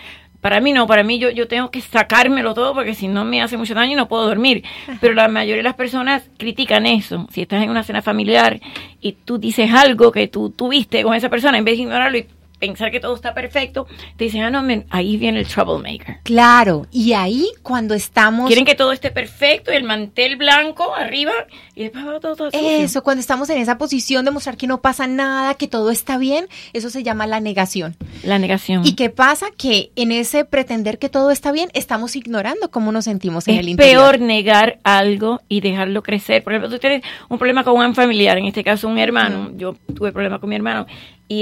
para 0.45 0.61
mí 0.61 0.75
no, 0.75 0.87
para 0.87 1.05
mí 1.05 1.19
yo, 1.19 1.31
yo 1.31 1.49
tengo 1.49 1.71
que 1.71 1.81
sacármelo 1.81 2.53
todo 2.53 2.75
porque 2.75 2.95
si 2.95 3.09
no 3.09 3.25
me 3.25 3.41
hace 3.41 3.57
mucho 3.57 3.73
daño 3.73 3.93
y 3.93 3.95
no 3.95 4.09
puedo 4.09 4.27
dormir. 4.27 4.63
Pero 5.01 5.15
la 5.15 5.27
mayoría 5.27 5.57
de 5.57 5.63
las 5.63 5.75
personas 5.75 6.29
critican 6.37 6.85
eso. 6.85 7.27
Si 7.33 7.41
estás 7.41 7.63
en 7.63 7.71
una 7.71 7.83
cena 7.83 8.03
familiar 8.03 8.61
y 9.01 9.13
tú 9.13 9.39
dices 9.39 9.73
algo 9.73 10.13
que 10.13 10.29
tú 10.29 10.51
tuviste 10.51 11.03
con 11.03 11.15
esa 11.15 11.31
persona, 11.31 11.57
en 11.57 11.65
vez 11.65 11.79
de 11.79 11.85
ignorarlo 11.85 12.19
y 12.19 12.27
pensar 12.67 12.91
que 12.91 13.01
todo 13.01 13.15
está 13.15 13.35
perfecto, 13.35 13.87
te 14.17 14.25
dicen, 14.25 14.43
ah, 14.43 14.51
no, 14.51 14.63
men, 14.63 14.87
ahí 14.91 15.17
viene 15.17 15.41
el 15.41 15.47
troublemaker. 15.47 16.19
Claro, 16.23 16.87
y 16.91 17.13
ahí 17.13 17.49
cuando 17.63 17.95
estamos... 17.95 18.47
Quieren 18.47 18.65
que 18.65 18.75
todo 18.75 18.93
esté 18.93 19.11
perfecto, 19.11 19.71
el 19.71 19.85
mantel 19.85 20.37
blanco 20.37 20.95
arriba, 20.95 21.33
y 21.75 21.85
después 21.85 22.07
va 22.07 22.21
todo, 22.21 22.37
todo 22.37 22.51
sucio. 22.51 22.69
Eso, 22.69 23.03
cuando 23.03 23.21
estamos 23.21 23.51
en 23.51 23.59
esa 23.59 23.79
posición 23.79 24.25
de 24.25 24.31
mostrar 24.31 24.57
que 24.57 24.67
no 24.67 24.81
pasa 24.81 25.07
nada, 25.07 25.55
que 25.55 25.69
todo 25.69 25.91
está 25.91 26.19
bien, 26.19 26.47
eso 26.73 26.91
se 26.91 27.03
llama 27.03 27.27
la 27.27 27.41
negación. 27.41 27.97
La 28.23 28.39
negación. 28.39 28.87
¿Y 28.87 28.95
qué 28.95 29.11
pasa? 29.11 29.47
Que 29.57 29.91
en 29.97 30.13
ese 30.13 30.45
pretender 30.45 30.99
que 30.99 31.09
todo 31.09 31.31
está 31.31 31.53
bien, 31.53 31.71
estamos 31.75 32.17
ignorando 32.17 32.71
cómo 32.71 32.93
nos 32.93 33.05
sentimos 33.05 33.47
en 33.49 33.55
es 33.55 33.61
el 33.61 33.69
interior. 33.71 34.13
peor 34.13 34.21
negar 34.21 34.79
algo 34.85 35.43
y 35.49 35.61
dejarlo 35.61 36.03
crecer. 36.03 36.43
Por 36.43 36.53
ejemplo, 36.53 36.71
tú 36.71 36.79
tienes 36.79 37.03
un 37.29 37.39
problema 37.39 37.65
con 37.65 37.77
un 37.77 37.95
familiar, 37.95 38.39
en 38.39 38.47
este 38.47 38.65
caso 38.65 38.89
un 38.89 38.99
hermano. 38.99 39.53
Yo 39.57 39.77
tuve 39.95 40.13
problemas 40.13 40.41
con 40.41 40.49
mi 40.49 40.57
hermano 40.57 40.87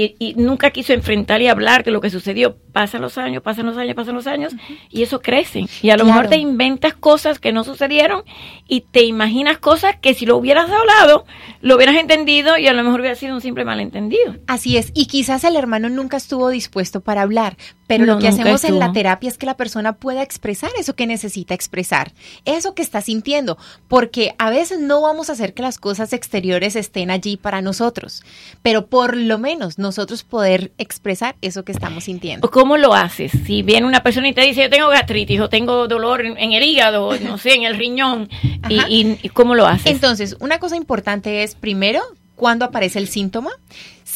y, 0.01 0.15
y 0.19 0.33
nunca 0.35 0.71
quiso 0.71 0.93
enfrentar 0.93 1.41
y 1.41 1.47
hablar 1.47 1.83
de 1.83 1.91
lo 1.91 2.01
que 2.01 2.09
sucedió. 2.09 2.57
Pasan 2.71 3.01
los 3.01 3.17
años, 3.19 3.43
pasan 3.43 3.65
los 3.67 3.77
años, 3.77 3.95
pasan 3.95 4.15
los 4.15 4.25
años 4.27 4.53
y 4.89 5.03
eso 5.03 5.21
crece. 5.21 5.65
Y 5.81 5.89
a 5.91 5.97
lo 5.97 6.05
Claro. 6.05 6.21
mejor 6.21 6.29
te 6.29 6.37
inventas 6.37 6.93
cosas 6.95 7.39
que 7.39 7.51
no 7.53 7.63
sucedieron 7.63 8.23
y 8.67 8.81
te 8.81 9.03
imaginas 9.03 9.59
cosas 9.59 9.95
que 10.01 10.13
si 10.13 10.25
lo 10.25 10.37
hubieras 10.37 10.69
hablado, 10.71 11.25
lo 11.61 11.75
hubieras 11.75 11.95
entendido 11.97 12.57
y 12.57 12.67
a 12.67 12.73
lo 12.73 12.83
mejor 12.83 13.01
hubiera 13.01 13.15
sido 13.15 13.35
un 13.35 13.41
simple 13.41 13.63
malentendido. 13.65 14.35
Así 14.47 14.77
es, 14.77 14.91
y 14.95 15.05
quizás 15.05 15.43
el 15.43 15.55
hermano 15.55 15.89
nunca 15.89 16.17
estuvo 16.17 16.49
dispuesto 16.49 17.01
para 17.01 17.21
hablar, 17.21 17.57
pero 17.87 18.05
No, 18.05 18.13
lo 18.15 18.19
que 18.19 18.27
hacemos 18.27 18.63
en 18.63 18.79
la 18.79 18.91
terapia 18.91 19.29
es 19.29 19.37
que 19.37 19.45
la 19.45 19.55
persona 19.57 19.93
pueda 19.97 20.23
expresar 20.23 20.71
eso 20.79 20.95
que 20.95 21.05
necesita 21.05 21.53
expresar, 21.53 22.13
eso 22.45 22.73
que 22.73 22.81
está 22.81 23.01
sintiendo, 23.01 23.57
porque 23.87 24.33
a 24.39 24.49
veces 24.49 24.79
no 24.79 25.01
vamos 25.01 25.29
a 25.29 25.33
hacer 25.33 25.53
que 25.53 25.61
las 25.61 25.77
cosas 25.77 26.11
exteriores 26.13 26.75
estén 26.75 27.11
allí 27.11 27.37
para 27.37 27.61
nosotros, 27.61 28.23
pero 28.63 28.87
por 28.87 29.15
lo 29.15 29.37
menos 29.37 29.77
nosotros 29.83 30.23
poder 30.23 30.71
expresar 30.79 31.35
eso 31.41 31.63
que 31.63 31.71
estamos 31.71 32.05
sintiendo. 32.05 32.47
¿O 32.47 32.49
¿Cómo 32.49 32.77
lo 32.77 32.95
haces? 32.95 33.31
Si 33.45 33.61
viene 33.61 33.85
una 33.85 34.01
persona 34.01 34.27
y 34.29 34.33
te 34.33 34.41
dice, 34.41 34.63
yo 34.63 34.69
tengo 34.71 34.87
gastritis 34.89 35.39
o 35.39 35.49
tengo 35.49 35.87
dolor 35.87 36.25
en, 36.25 36.37
en 36.39 36.53
el 36.53 36.63
hígado, 36.63 37.07
o 37.09 37.17
no 37.19 37.37
sé, 37.37 37.53
en 37.53 37.63
el 37.63 37.77
riñón, 37.77 38.29
y, 38.69 38.79
y- 38.89 39.19
y 39.21 39.29
¿cómo 39.29 39.53
lo 39.53 39.67
haces? 39.67 39.91
Entonces, 39.91 40.35
una 40.39 40.57
cosa 40.57 40.75
importante 40.75 41.43
es, 41.43 41.53
primero, 41.53 42.01
cuándo 42.35 42.65
aparece 42.65 42.97
el 42.97 43.07
síntoma. 43.07 43.51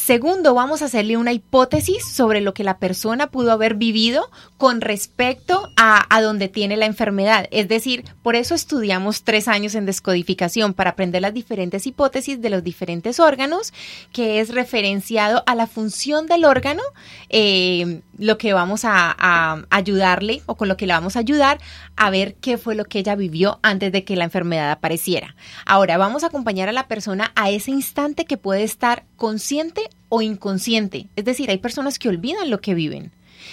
Segundo, 0.08 0.54
vamos 0.54 0.80
a 0.80 0.86
hacerle 0.86 1.18
una 1.18 1.34
hipótesis 1.34 2.02
sobre 2.02 2.40
lo 2.40 2.54
que 2.54 2.64
la 2.64 2.78
persona 2.78 3.26
pudo 3.26 3.52
haber 3.52 3.74
vivido 3.74 4.30
con 4.56 4.80
respecto 4.80 5.68
a, 5.76 6.06
a 6.08 6.22
donde 6.22 6.48
tiene 6.48 6.78
la 6.78 6.86
enfermedad. 6.86 7.46
Es 7.50 7.68
decir, 7.68 8.06
por 8.22 8.34
eso 8.34 8.54
estudiamos 8.54 9.22
tres 9.22 9.48
años 9.48 9.74
en 9.74 9.84
descodificación, 9.84 10.72
para 10.72 10.92
aprender 10.92 11.20
las 11.20 11.34
diferentes 11.34 11.86
hipótesis 11.86 12.40
de 12.40 12.48
los 12.48 12.64
diferentes 12.64 13.20
órganos, 13.20 13.74
que 14.10 14.40
es 14.40 14.48
referenciado 14.48 15.42
a 15.44 15.54
la 15.54 15.66
función 15.66 16.26
del 16.26 16.46
órgano, 16.46 16.82
eh, 17.28 18.00
lo 18.18 18.38
que 18.38 18.52
vamos 18.52 18.84
a, 18.84 19.14
a 19.18 19.62
ayudarle 19.70 20.42
o 20.46 20.56
con 20.56 20.68
lo 20.68 20.76
que 20.76 20.86
le 20.86 20.92
vamos 20.92 21.16
a 21.16 21.20
ayudar 21.20 21.58
a 21.96 22.10
ver 22.10 22.34
qué 22.34 22.58
fue 22.58 22.74
lo 22.74 22.84
que 22.84 22.98
ella 22.98 23.14
vivió 23.14 23.58
antes 23.62 23.92
de 23.92 24.04
que 24.04 24.16
la 24.16 24.24
enfermedad 24.24 24.70
apareciera. 24.70 25.34
Ahora, 25.64 25.96
vamos 25.98 26.24
a 26.24 26.28
acompañar 26.28 26.68
a 26.68 26.72
la 26.72 26.88
persona 26.88 27.32
a 27.34 27.50
ese 27.50 27.70
instante 27.70 28.24
que 28.24 28.36
puede 28.36 28.62
estar 28.62 29.04
consciente 29.16 29.88
o 30.08 30.22
inconsciente. 30.22 31.08
Es 31.16 31.24
decir, 31.24 31.50
hay 31.50 31.58
personas 31.58 31.98
que 31.98 32.08
olvidan 32.08 32.50
lo 32.50 32.60
que 32.60 32.74
viven. 32.74 33.12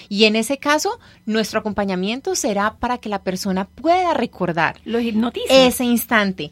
Y 0.10 0.26
en 0.26 0.36
ese 0.36 0.58
caso, 0.58 1.00
nuestro 1.26 1.60
acompañamiento 1.60 2.36
será 2.36 2.76
para 2.78 2.98
que 2.98 3.10
la 3.10 3.24
persona 3.24 3.66
pueda 3.66 4.14
recordar 4.14 4.80
Los 4.86 5.04
ese 5.50 5.84
instante. 5.84 6.52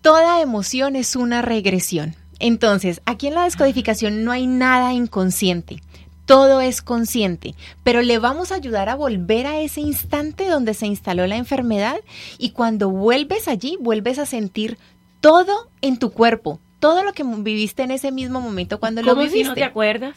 Toda 0.00 0.40
emoción 0.40 0.96
es 0.96 1.16
una 1.16 1.42
regresión. 1.42 2.14
Entonces, 2.40 3.00
aquí 3.04 3.26
en 3.26 3.34
la 3.34 3.44
descodificación 3.44 4.24
no 4.24 4.30
hay 4.30 4.46
nada 4.46 4.92
inconsciente. 4.92 5.82
Todo 6.28 6.60
es 6.60 6.82
consciente, 6.82 7.54
pero 7.82 8.02
le 8.02 8.18
vamos 8.18 8.52
a 8.52 8.56
ayudar 8.56 8.90
a 8.90 8.94
volver 8.94 9.46
a 9.46 9.60
ese 9.60 9.80
instante 9.80 10.46
donde 10.46 10.74
se 10.74 10.84
instaló 10.84 11.26
la 11.26 11.36
enfermedad 11.36 11.96
y 12.36 12.50
cuando 12.50 12.90
vuelves 12.90 13.48
allí, 13.48 13.78
vuelves 13.80 14.18
a 14.18 14.26
sentir 14.26 14.76
todo 15.20 15.70
en 15.80 15.98
tu 15.98 16.10
cuerpo, 16.10 16.60
todo 16.80 17.02
lo 17.02 17.14
que 17.14 17.24
viviste 17.24 17.82
en 17.82 17.92
ese 17.92 18.12
mismo 18.12 18.42
momento 18.42 18.78
cuando 18.78 19.00
lo 19.00 19.12
¿Cómo 19.12 19.22
viviste. 19.22 19.38
si 19.38 19.48
no 19.48 19.54
te 19.54 19.64
acuerdas? 19.64 20.16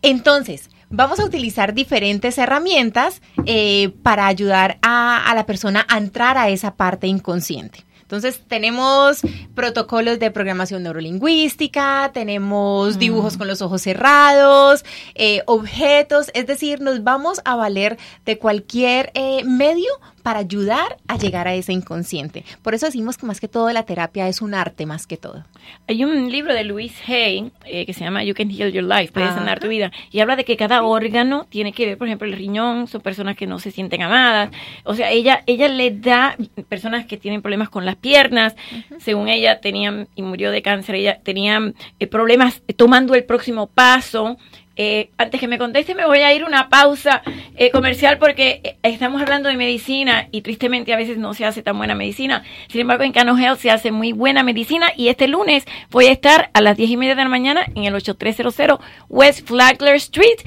Entonces, 0.00 0.70
vamos 0.90 1.18
a 1.18 1.24
utilizar 1.24 1.74
diferentes 1.74 2.38
herramientas 2.38 3.20
eh, 3.44 3.92
para 4.04 4.28
ayudar 4.28 4.78
a, 4.82 5.28
a 5.28 5.34
la 5.34 5.44
persona 5.44 5.84
a 5.88 5.98
entrar 5.98 6.38
a 6.38 6.50
esa 6.50 6.76
parte 6.76 7.08
inconsciente. 7.08 7.84
Entonces, 8.08 8.40
tenemos 8.48 9.20
protocolos 9.54 10.18
de 10.18 10.30
programación 10.30 10.82
neurolingüística, 10.82 12.10
tenemos 12.14 12.98
dibujos 12.98 13.36
con 13.36 13.48
los 13.48 13.60
ojos 13.60 13.82
cerrados, 13.82 14.82
eh, 15.14 15.42
objetos, 15.44 16.30
es 16.32 16.46
decir, 16.46 16.80
nos 16.80 17.04
vamos 17.04 17.42
a 17.44 17.54
valer 17.54 17.98
de 18.24 18.38
cualquier 18.38 19.10
eh, 19.12 19.44
medio 19.44 19.90
para 20.28 20.40
ayudar 20.40 20.98
a 21.06 21.16
llegar 21.16 21.48
a 21.48 21.54
ese 21.54 21.72
inconsciente. 21.72 22.44
Por 22.60 22.74
eso 22.74 22.84
decimos 22.84 23.16
que 23.16 23.24
más 23.24 23.40
que 23.40 23.48
todo 23.48 23.72
la 23.72 23.84
terapia 23.84 24.28
es 24.28 24.42
un 24.42 24.52
arte 24.52 24.84
más 24.84 25.06
que 25.06 25.16
todo. 25.16 25.42
Hay 25.86 26.04
un 26.04 26.30
libro 26.30 26.52
de 26.52 26.64
Louise 26.64 27.02
Hay 27.10 27.50
eh, 27.64 27.86
que 27.86 27.94
se 27.94 28.04
llama 28.04 28.22
You 28.24 28.34
Can 28.34 28.50
Heal 28.50 28.70
Your 28.70 28.84
Life, 28.84 29.12
Puedes 29.14 29.30
Ajá. 29.30 29.38
sanar 29.38 29.58
tu 29.58 29.68
vida, 29.68 29.90
y 30.10 30.20
habla 30.20 30.36
de 30.36 30.44
que 30.44 30.58
cada 30.58 30.82
órgano 30.82 31.46
tiene 31.48 31.72
que 31.72 31.86
ver, 31.86 31.96
por 31.96 32.08
ejemplo, 32.08 32.28
el 32.28 32.34
riñón, 32.34 32.88
son 32.88 33.00
personas 33.00 33.38
que 33.38 33.46
no 33.46 33.58
se 33.58 33.70
sienten 33.70 34.02
amadas, 34.02 34.50
o 34.84 34.92
sea, 34.92 35.10
ella 35.12 35.44
ella 35.46 35.68
le 35.68 35.92
da 35.92 36.36
personas 36.68 37.06
que 37.06 37.16
tienen 37.16 37.40
problemas 37.40 37.70
con 37.70 37.86
las 37.86 37.96
piernas, 37.96 38.54
según 38.98 39.28
ella 39.28 39.62
tenían 39.62 40.08
y 40.14 40.20
murió 40.20 40.50
de 40.50 40.60
cáncer, 40.60 40.96
ella 40.96 41.20
tenían 41.22 41.74
eh, 42.00 42.06
problemas 42.06 42.60
tomando 42.76 43.14
el 43.14 43.24
próximo 43.24 43.66
paso. 43.66 44.36
Eh, 44.80 45.10
antes 45.18 45.40
que 45.40 45.48
me 45.48 45.58
conteste, 45.58 45.96
me 45.96 46.06
voy 46.06 46.20
a 46.20 46.32
ir 46.32 46.44
a 46.44 46.46
una 46.46 46.68
pausa 46.68 47.20
eh, 47.56 47.72
comercial 47.72 48.18
porque 48.18 48.60
eh, 48.62 48.78
estamos 48.84 49.20
hablando 49.20 49.48
de 49.48 49.56
medicina 49.56 50.28
y 50.30 50.42
tristemente 50.42 50.92
a 50.92 50.96
veces 50.96 51.18
no 51.18 51.34
se 51.34 51.44
hace 51.44 51.64
tan 51.64 51.76
buena 51.76 51.96
medicina. 51.96 52.44
Sin 52.68 52.82
embargo, 52.82 53.02
en 53.02 53.10
Cano 53.10 53.36
Health 53.36 53.58
se 53.58 53.72
hace 53.72 53.90
muy 53.90 54.12
buena 54.12 54.44
medicina 54.44 54.92
y 54.96 55.08
este 55.08 55.26
lunes 55.26 55.64
voy 55.90 56.06
a 56.06 56.12
estar 56.12 56.50
a 56.54 56.60
las 56.60 56.76
10 56.76 56.90
y 56.90 56.96
media 56.96 57.16
de 57.16 57.24
la 57.24 57.28
mañana 57.28 57.66
en 57.74 57.86
el 57.86 57.94
8300 57.96 58.78
West 59.08 59.48
Flagler 59.48 59.96
Street, 59.96 60.38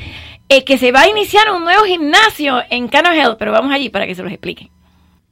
eh, 0.48 0.64
que 0.64 0.78
se 0.78 0.94
va 0.94 1.02
a 1.02 1.10
iniciar 1.10 1.52
un 1.52 1.66
nuevo 1.66 1.84
gimnasio 1.84 2.64
en 2.70 2.88
Cano 2.88 3.12
Health, 3.12 3.36
pero 3.38 3.52
vamos 3.52 3.74
allí 3.74 3.90
para 3.90 4.08
que 4.08 4.16
se 4.16 4.24
los 4.24 4.32
explique. 4.32 4.72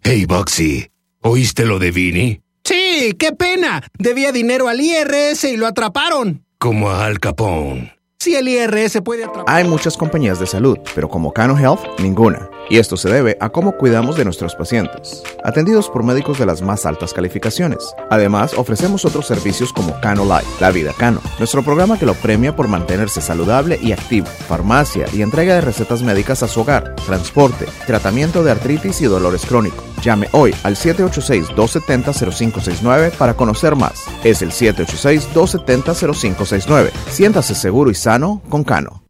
Hey, 0.04 0.26
Boxy, 0.26 0.90
¿oíste 1.22 1.66
lo 1.66 1.80
de 1.80 1.92
Vini? 1.92 2.42
Sí, 2.66 3.14
qué 3.18 3.32
pena. 3.32 3.82
Debía 3.98 4.34
dinero 4.34 4.68
al 4.68 4.82
IRS 4.82 5.46
y 5.46 5.56
lo 5.56 5.68
atraparon. 5.68 6.44
Como 6.58 6.90
a 6.90 7.06
Al 7.06 7.22
Capone. 7.22 7.99
Si 8.22 8.36
el 8.36 8.50
IRS 8.50 9.00
puede 9.02 9.24
atrapar... 9.24 9.46
Hay 9.48 9.64
muchas 9.64 9.96
compañías 9.96 10.42
de 10.42 10.46
salud, 10.46 10.78
pero 10.94 11.08
como 11.08 11.32
Cano 11.32 11.58
Health, 11.58 12.02
ninguna. 12.02 12.50
Y 12.70 12.78
esto 12.78 12.96
se 12.98 13.10
debe 13.10 13.36
a 13.40 13.50
cómo 13.50 13.72
cuidamos 13.72 14.16
de 14.16 14.24
nuestros 14.24 14.54
pacientes, 14.56 15.24
atendidos 15.44 15.90
por 15.90 16.04
médicos 16.04 16.38
de 16.38 16.46
las 16.46 16.62
más 16.62 16.86
altas 16.86 17.14
calificaciones. 17.14 17.96
Además, 18.12 18.54
ofrecemos 18.56 19.06
otros 19.06 19.26
servicios 19.26 19.74
como 19.74 20.00
Cano 20.02 20.24
Life, 20.24 20.46
La 20.60 20.70
Vida 20.70 20.94
Cano, 20.98 21.20
nuestro 21.40 21.64
programa 21.64 21.98
que 21.98 22.06
lo 22.06 22.14
premia 22.14 22.56
por 22.56 22.68
mantenerse 22.68 23.22
saludable 23.22 23.80
y 23.82 23.92
activo, 23.92 24.28
farmacia 24.28 25.08
y 25.12 25.24
entrega 25.24 25.56
de 25.56 25.62
recetas 25.62 26.04
médicas 26.04 26.44
a 26.44 26.48
su 26.48 26.62
hogar, 26.62 26.94
transporte, 27.08 27.66
tratamiento 27.88 28.44
de 28.44 28.52
artritis 28.52 29.02
y 29.02 29.06
dolores 29.06 29.48
crónicos. 29.48 29.84
Llame 30.04 30.30
hoy 30.32 30.54
al 30.64 30.76
786-270-0569 30.76 33.14
para 33.14 33.34
conocer 33.34 33.76
más. 33.76 34.06
Es 34.24 34.44
el 34.44 34.52
786-270-0569. 34.52 36.92
Siéntase 37.10 37.56
seguro 37.56 37.90
y 37.90 37.96
sano 37.96 38.44
con 38.50 38.64
Cano. 38.64 39.09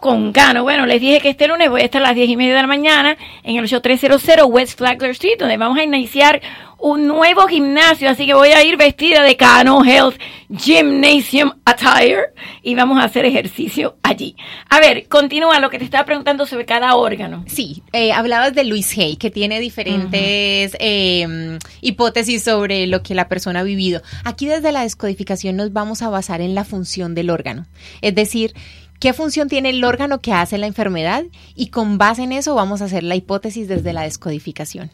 Con 0.00 0.32
Cano. 0.32 0.62
Bueno, 0.62 0.84
les 0.84 1.00
dije 1.00 1.20
que 1.20 1.30
este 1.30 1.48
lunes 1.48 1.70
voy 1.70 1.80
a 1.80 1.84
estar 1.84 2.02
a 2.02 2.08
las 2.08 2.14
10 2.14 2.28
y 2.28 2.36
media 2.36 2.54
de 2.54 2.60
la 2.60 2.66
mañana 2.66 3.16
en 3.42 3.56
el 3.56 3.64
8300 3.64 4.46
West 4.46 4.78
Flagler 4.78 5.12
Street, 5.12 5.38
donde 5.38 5.56
vamos 5.56 5.78
a 5.78 5.82
iniciar 5.82 6.40
un 6.78 7.06
nuevo 7.06 7.46
gimnasio, 7.46 8.08
así 8.08 8.26
que 8.26 8.32
voy 8.32 8.50
a 8.50 8.64
ir 8.64 8.76
vestida 8.76 9.22
de 9.22 9.36
Cano 9.36 9.84
Health 9.84 10.18
Gymnasium 10.50 11.52
Attire 11.64 12.32
y 12.62 12.74
vamos 12.74 12.98
a 12.98 13.04
hacer 13.04 13.24
ejercicio 13.26 13.96
allí. 14.02 14.34
A 14.68 14.80
ver, 14.80 15.06
continúa 15.08 15.60
lo 15.60 15.68
que 15.68 15.78
te 15.78 15.84
estaba 15.84 16.04
preguntando 16.04 16.46
sobre 16.46 16.64
cada 16.64 16.94
órgano. 16.96 17.44
Sí, 17.46 17.82
eh, 17.92 18.12
hablabas 18.12 18.54
de 18.54 18.64
Luis 18.64 18.96
Hay, 18.96 19.16
que 19.16 19.30
tiene 19.30 19.60
diferentes 19.60 20.76
eh, 20.80 21.58
hipótesis 21.80 22.42
sobre 22.42 22.86
lo 22.86 23.02
que 23.02 23.14
la 23.14 23.28
persona 23.28 23.60
ha 23.60 23.64
vivido. 23.64 24.00
Aquí 24.24 24.46
desde 24.46 24.72
la 24.72 24.82
descodificación 24.82 25.56
nos 25.56 25.72
vamos 25.72 26.02
a 26.02 26.08
basar 26.08 26.40
en 26.40 26.54
la 26.54 26.64
función 26.64 27.14
del 27.14 27.30
órgano. 27.30 27.66
Es 28.00 28.14
decir, 28.14 28.54
qué 29.00 29.12
función 29.12 29.48
tiene 29.48 29.70
el 29.70 29.82
órgano 29.82 30.20
que 30.20 30.32
hace 30.32 30.58
la 30.58 30.66
enfermedad 30.66 31.24
y 31.56 31.68
con 31.68 31.98
base 31.98 32.22
en 32.22 32.32
eso 32.32 32.54
vamos 32.54 32.82
a 32.82 32.84
hacer 32.84 33.02
la 33.02 33.16
hipótesis 33.16 33.66
desde 33.66 33.92
la 33.92 34.02
descodificación. 34.02 34.90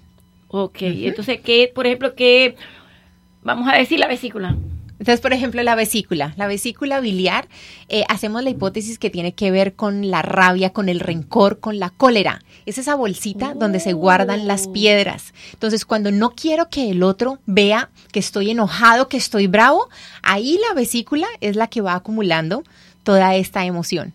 Ok, 0.49 0.79
entonces, 0.81 1.41
¿qué, 1.41 1.71
por 1.75 1.87
ejemplo, 1.87 2.15
qué, 2.15 2.57
vamos 3.43 3.69
a 3.69 3.77
decir 3.77 3.99
la 3.99 4.07
vesícula? 4.07 4.57
Entonces, 4.99 5.21
por 5.21 5.33
ejemplo, 5.33 5.63
la 5.63 5.75
vesícula. 5.75 6.33
La 6.37 6.47
vesícula 6.47 7.01
biliar, 7.01 7.49
eh, 7.89 8.05
hacemos 8.09 8.43
la 8.43 8.51
hipótesis 8.51 8.99
que 8.99 9.11
tiene 9.11 9.35
que 9.35 9.51
ver 9.51 9.75
con 9.75 10.11
la 10.11 10.23
rabia, 10.23 10.71
con 10.71 10.89
el 10.89 11.01
rencor, 11.01 11.61
con 11.61 11.79
la 11.79 11.91
cólera. 11.91 12.43
Es 12.65 12.79
esa 12.79 12.95
bolsita 12.95 13.55
donde 13.55 13.81
se 13.81 13.93
guardan 13.93 14.47
las 14.47 14.69
piedras. 14.69 15.35
Entonces, 15.53 15.85
cuando 15.85 16.11
no 16.13 16.31
quiero 16.31 16.71
que 16.71 16.91
el 16.91 17.03
otro 17.03 17.41
vea 17.45 17.91
que 18.11 18.21
estoy 18.21 18.51
enojado, 18.51 19.09
que 19.09 19.19
estoy 19.19 19.49
bravo, 19.49 19.89
ahí 20.23 20.59
la 20.67 20.75
vesícula 20.75 21.27
es 21.41 21.57
la 21.57 21.67
que 21.67 21.83
va 21.83 21.95
acumulando 21.95 22.65
toda 23.07 23.37
esta 23.37 23.65
emoción 23.65 24.13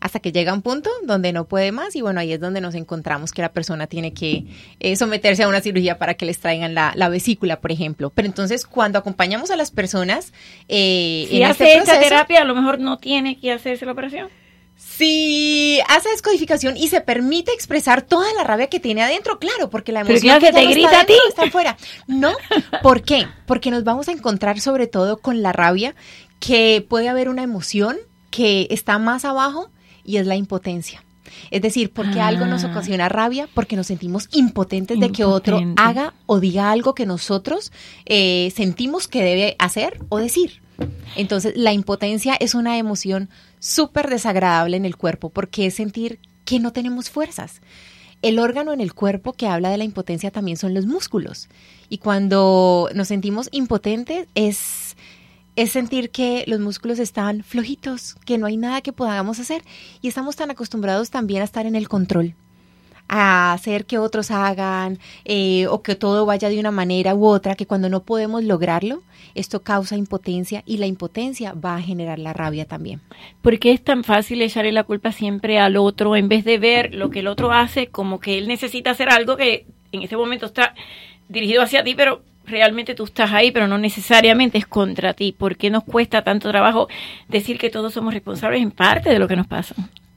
hasta 0.00 0.18
que 0.20 0.32
llega 0.32 0.52
un 0.52 0.62
punto 0.62 0.90
donde 1.04 1.32
no 1.32 1.44
puede 1.44 1.70
más 1.72 1.94
y 1.96 2.02
bueno, 2.02 2.20
ahí 2.20 2.32
es 2.32 2.40
donde 2.40 2.60
nos 2.60 2.74
encontramos 2.74 3.30
que 3.30 3.40
la 3.40 3.52
persona 3.52 3.86
tiene 3.86 4.12
que 4.12 4.44
eh, 4.80 4.96
someterse 4.96 5.44
a 5.44 5.48
una 5.48 5.60
cirugía 5.60 5.96
para 5.96 6.14
que 6.14 6.26
les 6.26 6.38
traigan 6.38 6.74
la, 6.74 6.92
la, 6.96 7.08
vesícula, 7.08 7.60
por 7.60 7.70
ejemplo. 7.72 8.10
Pero 8.10 8.26
entonces 8.26 8.66
cuando 8.66 8.98
acompañamos 8.98 9.50
a 9.50 9.56
las 9.56 9.70
personas... 9.70 10.32
Eh, 10.68 11.26
si 11.30 11.42
hace 11.42 11.76
este 11.76 11.78
esta 11.78 12.00
terapia, 12.00 12.42
a 12.42 12.44
lo 12.44 12.54
mejor 12.54 12.78
no 12.78 12.98
tiene 12.98 13.38
que 13.38 13.52
hacerse 13.52 13.86
la 13.86 13.92
operación. 13.92 14.28
Si 14.76 15.80
hace 15.88 16.10
descodificación 16.10 16.76
y 16.76 16.88
se 16.88 17.00
permite 17.00 17.52
expresar 17.52 18.02
toda 18.02 18.26
la 18.34 18.44
rabia 18.44 18.66
que 18.66 18.78
tiene 18.78 19.02
adentro, 19.02 19.38
claro, 19.38 19.70
porque 19.70 19.92
la 19.92 20.00
emoción 20.00 20.38
que, 20.38 20.52
te 20.52 20.66
grita 20.66 21.00
a 21.00 21.06
ti 21.06 21.14
está 21.28 21.44
afuera. 21.44 21.78
No, 22.06 22.32
¿por 22.82 23.02
qué? 23.02 23.26
Porque 23.46 23.70
nos 23.70 23.84
vamos 23.84 24.08
a 24.08 24.12
encontrar 24.12 24.60
sobre 24.60 24.86
todo 24.86 25.16
con 25.16 25.42
la 25.42 25.52
rabia 25.52 25.94
que 26.40 26.84
puede 26.86 27.08
haber 27.08 27.30
una 27.30 27.42
emoción 27.42 27.96
que 28.30 28.66
está 28.70 28.98
más 28.98 29.24
abajo 29.24 29.70
y 30.04 30.18
es 30.18 30.26
la 30.26 30.36
impotencia. 30.36 31.02
Es 31.50 31.62
decir, 31.62 31.92
porque 31.92 32.20
algo 32.20 32.46
nos 32.46 32.64
ah. 32.64 32.68
ocasiona 32.68 33.08
rabia, 33.08 33.48
porque 33.52 33.76
nos 33.76 33.88
sentimos 33.88 34.28
impotentes 34.32 34.98
de 34.98 35.10
que 35.10 35.24
otro 35.24 35.60
haga 35.76 36.14
o 36.26 36.40
diga 36.40 36.70
algo 36.70 36.94
que 36.94 37.06
nosotros 37.06 37.72
eh, 38.04 38.52
sentimos 38.54 39.08
que 39.08 39.22
debe 39.22 39.56
hacer 39.58 40.00
o 40.08 40.18
decir. 40.18 40.62
Entonces, 41.16 41.54
la 41.56 41.72
impotencia 41.72 42.36
es 42.38 42.54
una 42.54 42.78
emoción 42.78 43.30
súper 43.58 44.08
desagradable 44.08 44.76
en 44.76 44.84
el 44.84 44.96
cuerpo 44.96 45.30
porque 45.30 45.66
es 45.66 45.74
sentir 45.74 46.20
que 46.44 46.60
no 46.60 46.72
tenemos 46.72 47.10
fuerzas. 47.10 47.60
El 48.22 48.38
órgano 48.38 48.72
en 48.72 48.80
el 48.80 48.94
cuerpo 48.94 49.32
que 49.32 49.46
habla 49.46 49.70
de 49.70 49.78
la 49.78 49.84
impotencia 49.84 50.30
también 50.30 50.56
son 50.56 50.74
los 50.74 50.86
músculos. 50.86 51.48
Y 51.88 51.98
cuando 51.98 52.88
nos 52.94 53.08
sentimos 53.08 53.48
impotentes 53.52 54.26
es 54.34 54.85
es 55.56 55.72
sentir 55.72 56.10
que 56.10 56.44
los 56.46 56.60
músculos 56.60 56.98
están 56.98 57.42
flojitos, 57.42 58.14
que 58.26 58.38
no 58.38 58.46
hay 58.46 58.58
nada 58.58 58.82
que 58.82 58.92
podamos 58.92 59.40
hacer 59.40 59.62
y 60.02 60.08
estamos 60.08 60.36
tan 60.36 60.50
acostumbrados 60.50 61.10
también 61.10 61.40
a 61.40 61.46
estar 61.46 61.64
en 61.64 61.74
el 61.74 61.88
control, 61.88 62.34
a 63.08 63.54
hacer 63.54 63.86
que 63.86 63.96
otros 63.96 64.30
hagan 64.30 64.98
eh, 65.24 65.66
o 65.68 65.82
que 65.82 65.94
todo 65.94 66.26
vaya 66.26 66.50
de 66.50 66.60
una 66.60 66.70
manera 66.70 67.14
u 67.14 67.24
otra, 67.24 67.54
que 67.54 67.66
cuando 67.66 67.88
no 67.88 68.02
podemos 68.02 68.44
lograrlo, 68.44 69.02
esto 69.34 69.62
causa 69.62 69.96
impotencia 69.96 70.62
y 70.66 70.76
la 70.76 70.86
impotencia 70.86 71.54
va 71.54 71.76
a 71.76 71.82
generar 71.82 72.18
la 72.18 72.34
rabia 72.34 72.66
también. 72.66 73.00
¿Por 73.40 73.58
qué 73.58 73.72
es 73.72 73.82
tan 73.82 74.04
fácil 74.04 74.42
echarle 74.42 74.72
la 74.72 74.84
culpa 74.84 75.10
siempre 75.10 75.58
al 75.58 75.76
otro 75.78 76.16
en 76.16 76.28
vez 76.28 76.44
de 76.44 76.58
ver 76.58 76.94
lo 76.94 77.10
que 77.10 77.20
el 77.20 77.28
otro 77.28 77.50
hace 77.50 77.86
como 77.86 78.20
que 78.20 78.36
él 78.36 78.46
necesita 78.46 78.90
hacer 78.90 79.08
algo 79.08 79.36
que 79.36 79.66
en 79.92 80.02
ese 80.02 80.18
momento 80.18 80.46
está 80.46 80.74
dirigido 81.28 81.62
hacia 81.62 81.82
ti, 81.82 81.94
pero 81.94 82.22
realmente 82.46 82.94
tú 82.94 83.04
estás 83.04 83.32
ahí, 83.32 83.50
pero 83.50 83.68
no 83.68 83.78
necesariamente 83.78 84.58
es 84.58 84.66
contra 84.66 85.14
ti. 85.14 85.32
¿Por 85.32 85.56
qué 85.56 85.70
nos 85.70 85.84
cuesta 85.84 86.22
tanto 86.22 86.50
trabajo 86.50 86.88
decir 87.28 87.58
que 87.58 87.70
todos 87.70 87.92
somos 87.92 88.14
responsables 88.14 88.62
en 88.62 88.70
parte 88.70 89.10
de 89.10 89.18
lo 89.18 89.28
que 89.28 89.36
nos 89.36 89.46
pasa? 89.46 89.74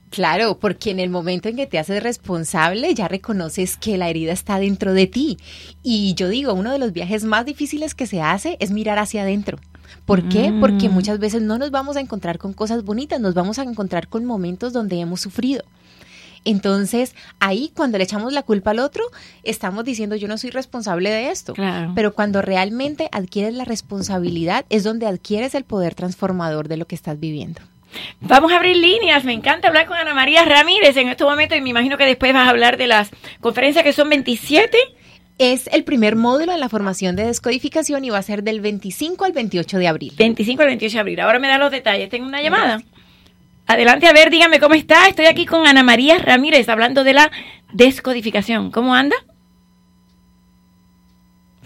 Claro, 0.10 0.58
porque 0.58 0.90
en 0.90 1.00
el 1.00 1.10
momento 1.10 1.50
en 1.50 1.56
que 1.56 1.68
te 1.68 1.78
haces 1.78 2.02
responsable 2.02 2.94
ya 2.96 3.08
reconoces 3.08 3.78
que 3.78 3.98
la 3.98 4.10
herida 4.10 4.34
está 4.34 4.58
dentro 4.60 4.94
de 4.94 5.06
ti. 5.06 5.38
Y 5.84 6.16
yo 6.16 6.30
digo, 6.30 6.54
uno 6.54 6.72
de 6.72 6.80
los 6.80 6.94
viajes 6.94 7.24
más 7.24 7.46
difíciles 7.46 7.94
que 7.94 8.08
se 8.08 8.22
hace 8.22 8.58
es 8.60 8.72
mirar 8.72 8.98
hacia 8.98 9.22
adentro. 9.22 9.60
¿Por 10.06 10.28
qué? 10.28 10.52
Porque 10.60 10.90
mm. 10.90 10.92
muchas 10.92 11.20
veces 11.20 11.42
no 11.44 11.60
nos 11.60 11.70
vamos 11.70 11.96
a 11.96 12.00
encontrar 12.00 12.40
con 12.40 12.54
cosas 12.54 12.84
bonitas, 12.84 13.20
nos 13.20 13.36
vamos 13.36 13.60
a 13.60 13.64
encontrar 13.64 14.08
con 14.08 14.26
momentos 14.26 14.74
donde 14.74 15.00
hemos 15.00 15.22
sufrido. 15.22 15.64
Entonces, 16.46 17.16
ahí 17.40 17.72
cuando 17.76 17.98
le 17.98 18.04
echamos 18.04 18.34
la 18.34 18.44
culpa 18.44 18.72
al 18.72 18.80
otro, 18.80 19.04
estamos 19.44 19.86
diciendo 19.86 20.16
yo 20.16 20.28
no 20.28 20.38
soy 20.38 20.50
responsable 20.50 21.10
de 21.10 21.30
esto. 21.30 21.54
Pero 21.96 22.14
cuando 22.14 22.42
realmente 22.42 23.10
adquieres 23.12 23.54
la 23.54 23.66
responsabilidad 23.66 24.66
es 24.70 24.84
donde 24.84 25.08
adquieres 25.08 25.56
el 25.56 25.64
poder 25.64 25.96
transformador 25.96 26.68
de 26.68 26.78
lo 26.78 26.86
que 26.86 26.96
estás 26.96 27.20
viviendo. 27.20 27.62
Vamos 28.22 28.52
a 28.52 28.58
abrir 28.58 28.78
líneas. 28.78 29.24
Me 29.24 29.34
encanta 29.34 29.68
hablar 29.68 29.88
con 29.88 29.98
Ana 29.98 30.14
María 30.14 30.46
Ramírez 30.46 30.96
en 30.98 31.10
este 31.10 31.24
momento 31.24 31.56
y 31.56 31.62
me 31.62 31.70
imagino 31.70 31.98
que 31.98 32.06
después 32.06 32.34
vas 32.34 32.48
a 32.48 32.52
hablar 32.52 32.78
de 32.78 32.88
las 32.88 33.10
conferencias 33.42 33.84
que 33.84 33.94
son 33.94 34.10
27 34.10 34.78
es 35.40 35.68
el 35.72 35.86
primer 35.86 36.18
módulo 36.18 36.54
en 36.54 36.60
la 36.60 36.68
formación 36.68 37.16
de 37.16 37.26
descodificación 37.26 38.04
y 38.04 38.10
va 38.10 38.18
a 38.18 38.22
ser 38.22 38.44
del 38.44 38.60
25 38.60 39.24
al 39.24 39.32
28 39.32 39.78
de 39.80 39.88
abril. 39.88 40.14
25 40.18 40.62
al 40.62 40.68
28 40.68 40.94
de 40.94 41.00
abril. 41.00 41.20
Ahora 41.22 41.40
me 41.40 41.48
da 41.48 41.58
los 41.58 41.72
detalles. 41.72 42.10
Tengo 42.10 42.28
una 42.28 42.42
llamada. 42.42 42.84
Adelante, 43.70 44.08
a 44.08 44.14
ver, 44.14 44.32
dígame 44.32 44.60
cómo 44.60 44.74
está. 44.74 45.08
Estoy 45.08 45.28
aquí 45.28 45.46
con 45.46 45.68
Ana 45.68 45.84
María 45.84 46.18
Ramírez 46.18 46.68
hablando 46.70 47.04
de 47.04 47.14
la 47.14 47.30
descodificación. 47.72 48.72
¿Cómo 48.72 48.96
anda? 48.96 49.16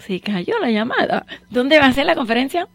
Se 0.06 0.20
cayó 0.20 0.58
la 0.60 0.70
llamada. 0.70 1.24
¿Dónde 1.48 1.78
va 1.78 1.86
a 1.86 1.92
ser 1.94 2.04
la 2.04 2.14
conferencia? 2.14 2.68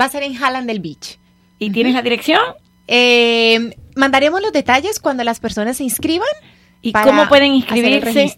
Va 0.00 0.04
a 0.04 0.08
ser 0.08 0.22
en 0.22 0.34
Hallandale 0.34 0.78
Beach. 0.78 1.18
¿Y 1.58 1.70
tienes 1.70 1.94
la 1.94 2.02
dirección? 2.02 2.40
Eh, 2.86 3.74
mandaremos 3.96 4.40
los 4.40 4.52
detalles 4.52 5.00
cuando 5.00 5.24
las 5.24 5.40
personas 5.40 5.78
se 5.78 5.82
inscriban. 5.82 6.28
¿Y 6.80 6.92
cómo 6.92 7.26
pueden 7.26 7.54
inscribirse? 7.54 8.36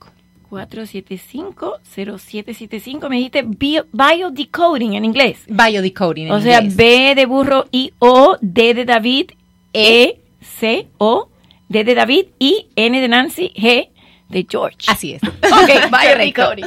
475-0775. 0.50 3.08
Me 3.08 3.16
dijiste 3.16 3.44
biodecoding 3.92 4.94
en 4.94 5.04
inglés. 5.04 5.44
Biodecoding 5.46 6.26
en 6.26 6.32
o 6.32 6.40
sea, 6.40 6.60
B 6.62 7.14
de 7.14 7.26
burro, 7.26 7.66
I, 7.70 7.92
O, 8.00 8.36
D 8.40 8.74
de 8.74 8.84
David, 8.84 9.30
E, 9.72 10.18
C, 10.40 10.88
O, 10.98 11.28
D 11.68 11.84
de 11.84 11.94
David, 11.94 12.24
I, 12.40 12.66
N 12.74 13.00
de 13.00 13.06
Nancy, 13.08 13.52
G 13.54 13.90
de 14.28 14.44
George. 14.48 14.78
Así 14.88 15.12
es. 15.12 15.22
Ok, 15.52 15.70
biodecoding. 15.90 16.64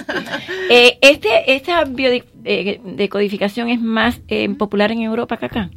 eh, 0.69 0.97
este, 1.01 1.53
esta 1.55 1.83
biodecodificación 1.85 3.69
es 3.69 3.81
más 3.81 4.21
eh, 4.27 4.47
popular 4.49 4.91
en 4.91 5.01
Europa 5.01 5.37
que 5.37 5.45
acá. 5.47 5.71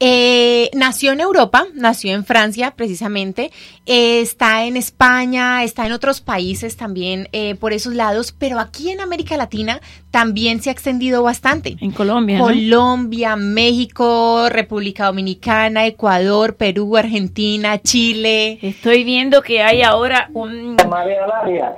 Eh, 0.00 0.70
nació 0.74 1.12
en 1.12 1.20
Europa, 1.20 1.66
nació 1.72 2.14
en 2.14 2.24
Francia 2.24 2.72
precisamente, 2.76 3.52
eh, 3.86 4.20
está 4.20 4.64
en 4.64 4.76
España, 4.76 5.62
está 5.62 5.86
en 5.86 5.92
otros 5.92 6.20
países 6.20 6.76
también 6.76 7.28
eh, 7.32 7.54
por 7.54 7.72
esos 7.72 7.94
lados, 7.94 8.34
pero 8.36 8.58
aquí 8.58 8.90
en 8.90 9.00
América 9.00 9.36
Latina 9.36 9.80
también 10.10 10.60
se 10.60 10.70
ha 10.70 10.72
extendido 10.72 11.22
bastante. 11.22 11.76
En 11.80 11.92
Colombia. 11.92 12.38
Colombia, 12.40 13.36
México, 13.36 14.48
República 14.50 15.06
Dominicana, 15.06 15.86
Ecuador, 15.86 16.56
Perú, 16.56 16.96
Argentina, 16.96 17.80
Chile. 17.80 18.58
Estoy 18.62 19.04
viendo 19.04 19.42
que 19.42 19.62
hay 19.62 19.82
ahora 19.82 20.28
un 20.34 20.76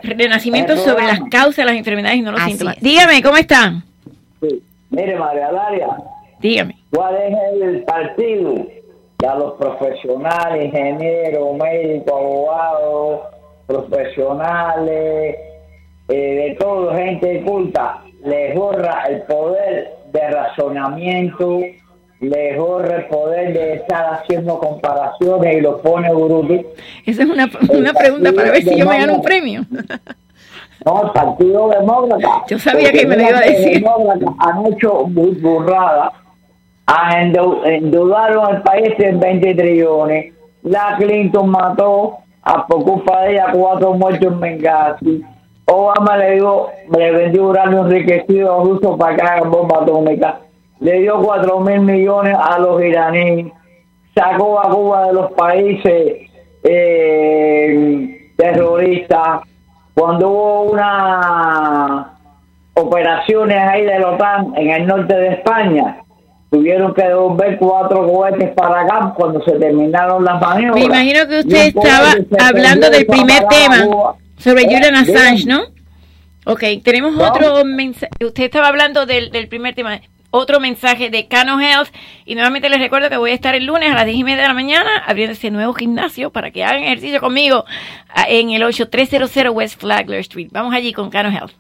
renacimiento 0.02 0.76
sobre 0.78 1.04
las 1.04 1.20
causas 1.30 1.56
de 1.56 1.64
las 1.66 1.76
enfermedades 1.76 2.18
y 2.18 2.22
no 2.22 2.32
los 2.32 2.42
síntomas. 2.42 2.76
Dígame, 2.80 3.22
¿cómo 3.22 3.36
están? 3.36 3.84
Sí. 4.40 4.62
Mire, 4.88 5.18
María 5.18 5.52
Laria. 5.52 5.88
Dígame. 6.40 6.76
¿Cuál 6.96 7.14
es 7.16 7.60
el 7.60 7.82
partido 7.82 8.54
que 9.18 9.26
a 9.26 9.34
los 9.34 9.52
profesionales, 9.58 10.64
ingenieros, 10.64 11.54
médicos, 11.58 12.10
abogados, 12.10 13.20
profesionales, 13.66 15.36
eh, 16.08 16.14
de 16.16 16.56
todo, 16.58 16.94
gente 16.94 17.42
culta, 17.42 18.02
les 18.24 18.54
borra 18.54 19.04
el 19.10 19.20
poder 19.24 19.94
de 20.10 20.30
razonamiento 20.30 21.60
le 22.20 22.56
corre 22.56 22.96
el 22.96 23.06
poder 23.08 23.52
de 23.52 23.74
estar 23.74 24.14
haciendo 24.14 24.58
comparaciones 24.58 25.54
y 25.54 25.60
lo 25.60 25.82
pone 25.82 26.10
bruto. 26.10 26.54
Esa 27.04 27.24
es 27.24 27.28
una, 27.28 27.50
una 27.68 27.92
pregunta 27.92 28.32
para 28.32 28.52
ver 28.52 28.62
si 28.62 28.74
yo 28.74 28.86
me 28.86 28.98
gano 28.98 29.16
un 29.16 29.22
premio. 29.22 29.66
No, 30.86 31.02
el 31.02 31.10
Partido 31.10 31.68
Demócrata. 31.68 32.44
Yo 32.48 32.58
sabía 32.58 32.90
que 32.90 33.06
me 33.06 33.16
lo 33.16 33.28
iba 33.28 33.38
a 33.38 33.42
decir. 33.42 33.84
Han 34.38 34.66
hecho 34.66 35.04
muy 35.08 35.34
endeu- 36.86 37.60
endeudaron 37.64 38.46
al 38.46 38.62
país 38.62 38.94
en 38.98 39.18
20 39.20 39.54
trillones. 39.54 40.34
La 40.62 40.96
Clinton 40.98 41.48
mató 41.50 42.18
a 42.42 42.64
culpa 42.66 43.22
de 43.22 43.32
ella 43.32 43.46
cuatro 43.52 43.94
muertos 43.94 44.32
en 44.32 44.40
Benghazi. 44.40 45.24
Obama 45.68 46.16
le 46.16 46.34
dio, 46.36 46.68
le 46.96 47.10
vendió 47.10 47.46
uranio 47.48 47.80
enriquecido 47.86 48.60
a 48.60 48.64
rusos 48.64 48.96
para 48.98 49.16
que 49.16 49.22
hagan 49.22 49.50
bomba 49.50 49.78
atómica. 49.82 50.40
Le 50.78 51.00
dio 51.00 51.20
cuatro 51.22 51.58
mil 51.60 51.80
millones 51.80 52.36
a 52.38 52.58
los 52.58 52.80
iraníes. 52.82 53.52
Sacó 54.14 54.60
a 54.60 54.70
Cuba 54.70 55.06
de 55.08 55.12
los 55.12 55.32
países 55.32 56.30
eh, 56.62 58.30
terroristas. 58.36 59.40
Cuando 59.94 60.28
hubo 60.28 60.62
una 60.72 62.12
operaciones 62.74 63.58
ahí 63.58 63.84
de 63.86 63.98
la 63.98 64.10
OTAN 64.10 64.52
en 64.56 64.70
el 64.70 64.86
norte 64.86 65.14
de 65.16 65.28
España, 65.28 65.96
tuvieron 66.50 66.94
que 66.94 67.02
devolver 67.02 67.58
cuatro 67.58 68.06
cohetes 68.10 68.50
para 68.54 68.82
acá 68.82 69.12
cuando 69.16 69.42
se 69.44 69.52
terminaron 69.52 70.24
las 70.24 70.40
maniobras. 70.40 70.76
Me 70.76 70.84
imagino 70.84 71.26
que 71.28 71.38
usted 71.40 71.66
estaba 71.76 72.14
hablando 72.48 72.90
del 72.90 73.06
primer 73.06 73.44
tema 73.48 73.84
sobre 74.38 74.62
Eh, 74.62 74.66
Julian 74.66 74.94
Assange. 74.96 75.46
¿no? 75.46 75.62
Ok, 76.44 76.62
tenemos 76.84 77.14
¿No? 77.14 77.24
otro 77.28 77.64
mensaje. 77.64 78.10
Usted 78.24 78.44
estaba 78.44 78.68
hablando 78.68 79.04
del, 79.06 79.30
del 79.30 79.48
primer 79.48 79.74
tema. 79.74 80.00
Otro 80.30 80.60
mensaje 80.60 81.08
de 81.08 81.26
Cano 81.28 81.60
Health. 81.60 81.88
Y 82.24 82.34
nuevamente 82.34 82.68
les 82.68 82.78
recuerdo 82.78 83.08
que 83.08 83.16
voy 83.16 83.30
a 83.30 83.34
estar 83.34 83.54
el 83.54 83.64
lunes 83.64 83.90
a 83.90 83.94
las 83.94 84.04
10 84.06 84.18
y 84.18 84.24
media 84.24 84.42
de 84.42 84.48
la 84.48 84.54
mañana 84.54 84.90
abriendo 85.06 85.32
ese 85.32 85.50
nuevo 85.50 85.72
gimnasio 85.72 86.30
para 86.30 86.50
que 86.50 86.62
hagan 86.64 86.82
ejercicio 86.82 87.20
conmigo 87.20 87.64
ah, 88.10 88.26
en 88.28 88.50
el 88.50 88.62
8300 88.62 89.52
West 89.54 89.80
Flagler 89.80 90.20
Street. 90.20 90.48
Vamos 90.52 90.74
allí 90.74 90.92
con 90.92 91.10
Cano 91.10 91.30
Health. 91.30 91.52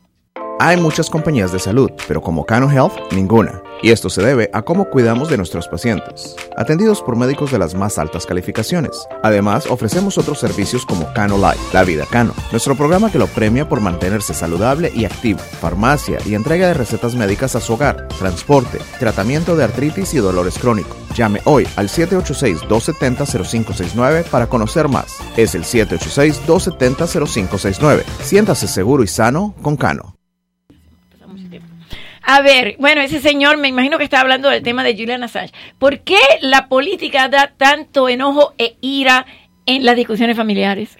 Hay 0.58 0.78
muchas 0.78 1.10
compañías 1.10 1.52
de 1.52 1.58
salud, 1.58 1.90
pero 2.08 2.22
como 2.22 2.46
Cano 2.46 2.70
Health, 2.70 3.12
ninguna. 3.12 3.60
Y 3.82 3.90
esto 3.90 4.08
se 4.08 4.22
debe 4.22 4.48
a 4.54 4.62
cómo 4.62 4.88
cuidamos 4.88 5.28
de 5.28 5.36
nuestros 5.36 5.68
pacientes, 5.68 6.34
atendidos 6.56 7.02
por 7.02 7.14
médicos 7.14 7.52
de 7.52 7.58
las 7.58 7.74
más 7.74 7.98
altas 7.98 8.24
calificaciones. 8.24 9.06
Además, 9.22 9.66
ofrecemos 9.66 10.16
otros 10.16 10.38
servicios 10.38 10.86
como 10.86 11.12
Cano 11.12 11.36
Life, 11.36 11.60
La 11.74 11.84
Vida 11.84 12.06
Cano, 12.10 12.32
nuestro 12.52 12.74
programa 12.74 13.12
que 13.12 13.18
lo 13.18 13.26
premia 13.26 13.68
por 13.68 13.82
mantenerse 13.82 14.32
saludable 14.32 14.90
y 14.94 15.04
activo, 15.04 15.40
farmacia 15.40 16.20
y 16.24 16.34
entrega 16.34 16.68
de 16.68 16.74
recetas 16.74 17.14
médicas 17.14 17.54
a 17.54 17.60
su 17.60 17.74
hogar, 17.74 18.08
transporte, 18.18 18.78
tratamiento 18.98 19.56
de 19.56 19.64
artritis 19.64 20.14
y 20.14 20.18
dolores 20.18 20.58
crónicos. 20.58 20.96
Llame 21.14 21.42
hoy 21.44 21.68
al 21.76 21.90
786-270-0569 21.90 24.24
para 24.24 24.46
conocer 24.46 24.88
más. 24.88 25.18
Es 25.36 25.54
el 25.54 25.64
786-270-0569. 25.64 28.04
Siéntase 28.22 28.68
seguro 28.68 29.02
y 29.02 29.06
sano 29.06 29.54
con 29.60 29.76
Cano. 29.76 30.15
A 32.28 32.42
ver, 32.42 32.74
bueno, 32.80 33.02
ese 33.02 33.20
señor 33.20 33.56
me 33.56 33.68
imagino 33.68 33.98
que 33.98 34.04
está 34.04 34.20
hablando 34.20 34.50
del 34.50 34.64
tema 34.64 34.82
de 34.82 34.96
Julian 34.96 35.22
Assange. 35.22 35.54
¿Por 35.78 36.00
qué 36.00 36.18
la 36.40 36.66
política 36.66 37.28
da 37.28 37.52
tanto 37.56 38.08
enojo 38.08 38.52
e 38.58 38.76
ira 38.80 39.26
en 39.64 39.84
las 39.84 39.94
discusiones 39.94 40.36
familiares? 40.36 40.98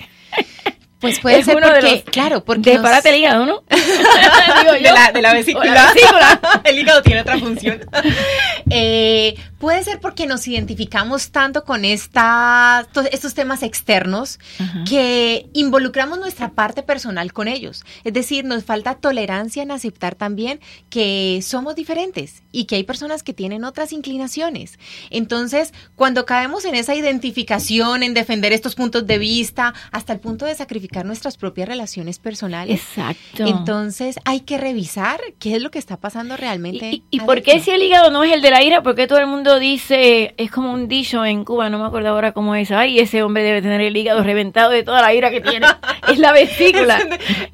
Pues 1.00 1.20
puede 1.20 1.40
Es 1.40 1.44
ser 1.46 1.56
uno 1.58 1.66
de 1.66 1.72
porque, 1.74 1.90
los 1.90 2.02
claro, 2.04 2.44
porque 2.44 2.70
Disparate 2.70 3.10
el 3.10 3.16
hígado, 3.16 3.44
¿no? 3.44 3.62
de, 3.68 4.80
la, 4.80 5.12
de 5.12 5.22
la 5.22 5.34
vesícula. 5.34 5.70
O 5.70 5.74
la 5.74 5.92
vesícula. 5.92 6.60
el 6.64 6.78
hígado 6.78 7.02
tiene 7.02 7.20
otra 7.20 7.38
función. 7.38 7.80
Eh, 8.68 9.36
puede 9.60 9.84
ser 9.84 10.00
porque 10.00 10.26
nos 10.26 10.48
identificamos 10.48 11.30
tanto 11.30 11.62
con 11.64 11.84
esta, 11.84 12.84
to- 12.92 13.02
estos 13.12 13.32
temas 13.34 13.62
externos 13.62 14.40
que 14.88 15.46
involucramos 15.52 16.18
nuestra 16.18 16.50
parte 16.50 16.82
personal 16.82 17.32
con 17.32 17.46
ellos. 17.46 17.84
Es 18.02 18.12
decir, 18.12 18.44
nos 18.44 18.64
falta 18.64 18.96
tolerancia 18.96 19.62
en 19.62 19.70
aceptar 19.70 20.16
también 20.16 20.58
que 20.90 21.40
somos 21.44 21.76
diferentes 21.76 22.42
y 22.50 22.64
que 22.64 22.74
hay 22.74 22.82
personas 22.82 23.22
que 23.22 23.32
tienen 23.32 23.62
otras 23.64 23.92
inclinaciones. 23.92 24.80
Entonces, 25.10 25.72
cuando 25.94 26.26
caemos 26.26 26.64
en 26.64 26.74
esa 26.74 26.96
identificación, 26.96 28.02
en 28.02 28.14
defender 28.14 28.52
estos 28.52 28.74
puntos 28.74 29.06
de 29.06 29.18
vista, 29.18 29.74
hasta 29.92 30.12
el 30.12 30.18
punto 30.18 30.44
de 30.44 30.56
sacrificar 30.56 30.95
nuestras 31.04 31.36
propias 31.36 31.68
relaciones 31.68 32.18
personales. 32.18 32.80
Exacto. 32.80 33.44
Entonces, 33.46 34.16
hay 34.24 34.40
que 34.40 34.58
revisar 34.58 35.20
qué 35.38 35.56
es 35.56 35.62
lo 35.62 35.70
que 35.70 35.78
está 35.78 35.98
pasando 35.98 36.36
realmente. 36.36 37.02
¿Y 37.10 37.20
por 37.20 37.42
qué 37.42 37.60
si 37.60 37.70
el 37.70 37.82
hígado 37.82 38.10
no 38.10 38.24
es 38.24 38.32
el 38.32 38.42
de 38.42 38.50
la 38.50 38.62
ira? 38.62 38.82
Porque 38.82 39.06
todo 39.06 39.18
el 39.18 39.26
mundo 39.26 39.58
dice, 39.58 40.34
es 40.36 40.50
como 40.50 40.72
un 40.72 40.88
dicho 40.88 41.24
en 41.24 41.44
Cuba, 41.44 41.70
no 41.70 41.78
me 41.78 41.86
acuerdo 41.86 42.08
ahora 42.10 42.32
cómo 42.32 42.54
es, 42.54 42.70
ay, 42.70 42.98
ese 42.98 43.22
hombre 43.22 43.42
debe 43.42 43.62
tener 43.62 43.80
el 43.80 43.96
hígado 43.96 44.22
reventado 44.22 44.70
de 44.70 44.82
toda 44.82 45.02
la 45.02 45.14
ira 45.14 45.30
que 45.30 45.40
tiene. 45.40 45.66
es 46.08 46.18
la 46.18 46.32
vesícula. 46.32 46.98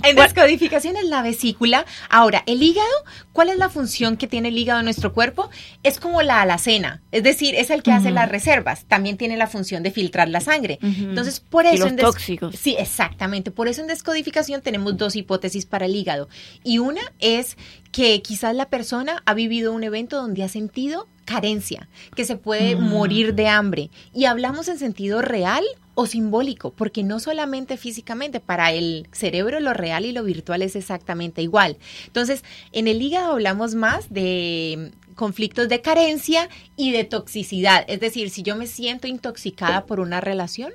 En 0.03 0.17
descodificación 0.17 0.97
es 0.97 1.05
la 1.05 1.23
vesícula. 1.23 1.85
Ahora, 2.09 2.43
el 2.47 2.63
hígado, 2.63 2.87
¿cuál 3.33 3.49
es 3.49 3.57
la 3.57 3.69
función 3.69 4.17
que 4.17 4.27
tiene 4.27 4.49
el 4.49 4.59
hígado 4.59 4.81
en 4.81 4.85
nuestro 4.85 5.13
cuerpo? 5.13 5.51
Es 5.83 6.01
como 6.01 6.23
la 6.23 6.43
alacena, 6.43 7.03
es 7.13 7.23
decir, 7.23 7.55
es 7.55 7.71
el 7.71 7.83
que 7.83 7.93
hace 7.93 8.11
las 8.11 8.29
reservas. 8.29 8.85
También 8.87 9.17
tiene 9.17 9.37
la 9.37 9.47
función 9.47 9.83
de 9.83 9.91
filtrar 9.91 10.29
la 10.29 10.41
sangre. 10.41 10.79
Entonces, 10.83 11.41
por 11.41 11.65
Y 11.65 11.69
eso 11.69 11.85
los 11.85 11.89
en 11.89 11.97
tóxicos. 11.97 12.57
Sí, 12.57 12.77
exactamente. 13.23 13.51
Por 13.53 13.69
eso 13.69 13.81
en 13.81 13.87
descodificación 13.87 14.63
tenemos 14.63 14.97
dos 14.97 15.15
hipótesis 15.15 15.65
para 15.67 15.87
el 15.87 15.95
hígado. 15.95 16.29
Y 16.65 16.79
una 16.79 17.01
es 17.21 17.57
que 17.93 18.21
quizás 18.21 18.55
la 18.55 18.69
persona 18.69 19.23
ha 19.27 19.35
vivido 19.35 19.73
un 19.73 19.85
evento 19.85 20.17
donde 20.17 20.43
ha 20.43 20.49
sentido 20.49 21.07
carencia, 21.25 21.89
que 22.17 22.25
se 22.25 22.37
puede 22.37 22.75
Mm. 22.75 22.81
morir 22.89 23.35
de 23.35 23.47
hambre. 23.47 23.91
Y 24.13 24.25
hablamos 24.25 24.67
en 24.69 24.79
sentido 24.79 25.23
real 25.23 25.63
o 25.95 26.07
simbólico, 26.07 26.73
porque 26.73 27.05
no 27.05 27.21
solamente 27.21 27.77
físicamente, 27.77 28.41
para 28.41 28.73
el 28.73 29.07
cerebro 29.13 29.61
lo 29.61 29.73
real 29.73 30.05
y 30.05 30.13
lo 30.13 30.25
virtual 30.25 30.63
es 30.63 30.75
exactamente 30.75 31.43
igual. 31.43 31.77
Entonces, 32.07 32.43
en 32.73 32.89
el 32.89 33.01
hígado 33.01 33.33
hablamos 33.33 33.75
más 33.75 34.13
de 34.13 34.91
conflictos 35.15 35.69
de 35.69 35.81
carencia 35.83 36.49
y 36.77 36.91
de 36.91 37.05
toxicidad. 37.05 37.85
Es 37.87 38.01
decir, 38.01 38.31
si 38.31 38.43
yo 38.43 38.57
me 38.57 38.67
siento 38.67 39.07
intoxicada 39.07 39.85
por 39.85 40.01
una 40.01 40.21
relación, 40.21 40.73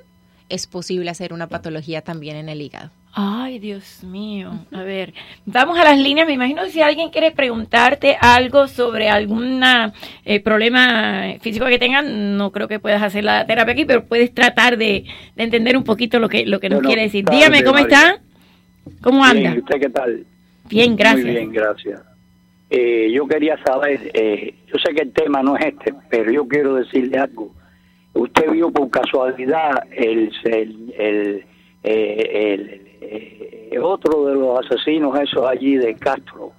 es 0.48 0.66
posible 0.66 1.10
hacer 1.10 1.32
una 1.32 1.46
patología 1.46 2.02
también 2.02 2.36
en 2.36 2.48
el 2.48 2.60
hígado. 2.62 2.90
Ay, 3.12 3.58
Dios 3.58 4.04
mío. 4.04 4.52
A 4.72 4.82
ver, 4.82 5.12
vamos 5.44 5.78
a 5.78 5.84
las 5.84 5.98
líneas. 5.98 6.26
Me 6.26 6.34
imagino 6.34 6.64
si 6.66 6.80
alguien 6.82 7.10
quiere 7.10 7.30
preguntarte 7.32 8.16
algo 8.20 8.68
sobre 8.68 9.08
algún 9.08 9.60
problema 10.44 11.34
físico 11.40 11.66
que 11.66 11.78
tengan, 11.78 12.36
no 12.36 12.52
creo 12.52 12.68
que 12.68 12.78
puedas 12.78 13.02
hacer 13.02 13.24
la 13.24 13.46
terapia 13.46 13.72
aquí, 13.72 13.84
pero 13.84 14.04
puedes 14.04 14.32
tratar 14.34 14.76
de, 14.76 15.04
de 15.34 15.42
entender 15.42 15.76
un 15.76 15.84
poquito 15.84 16.18
lo 16.18 16.28
que, 16.28 16.46
lo 16.46 16.60
que 16.60 16.68
nos 16.68 16.78
Bueno, 16.78 16.88
quiere 16.88 17.02
decir. 17.02 17.24
tarde, 17.24 17.38
Dígame, 17.38 17.64
¿cómo 17.64 17.80
María. 17.80 17.96
está? 17.98 18.20
¿Cómo 19.02 19.24
anda? 19.24 19.40
Bien, 19.40 19.54
¿y 19.54 19.58
¿usted 19.58 19.80
qué 19.80 19.88
tal? 19.90 20.24
Bien, 20.68 20.96
gracias. 20.96 21.24
Muy 21.24 21.34
bien, 21.34 21.52
gracias. 21.52 22.00
Eh, 22.70 23.10
yo 23.12 23.26
quería 23.26 23.56
saber, 23.64 24.10
eh, 24.14 24.54
yo 24.66 24.74
sé 24.78 24.94
que 24.94 25.02
el 25.02 25.12
tema 25.12 25.42
no 25.42 25.56
es 25.56 25.66
este, 25.66 25.94
pero 26.10 26.30
yo 26.30 26.46
quiero 26.46 26.74
decirle 26.74 27.18
algo. 27.18 27.52
Usted 28.18 28.50
vio 28.50 28.70
por 28.70 28.90
casualidad 28.90 29.82
el, 29.92 30.30
el, 30.44 30.94
el, 30.98 31.46
eh, 31.84 33.68
el- 33.72 33.78
otro 33.82 34.26
de 34.26 34.34
los 34.34 34.58
asesinos 34.66 35.18
esos 35.20 35.46
allí 35.48 35.76
de 35.76 35.94
Castro, 35.94 36.52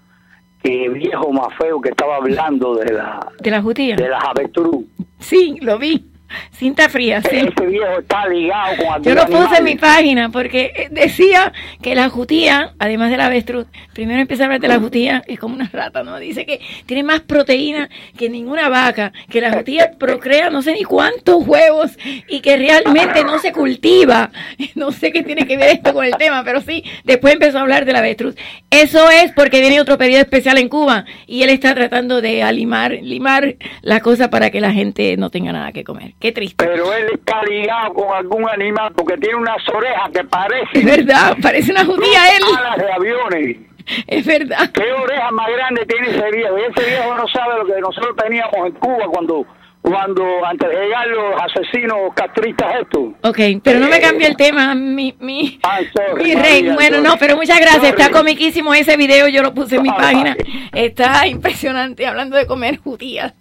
que 0.64 0.88
viejo 0.90 1.32
más 1.34 1.48
feo 1.62 1.82
que 1.82 1.90
estaba 1.90 2.16
hablando 2.16 2.76
de 2.76 2.94
la 2.94 3.20
¿De 3.42 3.52
la 3.52 3.62
judía? 3.62 3.96
de 3.98 4.08
las 4.10 4.24
avestruz. 4.24 4.86
Sí, 5.20 5.58
lo 5.62 5.78
vi. 5.78 6.06
Cinta 6.52 6.90
fría, 6.90 7.22
sí. 7.22 7.38
Ese 7.38 7.66
viejo 7.66 8.00
está 8.00 8.28
ligado 8.28 8.78
con 8.78 8.88
algún 8.88 9.04
Yo 9.04 9.16
lo 9.16 9.26
puse 9.26 9.58
en 9.58 9.64
mi 9.64 9.76
página 9.76 10.30
porque 10.30 10.72
eh, 10.76 10.88
decía 10.92 11.54
que 11.82 11.96
la 11.96 12.10
jutía, 12.10 12.74
además 12.80 13.12
de 13.12 13.18
la 13.18 13.28
avestruz, 13.28 13.68
primero 13.94 14.22
empieza 14.22 14.44
a 14.44 14.46
hablar 14.46 14.60
de 14.60 14.68
la 14.68 14.80
jutía, 14.80 15.24
es 15.28 15.40
como 15.40 15.56
una 15.56 15.70
rata, 15.72 16.04
¿no? 16.04 16.20
Dice 16.20 16.46
que 16.46 16.62
tiene 16.86 17.04
más 17.04 17.22
proteína 17.22 17.90
que 18.18 18.30
ninguna 18.30 18.70
vaca, 18.70 19.14
que 19.30 19.42
la 19.42 19.52
jutía 19.54 19.92
procrea 20.00 20.50
no 20.50 20.62
sé 20.62 20.74
ni 20.74 20.84
cuántos 20.84 21.48
huevos 21.48 21.98
y 22.28 22.42
que 22.42 22.58
realmente 22.58 23.24
no 23.24 23.40
se 23.40 23.52
cultiva. 23.52 24.32
No 24.76 24.92
sé 24.92 25.12
qué 25.12 25.24
tiene 25.24 25.46
que 25.46 25.58
ver 25.58 25.70
esto 25.72 25.94
con 25.94 26.06
el 26.06 26.16
tema, 26.16 26.44
pero 26.44 26.62
sí, 26.62 26.84
después 27.04 27.34
empezó 27.34 27.58
a 27.58 27.62
hablar 27.62 27.86
de 27.86 27.92
la 27.92 28.00
avestruz. 28.00 28.36
Eso 28.70 29.10
es 29.10 29.32
porque 29.34 29.60
viene 29.60 29.82
otro 29.82 29.98
periodo 29.98 30.22
especial 30.22 30.58
en 30.58 30.70
Cuba 30.70 31.06
y 31.28 31.44
él 31.44 31.50
está 31.50 31.74
tratando 31.76 32.22
de 32.22 32.44
alimar, 32.44 32.92
limar 33.02 33.56
la 33.82 34.00
cosa 34.00 34.30
para 34.30 34.52
que 34.52 34.62
la 34.62 34.72
gente 34.72 35.18
no 35.18 35.30
tenga 35.30 35.52
nada 35.52 35.72
que 35.72 35.84
comer. 35.84 36.14
Qué 36.20 36.32
triste. 36.34 36.66
Pero 36.66 36.94
él 36.94 37.08
está 37.14 37.44
ligado 37.44 37.94
con 37.94 38.14
algún 38.14 38.50
animal 38.50 38.92
porque 38.94 39.18
tiene 39.18 39.36
unas 39.36 39.68
orejas 39.70 40.10
que 40.12 40.24
parecen. 40.26 40.90
Es 40.90 40.98
verdad, 40.98 41.38
parece 41.42 41.72
una 41.72 41.86
judía 41.86 42.36
él. 42.36 42.44
Alas 42.58 42.78
de 42.78 42.92
aviones. 42.92 43.58
Es 44.06 44.26
verdad. 44.26 44.70
¿Qué 44.74 44.92
orejas 44.92 45.32
más 45.32 45.48
grandes 45.48 45.88
tiene 45.88 46.10
ese 46.10 46.32
viejo? 46.32 46.58
Y 46.60 46.62
ese 46.62 46.90
viejo 46.90 47.16
no 47.16 47.28
sabe 47.28 47.60
lo 47.60 47.66
que 47.66 47.82
nosotros 47.82 48.16
teníamos 48.18 48.54
en 48.54 48.72
Cuba 48.74 49.06
cuando 49.12 49.46
cuando 49.82 50.24
antes 50.46 50.70
de 50.70 50.76
llegar 50.76 51.08
los 51.08 51.42
asesinos 51.42 51.98
castristas 52.14 52.68
estos. 52.82 53.06
Ok, 53.24 53.62
pero 53.64 53.80
no 53.80 53.88
me 53.88 54.00
cambie 54.00 54.28
el 54.28 54.36
tema, 54.36 54.76
mi, 54.76 55.16
mi, 55.20 55.60
Ah, 55.64 55.80
sorry, 55.94 56.24
mi 56.24 56.36
rey. 56.36 56.62
María, 56.64 56.74
Bueno, 56.76 56.98
sorry. 56.98 57.10
no, 57.10 57.18
pero 57.18 57.36
muchas 57.38 57.60
gracias. 57.60 57.84
Está 57.86 58.10
comiquísimo 58.12 58.74
ese 58.74 58.98
video, 58.98 59.28
yo 59.30 59.42
lo 59.42 59.54
puse 59.54 59.78
en 59.78 59.84
mi 59.84 59.90
Ah, 59.90 59.96
página. 59.98 60.38
Está 60.74 61.26
impresionante 61.28 62.06
hablando 62.06 62.36
de 62.38 62.46
comer 62.46 62.78
judías 62.78 63.34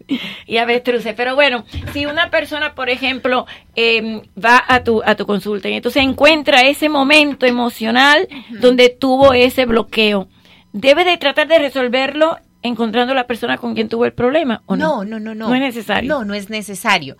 y 0.46 0.56
avestruces. 0.58 1.12
Pero 1.14 1.34
bueno, 1.34 1.64
si 1.92 2.06
una 2.06 2.30
persona, 2.30 2.74
por 2.74 2.88
ejemplo, 2.88 3.46
eh, 3.76 4.22
va 4.42 4.62
a 4.66 4.82
tu, 4.84 5.02
a 5.04 5.16
tu 5.16 5.26
consulta 5.26 5.68
y 5.68 5.74
entonces 5.74 6.02
encuentra 6.02 6.60
ese 6.62 6.88
momento 6.88 7.46
emocional 7.46 8.28
donde 8.50 8.88
tuvo 8.90 9.32
ese 9.34 9.66
bloqueo, 9.66 10.28
debe 10.72 11.04
de 11.04 11.16
tratar 11.18 11.48
de 11.48 11.58
resolverlo 11.58 12.38
encontrando 12.62 13.14
la 13.14 13.26
persona 13.26 13.58
con 13.58 13.74
quien 13.74 13.88
tuvo 13.88 14.04
el 14.04 14.12
problema, 14.12 14.62
¿o 14.66 14.76
no? 14.76 15.04
No, 15.04 15.04
no, 15.04 15.20
no, 15.20 15.34
no. 15.34 15.48
No 15.48 15.54
es 15.54 15.60
necesario. 15.60 16.08
No, 16.08 16.24
no 16.24 16.34
es 16.34 16.50
necesario. 16.50 17.16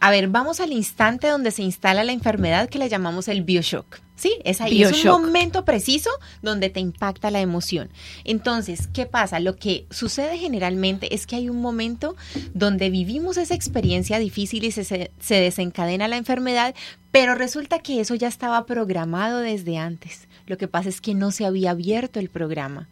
A 0.00 0.10
ver, 0.10 0.28
vamos 0.28 0.60
al 0.60 0.72
instante 0.72 1.28
donde 1.28 1.50
se 1.50 1.62
instala 1.62 2.04
la 2.04 2.12
enfermedad 2.12 2.68
que 2.68 2.78
le 2.78 2.88
llamamos 2.88 3.28
el 3.28 3.42
bioshock. 3.42 4.00
Sí, 4.16 4.36
es 4.44 4.60
ahí. 4.60 4.82
Es 4.82 5.04
un 5.04 5.22
momento 5.22 5.64
preciso 5.64 6.10
donde 6.42 6.68
te 6.68 6.80
impacta 6.80 7.30
la 7.30 7.40
emoción. 7.40 7.90
Entonces, 8.24 8.86
¿qué 8.92 9.06
pasa? 9.06 9.40
Lo 9.40 9.56
que 9.56 9.86
sucede 9.90 10.36
generalmente 10.36 11.14
es 11.14 11.26
que 11.26 11.36
hay 11.36 11.48
un 11.48 11.62
momento 11.62 12.16
donde 12.52 12.90
vivimos 12.90 13.38
esa 13.38 13.54
experiencia 13.54 14.18
difícil 14.18 14.64
y 14.64 14.72
se 14.72 15.10
desencadena 15.28 16.06
la 16.06 16.18
enfermedad, 16.18 16.74
pero 17.10 17.34
resulta 17.34 17.78
que 17.78 18.00
eso 18.00 18.14
ya 18.14 18.28
estaba 18.28 18.66
programado 18.66 19.38
desde 19.38 19.78
antes. 19.78 20.28
Lo 20.46 20.58
que 20.58 20.68
pasa 20.68 20.90
es 20.90 21.00
que 21.00 21.14
no 21.14 21.30
se 21.30 21.46
había 21.46 21.70
abierto 21.70 22.20
el 22.20 22.28
programa. 22.28 22.88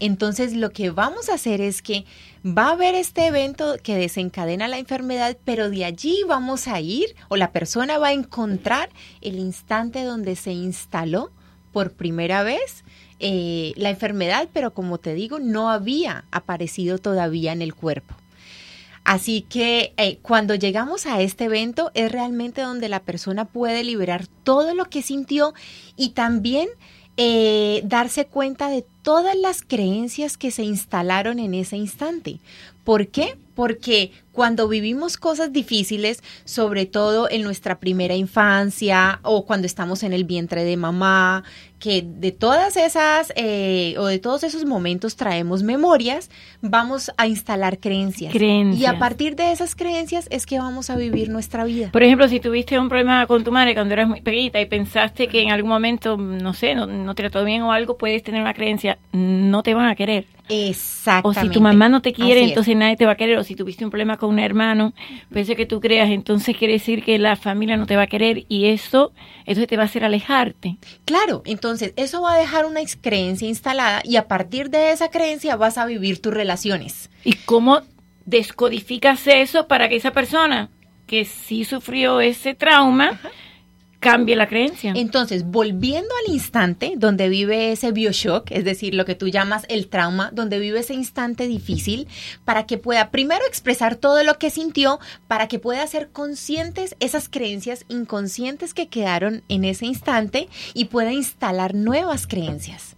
Entonces, 0.00 0.54
lo 0.54 0.70
que 0.70 0.90
vamos 0.90 1.28
a 1.28 1.34
hacer 1.34 1.60
es 1.60 1.82
que 1.82 2.04
va 2.44 2.68
a 2.68 2.72
haber 2.72 2.94
este 2.94 3.26
evento 3.26 3.76
que 3.82 3.96
desencadena 3.96 4.66
la 4.66 4.78
enfermedad, 4.78 5.36
pero 5.44 5.70
de 5.70 5.84
allí 5.84 6.22
vamos 6.26 6.66
a 6.68 6.80
ir 6.80 7.14
o 7.28 7.36
la 7.36 7.52
persona 7.52 7.98
va 7.98 8.08
a 8.08 8.12
encontrar 8.12 8.88
el 9.20 9.38
instante 9.38 10.02
donde 10.02 10.36
se 10.36 10.52
instaló 10.52 11.30
por 11.72 11.92
primera 11.92 12.42
vez 12.42 12.82
eh, 13.20 13.74
la 13.76 13.90
enfermedad, 13.90 14.48
pero 14.52 14.72
como 14.72 14.98
te 14.98 15.12
digo, 15.12 15.38
no 15.38 15.68
había 15.68 16.24
aparecido 16.30 16.98
todavía 16.98 17.52
en 17.52 17.60
el 17.60 17.74
cuerpo. 17.74 18.14
Así 19.04 19.42
que 19.42 19.92
eh, 19.96 20.18
cuando 20.22 20.54
llegamos 20.54 21.06
a 21.06 21.20
este 21.20 21.44
evento 21.44 21.90
es 21.94 22.12
realmente 22.12 22.62
donde 22.62 22.88
la 22.88 23.00
persona 23.00 23.44
puede 23.44 23.82
liberar 23.82 24.26
todo 24.44 24.74
lo 24.74 24.86
que 24.86 25.02
sintió 25.02 25.52
y 25.96 26.10
también 26.10 26.68
eh, 27.22 27.82
darse 27.84 28.24
cuenta 28.24 28.70
de 28.70 28.82
todas 29.02 29.36
las 29.36 29.60
creencias 29.60 30.38
que 30.38 30.50
se 30.50 30.62
instalaron 30.62 31.38
en 31.38 31.52
ese 31.52 31.76
instante. 31.76 32.38
¿Por 32.82 33.08
qué? 33.08 33.36
Porque 33.60 34.12
cuando 34.32 34.68
vivimos 34.68 35.18
cosas 35.18 35.52
difíciles, 35.52 36.22
sobre 36.46 36.86
todo 36.86 37.28
en 37.30 37.42
nuestra 37.42 37.78
primera 37.78 38.14
infancia 38.14 39.20
o 39.22 39.44
cuando 39.44 39.66
estamos 39.66 40.02
en 40.02 40.14
el 40.14 40.24
vientre 40.24 40.64
de 40.64 40.78
mamá, 40.78 41.44
que 41.78 42.02
de 42.02 42.32
todas 42.32 42.78
esas 42.78 43.34
eh, 43.36 43.96
o 43.98 44.06
de 44.06 44.18
todos 44.18 44.44
esos 44.44 44.64
momentos 44.64 45.14
traemos 45.16 45.62
memorias, 45.62 46.30
vamos 46.62 47.10
a 47.18 47.26
instalar 47.26 47.78
creencias. 47.80 48.32
Creencias. 48.32 48.80
Y 48.80 48.86
a 48.86 48.98
partir 48.98 49.36
de 49.36 49.52
esas 49.52 49.74
creencias 49.74 50.26
es 50.30 50.46
que 50.46 50.58
vamos 50.58 50.88
a 50.88 50.96
vivir 50.96 51.28
nuestra 51.28 51.64
vida. 51.64 51.90
Por 51.92 52.02
ejemplo, 52.02 52.26
si 52.28 52.40
tuviste 52.40 52.78
un 52.78 52.88
problema 52.88 53.26
con 53.26 53.44
tu 53.44 53.52
madre 53.52 53.74
cuando 53.74 53.92
eras 53.92 54.08
muy 54.08 54.22
pequeñita 54.22 54.58
y 54.58 54.64
pensaste 54.64 55.28
que 55.28 55.42
en 55.42 55.50
algún 55.50 55.68
momento, 55.68 56.16
no 56.16 56.54
sé, 56.54 56.74
no, 56.74 56.86
no 56.86 57.14
trató 57.14 57.44
bien 57.44 57.60
o 57.60 57.72
algo, 57.72 57.98
puedes 57.98 58.22
tener 58.22 58.40
una 58.40 58.54
creencia, 58.54 58.96
no 59.12 59.62
te 59.62 59.74
van 59.74 59.88
a 59.90 59.94
querer. 59.94 60.24
O 60.50 60.52
Exactamente. 60.52 61.40
si 61.40 61.48
tu 61.48 61.60
mamá 61.60 61.88
no 61.88 62.02
te 62.02 62.12
quiere, 62.12 62.42
entonces 62.42 62.76
nadie 62.76 62.96
te 62.96 63.06
va 63.06 63.12
a 63.12 63.16
querer. 63.16 63.38
O 63.38 63.44
si 63.44 63.54
tuviste 63.54 63.84
un 63.84 63.90
problema 63.90 64.16
con 64.16 64.30
un 64.30 64.38
hermano, 64.38 64.92
pese 65.32 65.52
a 65.52 65.56
que 65.56 65.66
tú 65.66 65.80
creas, 65.80 66.10
entonces 66.10 66.56
quiere 66.56 66.74
decir 66.74 67.04
que 67.04 67.18
la 67.18 67.36
familia 67.36 67.76
no 67.76 67.86
te 67.86 67.96
va 67.96 68.02
a 68.02 68.06
querer 68.06 68.44
y 68.48 68.66
eso, 68.66 69.12
eso 69.46 69.66
te 69.66 69.76
va 69.76 69.84
a 69.84 69.86
hacer 69.86 70.04
alejarte. 70.04 70.76
Claro, 71.04 71.42
entonces 71.44 71.92
eso 71.96 72.22
va 72.22 72.34
a 72.34 72.38
dejar 72.38 72.66
una 72.66 72.80
creencia 73.00 73.48
instalada 73.48 74.02
y 74.04 74.16
a 74.16 74.28
partir 74.28 74.70
de 74.70 74.92
esa 74.92 75.10
creencia 75.10 75.56
vas 75.56 75.78
a 75.78 75.86
vivir 75.86 76.20
tus 76.20 76.34
relaciones. 76.34 77.10
¿Y 77.24 77.34
cómo 77.34 77.80
descodificas 78.26 79.26
eso 79.26 79.66
para 79.66 79.88
que 79.88 79.96
esa 79.96 80.12
persona 80.12 80.70
que 81.06 81.24
sí 81.24 81.64
sufrió 81.64 82.20
ese 82.20 82.54
trauma 82.54 83.18
cambie 84.00 84.34
la 84.34 84.48
creencia? 84.48 84.92
Entonces, 84.96 85.44
volviendo 85.44 86.08
al 86.26 86.34
instante 86.34 86.94
donde 86.96 87.28
vive 87.28 87.70
ese 87.70 87.92
bioshock, 87.92 88.50
es 88.50 88.64
decir, 88.64 88.94
lo 88.94 89.04
que 89.04 89.14
tú 89.14 89.28
llamas 89.28 89.66
el 89.68 89.88
trauma, 89.88 90.30
donde 90.32 90.58
vive 90.58 90.80
ese 90.80 90.94
instante 90.94 91.46
difícil, 91.46 92.08
para 92.44 92.66
que 92.66 92.78
pueda 92.78 93.10
primero 93.10 93.44
expresar 93.46 93.96
todo 93.96 94.24
lo 94.24 94.38
que 94.38 94.50
sintió, 94.50 94.98
para 95.28 95.46
que 95.46 95.58
pueda 95.58 95.86
ser 95.86 96.10
conscientes 96.10 96.96
esas 96.98 97.28
creencias 97.28 97.84
inconscientes 97.88 98.74
que 98.74 98.88
quedaron 98.88 99.42
en 99.48 99.64
ese 99.64 99.86
instante 99.86 100.48
y 100.74 100.86
pueda 100.86 101.12
instalar 101.12 101.74
nuevas 101.74 102.26
creencias. 102.26 102.96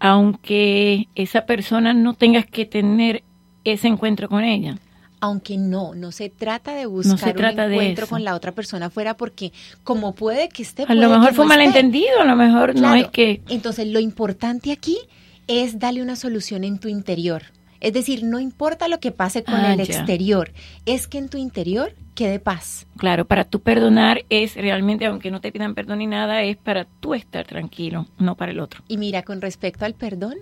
Aunque 0.00 1.08
esa 1.14 1.46
persona 1.46 1.92
no 1.94 2.14
tengas 2.14 2.46
que 2.46 2.64
tener 2.64 3.22
ese 3.64 3.86
encuentro 3.86 4.28
con 4.28 4.42
ella. 4.42 4.78
Aunque 5.24 5.56
no, 5.56 5.94
no 5.94 6.10
se 6.10 6.30
trata 6.30 6.74
de 6.74 6.84
buscar 6.86 7.16
se 7.18 7.32
trata 7.32 7.66
un 7.66 7.72
encuentro 7.72 8.08
con 8.08 8.24
la 8.24 8.34
otra 8.34 8.50
persona 8.52 8.86
afuera 8.86 9.16
porque 9.16 9.52
como 9.84 10.14
puede 10.16 10.48
que 10.48 10.62
esté... 10.64 10.82
A 10.88 10.94
lo 10.94 11.08
mejor 11.08 11.32
fue 11.32 11.44
no 11.46 11.52
esté. 11.52 11.58
malentendido, 11.64 12.20
a 12.20 12.24
lo 12.24 12.34
mejor 12.34 12.74
no 12.74 12.92
es 12.94 13.06
que... 13.08 13.40
Entonces, 13.48 13.86
lo 13.86 14.00
importante 14.00 14.72
aquí 14.72 14.98
es 15.46 15.78
darle 15.78 16.02
una 16.02 16.16
solución 16.16 16.64
en 16.64 16.78
tu 16.80 16.88
interior. 16.88 17.42
Es 17.80 17.92
decir, 17.92 18.24
no 18.24 18.40
importa 18.40 18.88
lo 18.88 18.98
que 19.00 19.12
pase 19.12 19.44
con 19.44 19.54
Ah, 19.54 19.74
el 19.74 19.78
ya. 19.78 19.84
exterior, 19.84 20.52
es 20.86 21.06
que 21.06 21.18
en 21.18 21.28
tu 21.28 21.36
interior 21.38 21.94
quede 22.16 22.38
paz. 22.40 22.86
Claro, 22.96 23.24
para 23.24 23.44
tú 23.44 23.60
perdonar 23.60 24.24
es 24.28 24.54
realmente, 24.56 25.06
aunque 25.06 25.30
no 25.30 25.40
te 25.40 25.50
pidan 25.52 25.74
perdón 25.74 25.98
ni 25.98 26.06
nada, 26.08 26.42
es 26.42 26.56
para 26.56 26.84
tú 27.00 27.14
estar 27.14 27.46
tranquilo, 27.46 28.06
no 28.18 28.36
para 28.36 28.50
el 28.52 28.58
otro. 28.60 28.82
Y 28.88 28.96
mira, 28.98 29.22
con 29.22 29.40
respecto 29.40 29.84
al 29.84 29.94
perdón, 29.94 30.34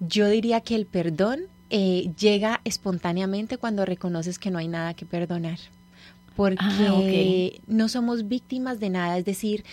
yo 0.00 0.28
diría 0.28 0.60
que 0.60 0.74
el 0.76 0.86
perdón 0.86 1.40
eh, 1.74 2.12
llega 2.18 2.60
espontáneamente 2.64 3.56
cuando 3.56 3.86
reconoces 3.86 4.38
que 4.38 4.50
no 4.50 4.58
hay 4.58 4.68
nada 4.68 4.92
que 4.92 5.06
perdonar. 5.06 5.58
Porque 6.36 7.54
Ah, 7.56 7.62
no 7.66 7.88
somos 7.88 8.28
víctimas 8.28 8.78
de 8.78 8.90
nada, 8.90 9.16
es 9.18 9.24
decir, 9.24 9.64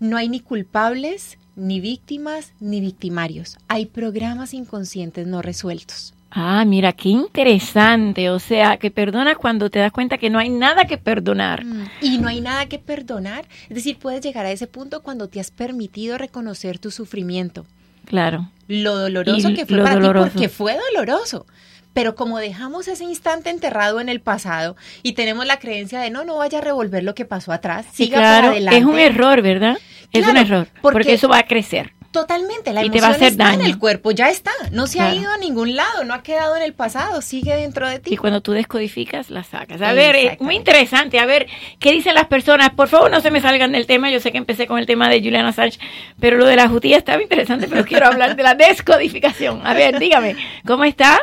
no 0.00 0.16
hay 0.16 0.28
ni 0.30 0.40
culpables, 0.40 1.38
ni 1.54 1.80
víctimas, 1.80 2.54
ni 2.60 2.80
victimarios. 2.80 3.58
Hay 3.68 3.86
programas 3.86 4.54
inconscientes 4.54 5.26
no 5.26 5.42
resueltos. 5.42 6.14
Ah, 6.30 6.64
mira, 6.64 6.92
qué 6.92 7.10
interesante. 7.10 8.30
O 8.30 8.38
sea, 8.38 8.78
que 8.78 8.90
perdonas 8.90 9.36
cuando 9.36 9.70
te 9.70 9.78
das 9.78 9.92
cuenta 9.92 10.18
que 10.18 10.30
no 10.30 10.38
hay 10.38 10.48
nada 10.48 10.86
que 10.86 10.98
perdonar. 10.98 11.62
Y 12.00 12.18
no 12.18 12.26
hay 12.28 12.40
nada 12.40 12.66
que 12.66 12.78
perdonar. 12.78 13.46
Es 13.68 13.76
decir, 13.76 13.98
puedes 13.98 14.20
llegar 14.22 14.44
a 14.44 14.50
ese 14.50 14.66
punto 14.66 15.02
cuando 15.02 15.28
te 15.28 15.40
has 15.40 15.50
permitido 15.50 16.18
reconocer 16.18 16.78
tu 16.78 16.90
sufrimiento. 16.90 17.66
Claro. 18.06 18.48
Lo 18.68 18.96
doloroso 18.96 19.50
Y 19.50 19.54
que 19.54 19.66
fue 19.66 19.78
para 19.82 19.94
doloroso. 19.96 20.26
ti, 20.26 20.32
porque 20.34 20.48
fue 20.48 20.76
doloroso. 20.92 21.46
Pero 21.92 22.16
como 22.16 22.38
dejamos 22.38 22.88
ese 22.88 23.04
instante 23.04 23.50
enterrado 23.50 24.00
en 24.00 24.08
el 24.08 24.20
pasado 24.20 24.74
y 25.02 25.12
tenemos 25.12 25.46
la 25.46 25.58
creencia 25.58 26.00
de 26.00 26.10
no, 26.10 26.24
no 26.24 26.36
vaya 26.38 26.58
a 26.58 26.60
revolver 26.60 27.04
lo 27.04 27.14
que 27.14 27.24
pasó 27.24 27.52
atrás, 27.52 27.86
siga 27.92 28.18
claro, 28.18 28.40
para 28.48 28.50
adelante. 28.52 28.78
es 28.78 28.84
un 28.84 28.98
error, 28.98 29.42
¿verdad? 29.42 29.78
es 30.12 30.26
un 30.26 30.36
error, 30.36 30.66
porque, 30.82 30.94
porque- 30.98 31.12
eso 31.14 31.28
va 31.28 31.38
a 31.38 31.46
crecer. 31.46 31.92
Totalmente, 32.14 32.72
la 32.72 32.84
Y 32.84 32.90
te 32.90 33.00
va 33.00 33.08
a 33.08 33.10
hacer 33.10 33.32
está 33.32 33.54
en 33.54 33.62
el 33.62 33.76
cuerpo, 33.76 34.12
ya 34.12 34.30
está, 34.30 34.52
no 34.70 34.86
se 34.86 35.00
ha 35.00 35.12
ido 35.12 35.32
a 35.32 35.36
ningún 35.36 35.74
lado, 35.74 36.04
no 36.04 36.14
ha 36.14 36.22
quedado 36.22 36.54
en 36.54 36.62
el 36.62 36.72
pasado, 36.72 37.20
sigue 37.20 37.56
dentro 37.56 37.88
de 37.88 37.98
ti. 37.98 38.14
Y 38.14 38.16
cuando 38.16 38.40
tú 38.40 38.52
descodificas, 38.52 39.30
la 39.30 39.42
sacas. 39.42 39.82
A 39.82 39.92
ver, 39.94 40.14
es 40.14 40.22
Exactamente. 40.22 40.44
muy 40.44 40.54
interesante. 40.54 41.18
A 41.18 41.26
ver, 41.26 41.48
¿qué 41.80 41.90
dicen 41.90 42.14
las 42.14 42.26
personas? 42.26 42.70
Por 42.70 42.86
favor, 42.86 43.10
no 43.10 43.20
se 43.20 43.32
me 43.32 43.40
salgan 43.40 43.72
del 43.72 43.88
tema. 43.88 44.12
Yo 44.12 44.20
sé 44.20 44.30
que 44.30 44.38
empecé 44.38 44.68
con 44.68 44.78
el 44.78 44.86
tema 44.86 45.08
de 45.08 45.18
Julian 45.18 45.44
Assange, 45.44 45.80
pero 46.20 46.36
lo 46.36 46.46
de 46.46 46.54
la 46.54 46.68
jutía 46.68 46.98
estaba 46.98 47.20
interesante, 47.20 47.66
pero 47.66 47.84
quiero 47.84 48.06
hablar 48.06 48.36
de 48.36 48.44
la 48.44 48.54
descodificación. 48.54 49.66
A 49.66 49.74
ver, 49.74 49.98
dígame, 49.98 50.36
¿cómo 50.64 50.84
está? 50.84 51.18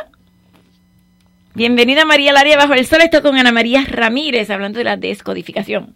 Bienvenida 1.54 2.04
María 2.04 2.34
Laria 2.34 2.58
Bajo 2.58 2.74
el 2.74 2.84
Sol. 2.84 3.00
Estoy 3.00 3.22
con 3.22 3.38
Ana 3.38 3.50
María 3.50 3.82
Ramírez 3.88 4.50
hablando 4.50 4.76
de 4.76 4.84
la 4.84 4.98
descodificación. 4.98 5.94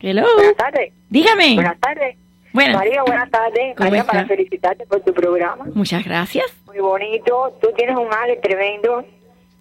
Hello. 0.00 0.26
Buenas 0.34 0.56
tardes. 0.56 0.94
Dígame. 1.10 1.56
Buenas 1.56 1.78
tardes. 1.78 2.16
Buenas. 2.52 2.76
María, 2.76 3.02
buenas 3.04 3.30
tardes. 3.30 3.76
¿Cómo 3.76 3.90
María, 3.90 4.00
está? 4.00 4.12
para 4.12 4.26
felicitarte 4.26 4.86
por 4.86 5.00
tu 5.02 5.12
programa. 5.14 5.64
Muchas 5.74 6.04
gracias. 6.04 6.44
Muy 6.66 6.78
bonito. 6.78 7.56
Tú 7.60 7.68
tienes 7.76 7.96
un 7.96 8.12
ale 8.12 8.36
tremendo. 8.36 9.04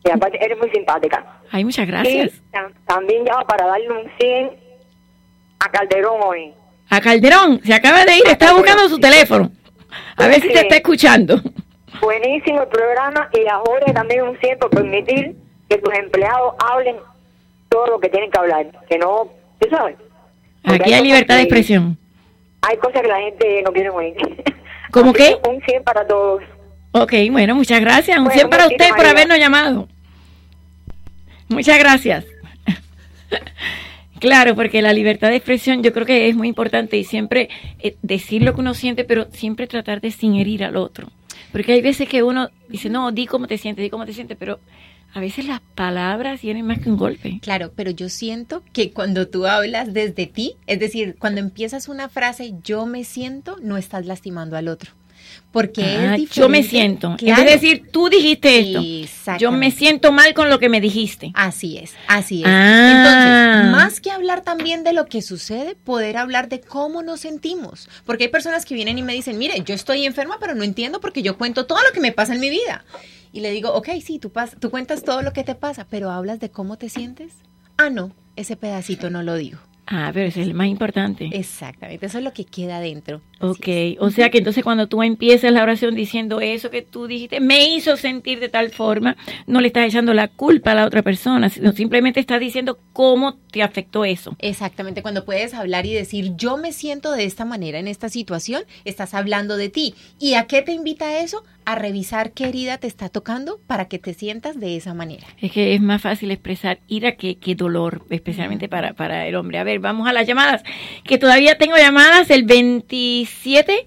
Y 0.06 0.10
aparte 0.12 0.44
eres 0.44 0.58
muy 0.58 0.70
simpática. 0.72 1.40
Ay, 1.52 1.66
muchas 1.66 1.86
gracias. 1.86 2.34
Y 2.36 2.56
tam- 2.56 2.72
también 2.86 3.26
ya 3.26 3.34
para 3.48 3.68
darle 3.68 3.90
un 3.92 4.10
100 4.18 4.52
a 5.60 5.70
Calderón 5.70 6.22
hoy. 6.24 6.54
A 6.90 7.02
Calderón, 7.02 7.62
se 7.64 7.74
acaba 7.74 8.06
de 8.06 8.16
ir, 8.18 8.24
está 8.26 8.54
buscando 8.54 8.88
su 8.90 8.98
teléfono. 9.00 9.52
A 10.16 10.28
ver 10.28 10.42
si 10.42 10.48
te 10.48 10.62
está 10.62 10.76
escuchando. 10.78 11.40
Buenísimo 12.02 12.62
el 12.62 12.68
programa 12.70 13.30
y 13.34 13.46
a 13.48 13.56
Jorge 13.58 13.92
también 13.94 14.22
un 14.24 14.38
100 14.40 14.58
por 14.60 14.70
permitir 14.70 15.36
que 15.70 15.78
tus 15.78 15.94
empleados 15.94 16.54
hablen 16.66 16.96
todo 17.68 17.88
lo 17.88 18.00
que 18.00 18.08
tienen 18.10 18.32
que 18.32 18.40
hablar. 18.40 18.68
Que 18.90 18.98
no, 18.98 19.28
tú 19.60 19.68
sabes. 19.70 19.98
Porque 20.64 20.82
Aquí 20.84 20.94
hay 20.94 21.04
libertad 21.04 21.36
de 21.36 21.42
expresión. 21.42 21.98
Hay 22.62 22.78
cosas 22.78 23.02
que 23.02 23.08
la 23.08 23.20
gente 23.20 23.62
no 23.64 23.72
quiere 23.72 23.90
oír. 23.90 24.16
¿Cómo 24.92 25.14
qué? 25.14 25.38
Un 25.48 25.62
100 25.62 25.84
para 25.84 26.06
todos. 26.06 26.44
Ok, 26.92 27.14
bueno, 27.32 27.56
muchas 27.56 27.80
gracias. 27.80 28.18
Un 28.18 28.26
Bueno, 28.26 28.40
100 28.40 28.50
para 28.50 28.68
usted 28.68 28.90
por 28.96 29.06
habernos 29.06 29.38
llamado. 29.38 29.88
Muchas 31.48 31.80
gracias. 31.80 32.26
Claro, 34.20 34.54
porque 34.54 34.82
la 34.82 34.92
libertad 34.92 35.30
de 35.30 35.38
expresión 35.38 35.82
yo 35.82 35.94
creo 35.94 36.06
que 36.06 36.28
es 36.28 36.36
muy 36.36 36.50
importante 36.50 36.98
y 36.98 37.06
siempre 37.06 37.48
eh, 37.80 37.96
decir 38.02 38.44
lo 38.44 38.54
que 38.54 38.60
uno 38.60 38.74
siente, 38.74 39.06
pero 39.06 39.32
siempre 39.32 39.66
tratar 39.66 40.02
de 40.02 40.12
sin 40.12 40.36
herir 40.36 40.66
al 40.66 40.76
otro. 40.76 41.08
Porque 41.54 41.72
hay 41.72 41.82
veces 41.82 42.10
que 42.10 42.22
uno 42.22 42.50
dice, 42.68 42.90
no, 42.90 43.14
di 43.14 43.26
cómo 43.28 43.48
te 43.48 43.58
sientes, 43.58 43.82
di 43.82 43.90
cómo 43.90 44.06
te 44.06 44.12
sientes, 44.12 44.36
pero 44.38 44.60
a 45.14 45.20
veces 45.20 45.46
las 45.46 45.60
palabras 45.76 46.40
tienen 46.42 46.66
más 46.68 46.80
que 46.80 46.90
un 46.90 46.98
golpe. 46.98 47.40
Claro, 47.42 47.72
pero 47.76 47.92
yo 47.92 48.10
siento 48.10 48.64
que 48.74 48.92
cuando 48.92 49.28
tú 49.28 49.46
hablas 49.48 49.94
desde 49.94 50.28
ti, 50.28 50.56
es 50.68 50.80
decir, 50.80 51.16
cuando 51.20 51.40
empiezas 51.42 51.88
una 51.88 52.10
frase, 52.10 52.54
yo 52.64 52.86
me 52.86 53.04
siento, 53.04 53.58
no 53.62 53.78
estás 53.78 54.06
lastimando 54.06 54.56
al 54.58 54.68
otro. 54.68 54.92
Porque 55.52 55.84
Ah, 55.84 56.16
es 56.16 56.30
yo 56.30 56.48
me 56.48 56.60
diferente. 56.60 56.70
siento. 56.70 57.08
En 57.12 57.18
Claro. 57.18 57.44
de 57.44 57.52
decir, 57.52 57.90
tú 57.92 58.08
dijiste 58.10 58.60
esto. 59.04 59.38
Yo 59.40 59.52
me 59.52 59.72
siento 59.72 60.12
mal 60.12 60.34
con 60.34 60.50
lo 60.50 60.60
que 60.60 60.70
me 60.70 60.80
dijiste. 60.80 61.32
Así 61.34 61.78
es, 61.78 61.94
así 62.08 62.42
es. 62.42 62.48
Ah. 62.48 62.92
Entonces, 62.92 63.72
más 63.72 64.00
que 64.00 64.12
hablar 64.12 64.42
también 64.44 64.84
de 64.84 64.94
lo 64.94 65.06
que 65.08 65.22
sucede, 65.22 65.76
poder 65.76 66.18
hablar 66.18 66.50
de 66.50 66.62
cómo 66.62 67.02
nos 67.04 67.20
sentimos. 67.22 67.90
Porque 68.06 68.26
hay 68.26 68.30
personas 68.30 68.64
que 68.66 68.76
vienen 68.76 68.98
y 68.98 69.04
me 69.04 69.14
dicen, 69.14 69.38
mire, 69.38 69.62
yo 69.66 69.74
estoy 69.74 70.06
enferma, 70.06 70.38
pero 70.40 70.56
no 70.56 70.64
entiendo 70.64 71.00
porque 71.02 71.22
yo 71.24 71.38
cuento 71.38 71.66
todo 71.66 71.80
lo 71.86 71.92
que 71.94 72.00
me 72.00 72.12
pasa 72.12 72.34
en 72.34 72.40
mi 72.42 72.50
vida. 72.50 72.86
Y 73.32 73.42
le 73.42 73.52
digo, 73.52 73.74
ok, 73.74 73.90
sí, 74.04 74.20
tú, 74.20 74.30
pas- 74.30 74.58
tú 74.60 74.70
cuentas 74.70 75.04
todo 75.04 75.22
lo 75.22 75.34
que 75.34 75.44
te 75.44 75.56
pasa, 75.56 75.86
pero 75.90 76.10
hablas 76.12 76.40
de 76.40 76.50
cómo 76.50 76.78
te 76.78 76.90
sientes. 76.90 77.34
Ah, 77.78 77.90
no, 77.90 78.12
ese 78.36 78.56
pedacito 78.56 79.10
no 79.10 79.24
lo 79.24 79.36
digo. 79.36 79.60
Ah, 79.92 80.12
pero 80.14 80.28
ese 80.28 80.42
es 80.42 80.48
el 80.48 80.54
más 80.54 80.68
importante. 80.68 81.30
Exactamente, 81.34 82.06
eso 82.06 82.20
es 82.20 82.24
lo 82.24 82.32
que 82.32 82.46
queda 82.46 82.78
adentro. 82.78 83.22
Ok, 83.42 83.68
o 84.00 84.12
sea 84.12 84.30
que 84.30 84.38
entonces 84.38 84.64
cuando 84.64 84.86
tú 84.88 85.02
empiezas 85.02 85.52
la 85.52 85.64
oración 85.64 85.96
diciendo 85.96 86.42
eso 86.42 86.70
que 86.70 86.84
tú 86.84 87.08
dijiste, 87.08 87.40
me 87.40 87.68
hizo 87.74 87.98
sentir 87.98 88.40
de 88.40 88.50
tal 88.50 88.70
forma, 88.70 89.18
no 89.48 89.62
le 89.62 89.68
estás 89.68 89.88
echando 89.88 90.14
la 90.14 90.28
culpa 90.28 90.74
a 90.74 90.76
la 90.76 90.86
otra 90.86 91.02
persona, 91.02 91.50
sino 91.50 91.72
simplemente 91.72 92.20
estás 92.20 92.40
diciendo 92.40 92.78
cómo 92.94 93.38
te 93.52 93.64
afectó 93.64 94.06
eso. 94.06 94.36
Exactamente, 94.38 95.02
cuando 95.02 95.26
puedes 95.26 95.56
hablar 95.56 95.88
y 95.88 95.94
decir 95.96 96.34
yo 96.36 96.58
me 96.58 96.72
siento 96.72 97.12
de 97.12 97.24
esta 97.24 97.46
manera 97.46 97.80
en 97.80 97.88
esta 97.88 98.10
situación, 98.10 98.64
estás 98.86 99.16
hablando 99.16 99.58
de 99.58 99.70
ti. 99.70 99.96
¿Y 100.20 100.36
a 100.36 100.46
qué 100.46 100.62
te 100.62 100.72
invita 100.74 101.20
eso? 101.20 101.44
A 101.70 101.76
revisar 101.76 102.32
qué 102.32 102.46
herida 102.46 102.80
te 102.80 102.88
está 102.88 103.10
tocando 103.10 103.60
para 103.68 103.86
que 103.86 104.00
te 104.00 104.16
sientas 104.16 104.60
de 104.60 104.76
esa 104.76 104.96
manera. 104.96 105.28
Es 105.40 105.52
que 105.52 105.76
es 105.76 105.82
más 105.82 106.02
fácil 106.02 106.32
expresar 106.32 106.80
ira 106.88 107.12
que, 107.12 107.38
que 107.38 107.54
dolor, 107.54 108.08
especialmente 108.10 108.68
para, 108.68 108.94
para 108.94 109.28
el 109.28 109.36
hombre. 109.36 109.60
A 109.60 109.64
ver, 109.64 109.78
vamos 109.78 110.08
a 110.08 110.12
las 110.12 110.26
llamadas, 110.26 110.64
que 111.04 111.20
todavía 111.20 111.60
tengo 111.60 111.78
llamadas 111.78 112.32
el 112.32 112.46
27. 112.46 113.86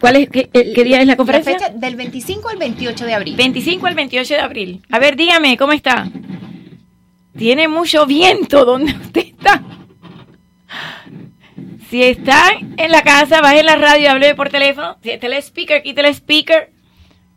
¿Cuál 0.00 0.16
es, 0.16 0.30
qué, 0.30 0.48
día 0.82 1.00
es 1.00 1.06
la 1.06 1.14
conferencia? 1.14 1.52
La 1.52 1.58
fecha 1.60 1.74
del 1.74 1.94
25 1.94 2.48
al 2.48 2.56
28 2.56 3.06
de 3.06 3.14
abril. 3.14 3.36
25 3.36 3.86
al 3.86 3.94
28 3.94 4.34
de 4.34 4.40
abril. 4.40 4.82
A 4.90 4.98
ver, 4.98 5.14
dígame, 5.14 5.56
¿cómo 5.56 5.72
está? 5.72 6.10
Tiene 7.36 7.68
mucho 7.68 8.04
viento 8.04 8.64
donde 8.64 8.90
usted 8.90 9.26
está. 9.26 9.62
Si 11.90 12.02
está 12.02 12.50
en 12.76 12.92
la 12.92 13.02
casa, 13.02 13.40
baje 13.40 13.62
la 13.62 13.76
radio 13.76 14.02
y 14.02 14.06
hable 14.06 14.34
por 14.34 14.50
teléfono. 14.50 14.96
Si 15.02 15.10
está 15.10 15.26
el 15.26 15.32
speaker, 15.34 15.82
quite 15.82 16.00
el 16.00 16.06
speaker. 16.14 16.70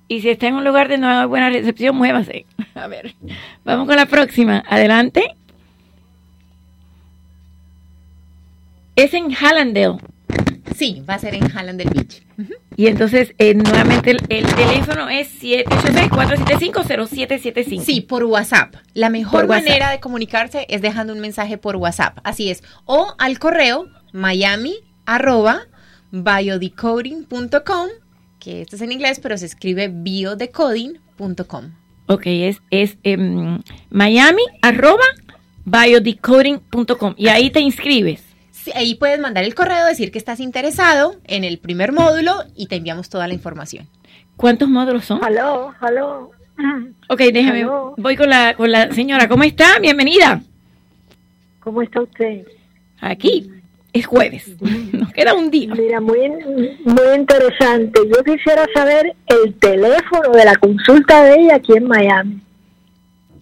Y 0.07 0.21
si 0.21 0.29
está 0.29 0.47
en 0.47 0.55
un 0.55 0.65
lugar 0.65 0.89
de 0.89 0.97
no 0.97 1.07
hay 1.07 1.25
buena 1.25 1.49
recepción, 1.49 1.95
muévase. 1.95 2.45
A 2.75 2.87
ver, 2.87 3.15
vamos 3.63 3.87
con 3.87 3.95
la 3.95 4.05
próxima. 4.07 4.63
Adelante. 4.67 5.35
Es 8.95 9.13
en 9.13 9.31
Hallandale. 9.33 9.97
Sí, 10.75 11.01
va 11.09 11.13
a 11.15 11.19
ser 11.19 11.35
en 11.35 11.49
Hallandale 11.49 11.89
Beach. 11.89 12.23
Y 12.75 12.87
entonces, 12.87 13.33
eh, 13.37 13.53
nuevamente, 13.53 14.11
el, 14.11 14.19
el 14.29 14.45
teléfono 14.55 15.07
es 15.09 15.41
786-475-0775. 15.43 17.81
Sí, 17.81 18.01
por 18.01 18.23
WhatsApp. 18.25 18.75
La 18.93 19.09
mejor 19.09 19.41
Por 19.41 19.49
WhatsApp. 19.49 19.65
manera 19.67 19.89
de 19.91 19.99
comunicarse 19.99 20.65
es 20.69 20.81
dejando 20.81 21.13
un 21.13 21.19
mensaje 21.19 21.57
por 21.57 21.75
WhatsApp. 21.77 22.19
Así 22.23 22.49
es. 22.49 22.63
O 22.85 23.13
al 23.17 23.39
correo 23.39 23.87
miami 24.11 24.75
arroba 25.05 25.63
biodecoding.com, 26.11 27.87
que 28.39 28.61
esto 28.61 28.75
es 28.75 28.81
en 28.81 28.91
inglés, 28.91 29.19
pero 29.21 29.37
se 29.37 29.45
escribe 29.45 29.89
biodecoding.com. 29.89 31.71
Ok, 32.07 32.23
es, 32.25 32.61
es 32.71 32.97
em, 33.03 33.61
Miami 33.89 34.41
arroba 34.61 35.03
biodecoding.com 35.65 37.13
y 37.17 37.27
ahí 37.29 37.49
te 37.49 37.61
inscribes. 37.61 38.23
Sí, 38.51 38.71
ahí 38.75 38.95
puedes 38.95 39.19
mandar 39.19 39.43
el 39.43 39.55
correo, 39.55 39.85
decir 39.85 40.11
que 40.11 40.17
estás 40.17 40.39
interesado 40.39 41.15
en 41.25 41.43
el 41.43 41.57
primer 41.57 41.93
módulo 41.93 42.33
y 42.55 42.67
te 42.67 42.75
enviamos 42.75 43.09
toda 43.09 43.27
la 43.27 43.33
información. 43.33 43.87
¿Cuántos 44.35 44.69
módulos 44.69 45.05
son? 45.05 45.23
Aló, 45.23 45.73
aló. 45.79 46.31
Ok, 47.07 47.19
déjame, 47.33 47.65
voy 47.97 48.15
con 48.15 48.29
la, 48.29 48.55
con 48.55 48.71
la 48.71 48.91
señora. 48.91 49.27
¿Cómo 49.27 49.43
está? 49.43 49.79
Bienvenida. 49.79 50.41
¿Cómo 51.59 51.81
está 51.81 52.01
usted? 52.01 52.45
Aquí 52.99 53.49
es 53.93 54.05
jueves. 54.05 54.55
Nos 54.93 55.11
queda 55.13 55.33
un 55.33 55.49
día. 55.51 55.73
Mira, 55.75 55.99
muy, 55.99 56.29
muy 56.85 57.15
interesante. 57.17 57.99
Yo 58.07 58.23
quisiera 58.23 58.65
saber 58.73 59.13
el 59.27 59.53
teléfono 59.55 60.31
de 60.33 60.45
la 60.45 60.55
consulta 60.55 61.23
de 61.23 61.35
ella 61.41 61.55
aquí 61.55 61.73
en 61.75 61.87
Miami. 61.87 62.39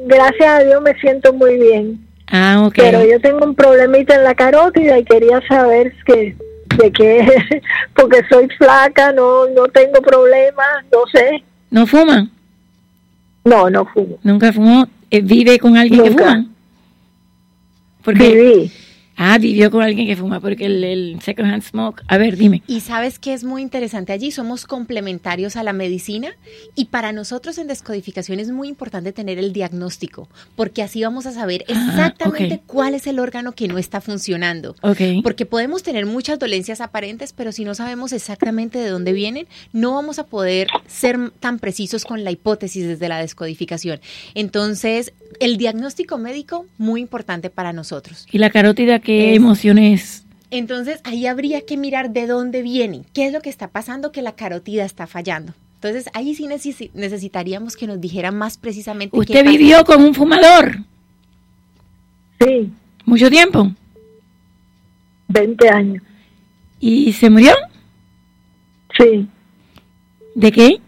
gracias 0.07 0.49
a 0.49 0.65
Dios 0.65 0.83
me 0.83 0.99
siento 0.99 1.33
muy 1.33 1.57
bien. 1.57 2.05
Ah, 2.27 2.65
ok. 2.67 2.75
Pero 2.75 3.05
yo 3.05 3.21
tengo 3.21 3.45
un 3.45 3.55
problemita 3.55 4.17
en 4.17 4.25
la 4.25 4.35
carótida 4.35 4.99
y 4.99 5.05
quería 5.05 5.41
saber 5.47 5.95
que, 6.05 6.37
de 6.77 6.91
qué, 6.91 7.63
porque 7.95 8.23
soy 8.29 8.49
flaca, 8.59 9.13
no, 9.13 9.47
no 9.51 9.69
tengo 9.69 10.03
problemas, 10.03 10.85
no 10.91 11.07
sé. 11.13 11.45
¿No 11.71 11.87
fuma? 11.87 12.29
No, 13.45 13.71
no 13.71 13.87
fumo. 13.87 14.19
¿Nunca 14.25 14.53
fumó? 14.53 14.89
Eh, 15.09 15.21
¿Vive 15.23 15.61
con 15.61 15.77
alguien 15.77 16.03
que 16.03 16.11
fuma? 16.11 16.47
Porque, 18.03 18.29
Viví. 18.35 18.73
Ah, 19.17 19.39
vivió 19.39 19.71
con 19.71 19.83
alguien 19.83 20.07
que 20.07 20.17
fuma, 20.17 20.41
porque 20.41 20.67
el, 20.67 20.83
el 20.85 21.21
second 21.23 21.51
hand 21.51 21.63
smoke. 21.63 22.03
A 22.09 22.19
ver, 22.19 22.37
dime. 22.37 22.63
Y 22.67 22.81
sabes 22.81 23.19
que 23.19 23.33
es 23.33 23.45
muy 23.45 23.63
interesante 23.63 24.13
allí, 24.13 24.31
somos 24.31 24.67
complementarios 24.67 25.57
a 25.57 25.63
la 25.63 25.73
medicina 25.73 26.31
y 26.75 26.87
para 26.87 27.13
nosotros 27.13 27.59
en 27.59 27.69
descodificación 27.69 28.41
es 28.41 28.51
muy 28.51 28.69
importante 28.69 29.13
tener 29.13 29.39
el 29.39 29.53
diagnóstico, 29.53 30.29
porque 30.57 30.83
así 30.83 31.03
vamos 31.03 31.27
a 31.27 31.33
saber 31.33 31.65
exactamente 31.69 32.57
ok. 32.57 32.63
cuál 32.67 32.95
es 32.95 33.07
el 33.07 33.19
órgano 33.19 33.53
que 33.53 33.69
no 33.69 33.79
está 33.79 34.01
funcionando. 34.01 34.77
Ok. 34.83 35.01
Porque 35.23 35.47
podemos 35.47 35.83
tener 35.83 36.07
muchas 36.07 36.39
dolencias 36.39 36.81
aparentes, 36.81 37.33
pero 37.33 37.53
si 37.53 37.65
no 37.65 37.75
sabemos 37.75 38.13
exactamente 38.13 38.79
de 38.79 38.89
dónde 38.89 39.13
vienen, 39.13 39.47
no 39.73 39.95
vamos 39.95 40.19
a 40.19 40.27
poder 40.27 40.69
ser 40.87 41.31
tan 41.41 41.59
precisos 41.59 42.05
con 42.05 42.25
la 42.25 42.31
hipótesis 42.31 42.87
desde 42.87 43.09
la 43.09 43.19
descodificación. 43.19 44.01
Entonces, 44.35 45.13
el 45.41 45.57
diagnóstico 45.57 46.19
médico, 46.19 46.67
muy 46.79 47.01
importante 47.01 47.51
para 47.51 47.73
nosotros. 47.73 48.27
¿Y 48.31 48.39
la 48.39 48.51
carótida 48.51 49.01
qué 49.05 49.31
Es- 49.31 49.37
emociones? 49.37 50.21
Entonces 50.51 51.01
ahí 51.05 51.27
habría 51.27 51.61
que 51.67 51.77
mirar 51.77 52.11
de 52.11 52.27
dónde 52.27 52.63
viene, 52.63 53.03
qué 53.13 53.27
es 53.27 53.33
lo 53.33 53.41
que 53.41 53.51
está 53.51 53.69
pasando 53.69 54.11
que 54.13 54.23
la 54.23 54.33
carótida 54.33 54.85
está 54.85 55.07
fallando. 55.07 55.53
Entonces 55.77 56.09
ahí 56.15 56.35
sí 56.35 56.45
necesi- 56.47 56.91
necesitaríamos 56.95 57.77
que 57.77 57.87
nos 57.87 58.01
dijera 58.01 58.31
más 58.33 58.57
precisamente. 58.59 59.11
qué 59.13 59.21
¿Usted 59.21 59.45
pasa. 59.45 59.51
vivió 59.51 59.85
con 59.85 60.03
un 60.03 60.15
fumador? 60.15 60.79
Sí, 62.41 62.71
¿Mucho 63.05 63.29
tiempo? 63.31 63.71
20 65.29 65.69
años. 65.69 66.03
¿Y 66.81 67.13
se 67.13 67.29
murió? 67.31 67.53
Sí, 68.99 69.27
¿De 70.35 70.51
qué? 70.53 70.81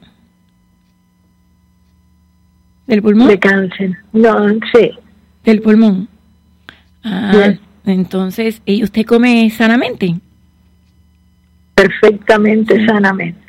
¿Del 2.87 3.03
pulmón? 3.03 3.29
de 3.29 3.39
cáncer. 3.39 3.97
No, 4.13 4.49
sí. 4.73 4.91
Del 5.45 5.61
pulmón. 5.61 6.09
Ah. 7.05 7.55
Entonces, 7.87 8.61
¿y 8.67 8.83
usted 8.83 9.05
come 9.07 9.49
sanamente? 9.51 10.17
Perfectamente, 11.75 12.85
sanamente. 12.87 13.41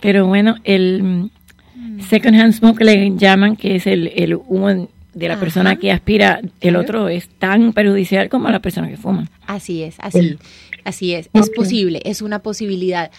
Pero 0.00 0.26
bueno, 0.26 0.56
el 0.64 1.02
mm, 1.02 2.00
second 2.00 2.38
hand 2.38 2.52
smoke 2.52 2.80
le 2.80 3.16
llaman, 3.16 3.56
que 3.56 3.76
es 3.76 3.86
el, 3.86 4.12
el 4.14 4.34
humo 4.34 4.88
de 5.14 5.28
la 5.28 5.38
persona 5.38 5.76
que 5.76 5.92
aspira, 5.92 6.40
el 6.60 6.76
otro 6.76 7.08
es 7.08 7.28
tan 7.28 7.72
perjudicial 7.72 8.28
como 8.28 8.48
la 8.48 8.60
persona 8.60 8.88
que 8.88 8.96
fuma. 8.96 9.28
Así 9.46 9.82
es, 9.82 9.96
así, 9.98 10.38
así 10.84 11.14
es. 11.14 11.28
Es 11.32 11.50
posible, 11.50 12.00
es 12.04 12.22
una 12.22 12.40
posibilidad. 12.40 13.10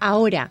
Ahora, 0.00 0.50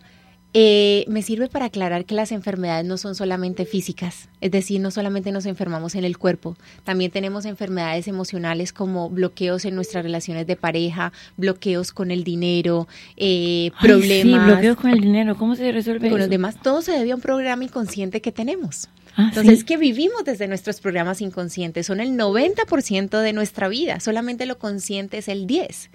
Eh, 0.54 1.04
me 1.08 1.20
sirve 1.20 1.48
para 1.48 1.66
aclarar 1.66 2.06
que 2.06 2.14
las 2.14 2.32
enfermedades 2.32 2.86
no 2.86 2.96
son 2.96 3.14
solamente 3.14 3.66
físicas, 3.66 4.30
es 4.40 4.50
decir, 4.50 4.80
no 4.80 4.90
solamente 4.90 5.30
nos 5.30 5.44
enfermamos 5.44 5.94
en 5.94 6.04
el 6.04 6.16
cuerpo, 6.16 6.56
también 6.84 7.10
tenemos 7.10 7.44
enfermedades 7.44 8.08
emocionales 8.08 8.72
como 8.72 9.10
bloqueos 9.10 9.66
en 9.66 9.74
nuestras 9.74 10.04
relaciones 10.04 10.46
de 10.46 10.56
pareja, 10.56 11.12
bloqueos 11.36 11.92
con 11.92 12.10
el 12.10 12.24
dinero, 12.24 12.88
eh, 13.18 13.72
Ay, 13.74 13.88
problemas. 13.88 14.40
Sí, 14.40 14.46
bloqueos 14.46 14.76
con 14.78 14.90
el 14.90 15.00
dinero. 15.02 15.36
¿Cómo 15.36 15.54
se 15.54 15.70
resuelve 15.70 16.08
con 16.08 16.16
eso? 16.16 16.18
los 16.18 16.30
demás, 16.30 16.56
todo 16.62 16.80
se 16.80 16.92
debe 16.92 17.12
a 17.12 17.16
un 17.16 17.20
programa 17.20 17.64
inconsciente 17.64 18.22
que 18.22 18.32
tenemos. 18.32 18.88
Ah, 19.16 19.26
Entonces, 19.28 19.60
sí. 19.60 19.64
que 19.66 19.76
vivimos 19.76 20.24
desde 20.24 20.48
nuestros 20.48 20.80
programas 20.80 21.20
inconscientes, 21.20 21.86
son 21.86 22.00
el 22.00 22.12
90% 22.16 23.20
de 23.20 23.32
nuestra 23.34 23.68
vida, 23.68 24.00
solamente 24.00 24.46
lo 24.46 24.58
consciente 24.58 25.18
es 25.18 25.28
el 25.28 25.46
10%. 25.46 25.90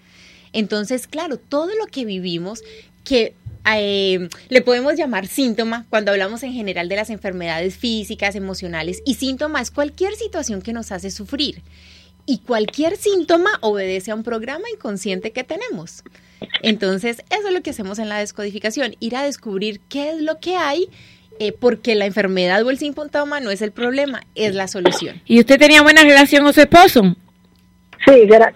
Entonces, 0.56 1.08
claro, 1.08 1.38
todo 1.38 1.72
lo 1.80 1.88
que 1.88 2.06
vivimos, 2.06 2.62
que 3.04 3.34
eh, 3.76 4.30
le 4.50 4.62
podemos 4.62 4.96
llamar 4.96 5.28
síntoma 5.28 5.86
cuando 5.90 6.12
hablamos 6.12 6.44
en 6.44 6.54
general 6.54 6.90
de 6.90 6.96
las 6.98 7.10
enfermedades 7.10 7.78
físicas, 7.78 8.36
emocionales, 8.36 9.02
y 9.06 9.16
síntoma 9.16 9.62
es 9.62 9.72
cualquier 9.72 10.14
situación 10.16 10.62
que 10.62 10.74
nos 10.74 10.92
hace 10.92 11.12
sufrir. 11.12 11.62
Y 12.26 12.40
cualquier 12.40 12.96
síntoma 12.96 13.50
obedece 13.62 14.12
a 14.12 14.16
un 14.16 14.24
programa 14.24 14.64
inconsciente 14.74 15.32
que 15.32 15.44
tenemos. 15.44 16.04
Entonces, 16.62 17.24
eso 17.30 17.48
es 17.48 17.54
lo 17.54 17.62
que 17.62 17.72
hacemos 17.72 18.00
en 18.00 18.08
la 18.10 18.20
descodificación, 18.20 18.96
ir 19.00 19.16
a 19.16 19.24
descubrir 19.24 19.82
qué 19.90 20.12
es 20.12 20.22
lo 20.22 20.40
que 20.40 20.56
hay, 20.56 20.88
eh, 21.40 21.52
porque 21.52 21.96
la 21.96 22.06
enfermedad 22.06 22.64
o 22.64 22.70
el 22.70 22.78
síntoma 22.78 23.40
no 23.42 23.50
es 23.52 23.62
el 23.62 23.72
problema, 23.72 24.22
es 24.36 24.56
la 24.56 24.68
solución. 24.68 25.22
¿Y 25.26 25.40
usted 25.40 25.58
tenía 25.60 25.82
buena 25.82 26.04
relación 26.04 26.44
con 26.44 26.54
su 26.54 26.62
esposo? 26.62 27.02
Sí, 28.06 28.14
gra- 28.28 28.54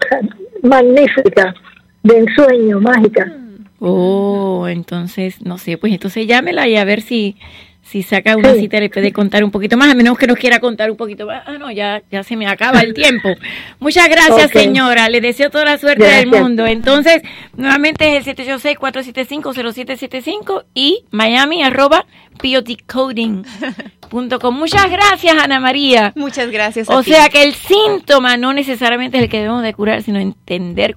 magnífica, 0.62 1.54
de 2.02 2.18
ensueño, 2.18 2.80
mágica. 2.80 3.34
Oh, 3.80 4.66
entonces, 4.68 5.40
no 5.42 5.58
sé, 5.58 5.78
pues 5.78 5.92
entonces 5.92 6.26
llámela 6.26 6.66
y 6.68 6.76
a 6.76 6.84
ver 6.84 7.00
si, 7.00 7.36
si 7.82 8.02
saca 8.02 8.36
una 8.36 8.52
Sí. 8.54 8.60
cita 8.60 8.78
y 8.78 8.80
le 8.80 8.90
puede 8.90 9.12
contar 9.12 9.44
un 9.44 9.50
poquito 9.52 9.76
más, 9.76 9.88
a 9.90 9.94
menos 9.94 10.18
que 10.18 10.26
nos 10.26 10.36
quiera 10.36 10.58
contar 10.58 10.90
un 10.90 10.96
poquito 10.96 11.26
más. 11.26 11.44
Ah, 11.46 11.58
no, 11.58 11.70
ya, 11.70 12.02
ya 12.10 12.24
se 12.24 12.34
me 12.36 12.46
acaba 12.48 12.80
el 12.80 12.92
tiempo. 12.92 13.28
Muchas 13.78 14.08
gracias, 14.08 14.50
señora. 14.50 15.08
Le 15.08 15.20
deseo 15.20 15.48
toda 15.50 15.64
la 15.64 15.78
suerte 15.78 16.04
del 16.04 16.26
mundo. 16.26 16.66
Entonces, 16.66 17.22
nuevamente 17.56 18.16
es 18.16 18.26
el 18.26 18.34
786-475-0775 18.36 20.64
y 20.74 21.04
Miami 21.10 21.62
arroba 21.62 22.04
biodecoding.com. 22.42 24.54
Muchas 24.54 24.90
gracias, 24.90 25.34
Ana 25.42 25.60
María. 25.60 26.12
Muchas 26.16 26.50
gracias. 26.50 26.88
a 26.88 26.96
O 26.96 27.02
ti. 27.02 27.12
sea 27.12 27.28
que 27.28 27.42
el 27.42 27.54
síntoma 27.54 28.36
no 28.36 28.52
necesariamente 28.52 29.18
es 29.18 29.24
el 29.24 29.28
que 29.28 29.38
debemos 29.38 29.62
de 29.62 29.74
curar, 29.74 30.02
sino 30.02 30.18
entender 30.18 30.86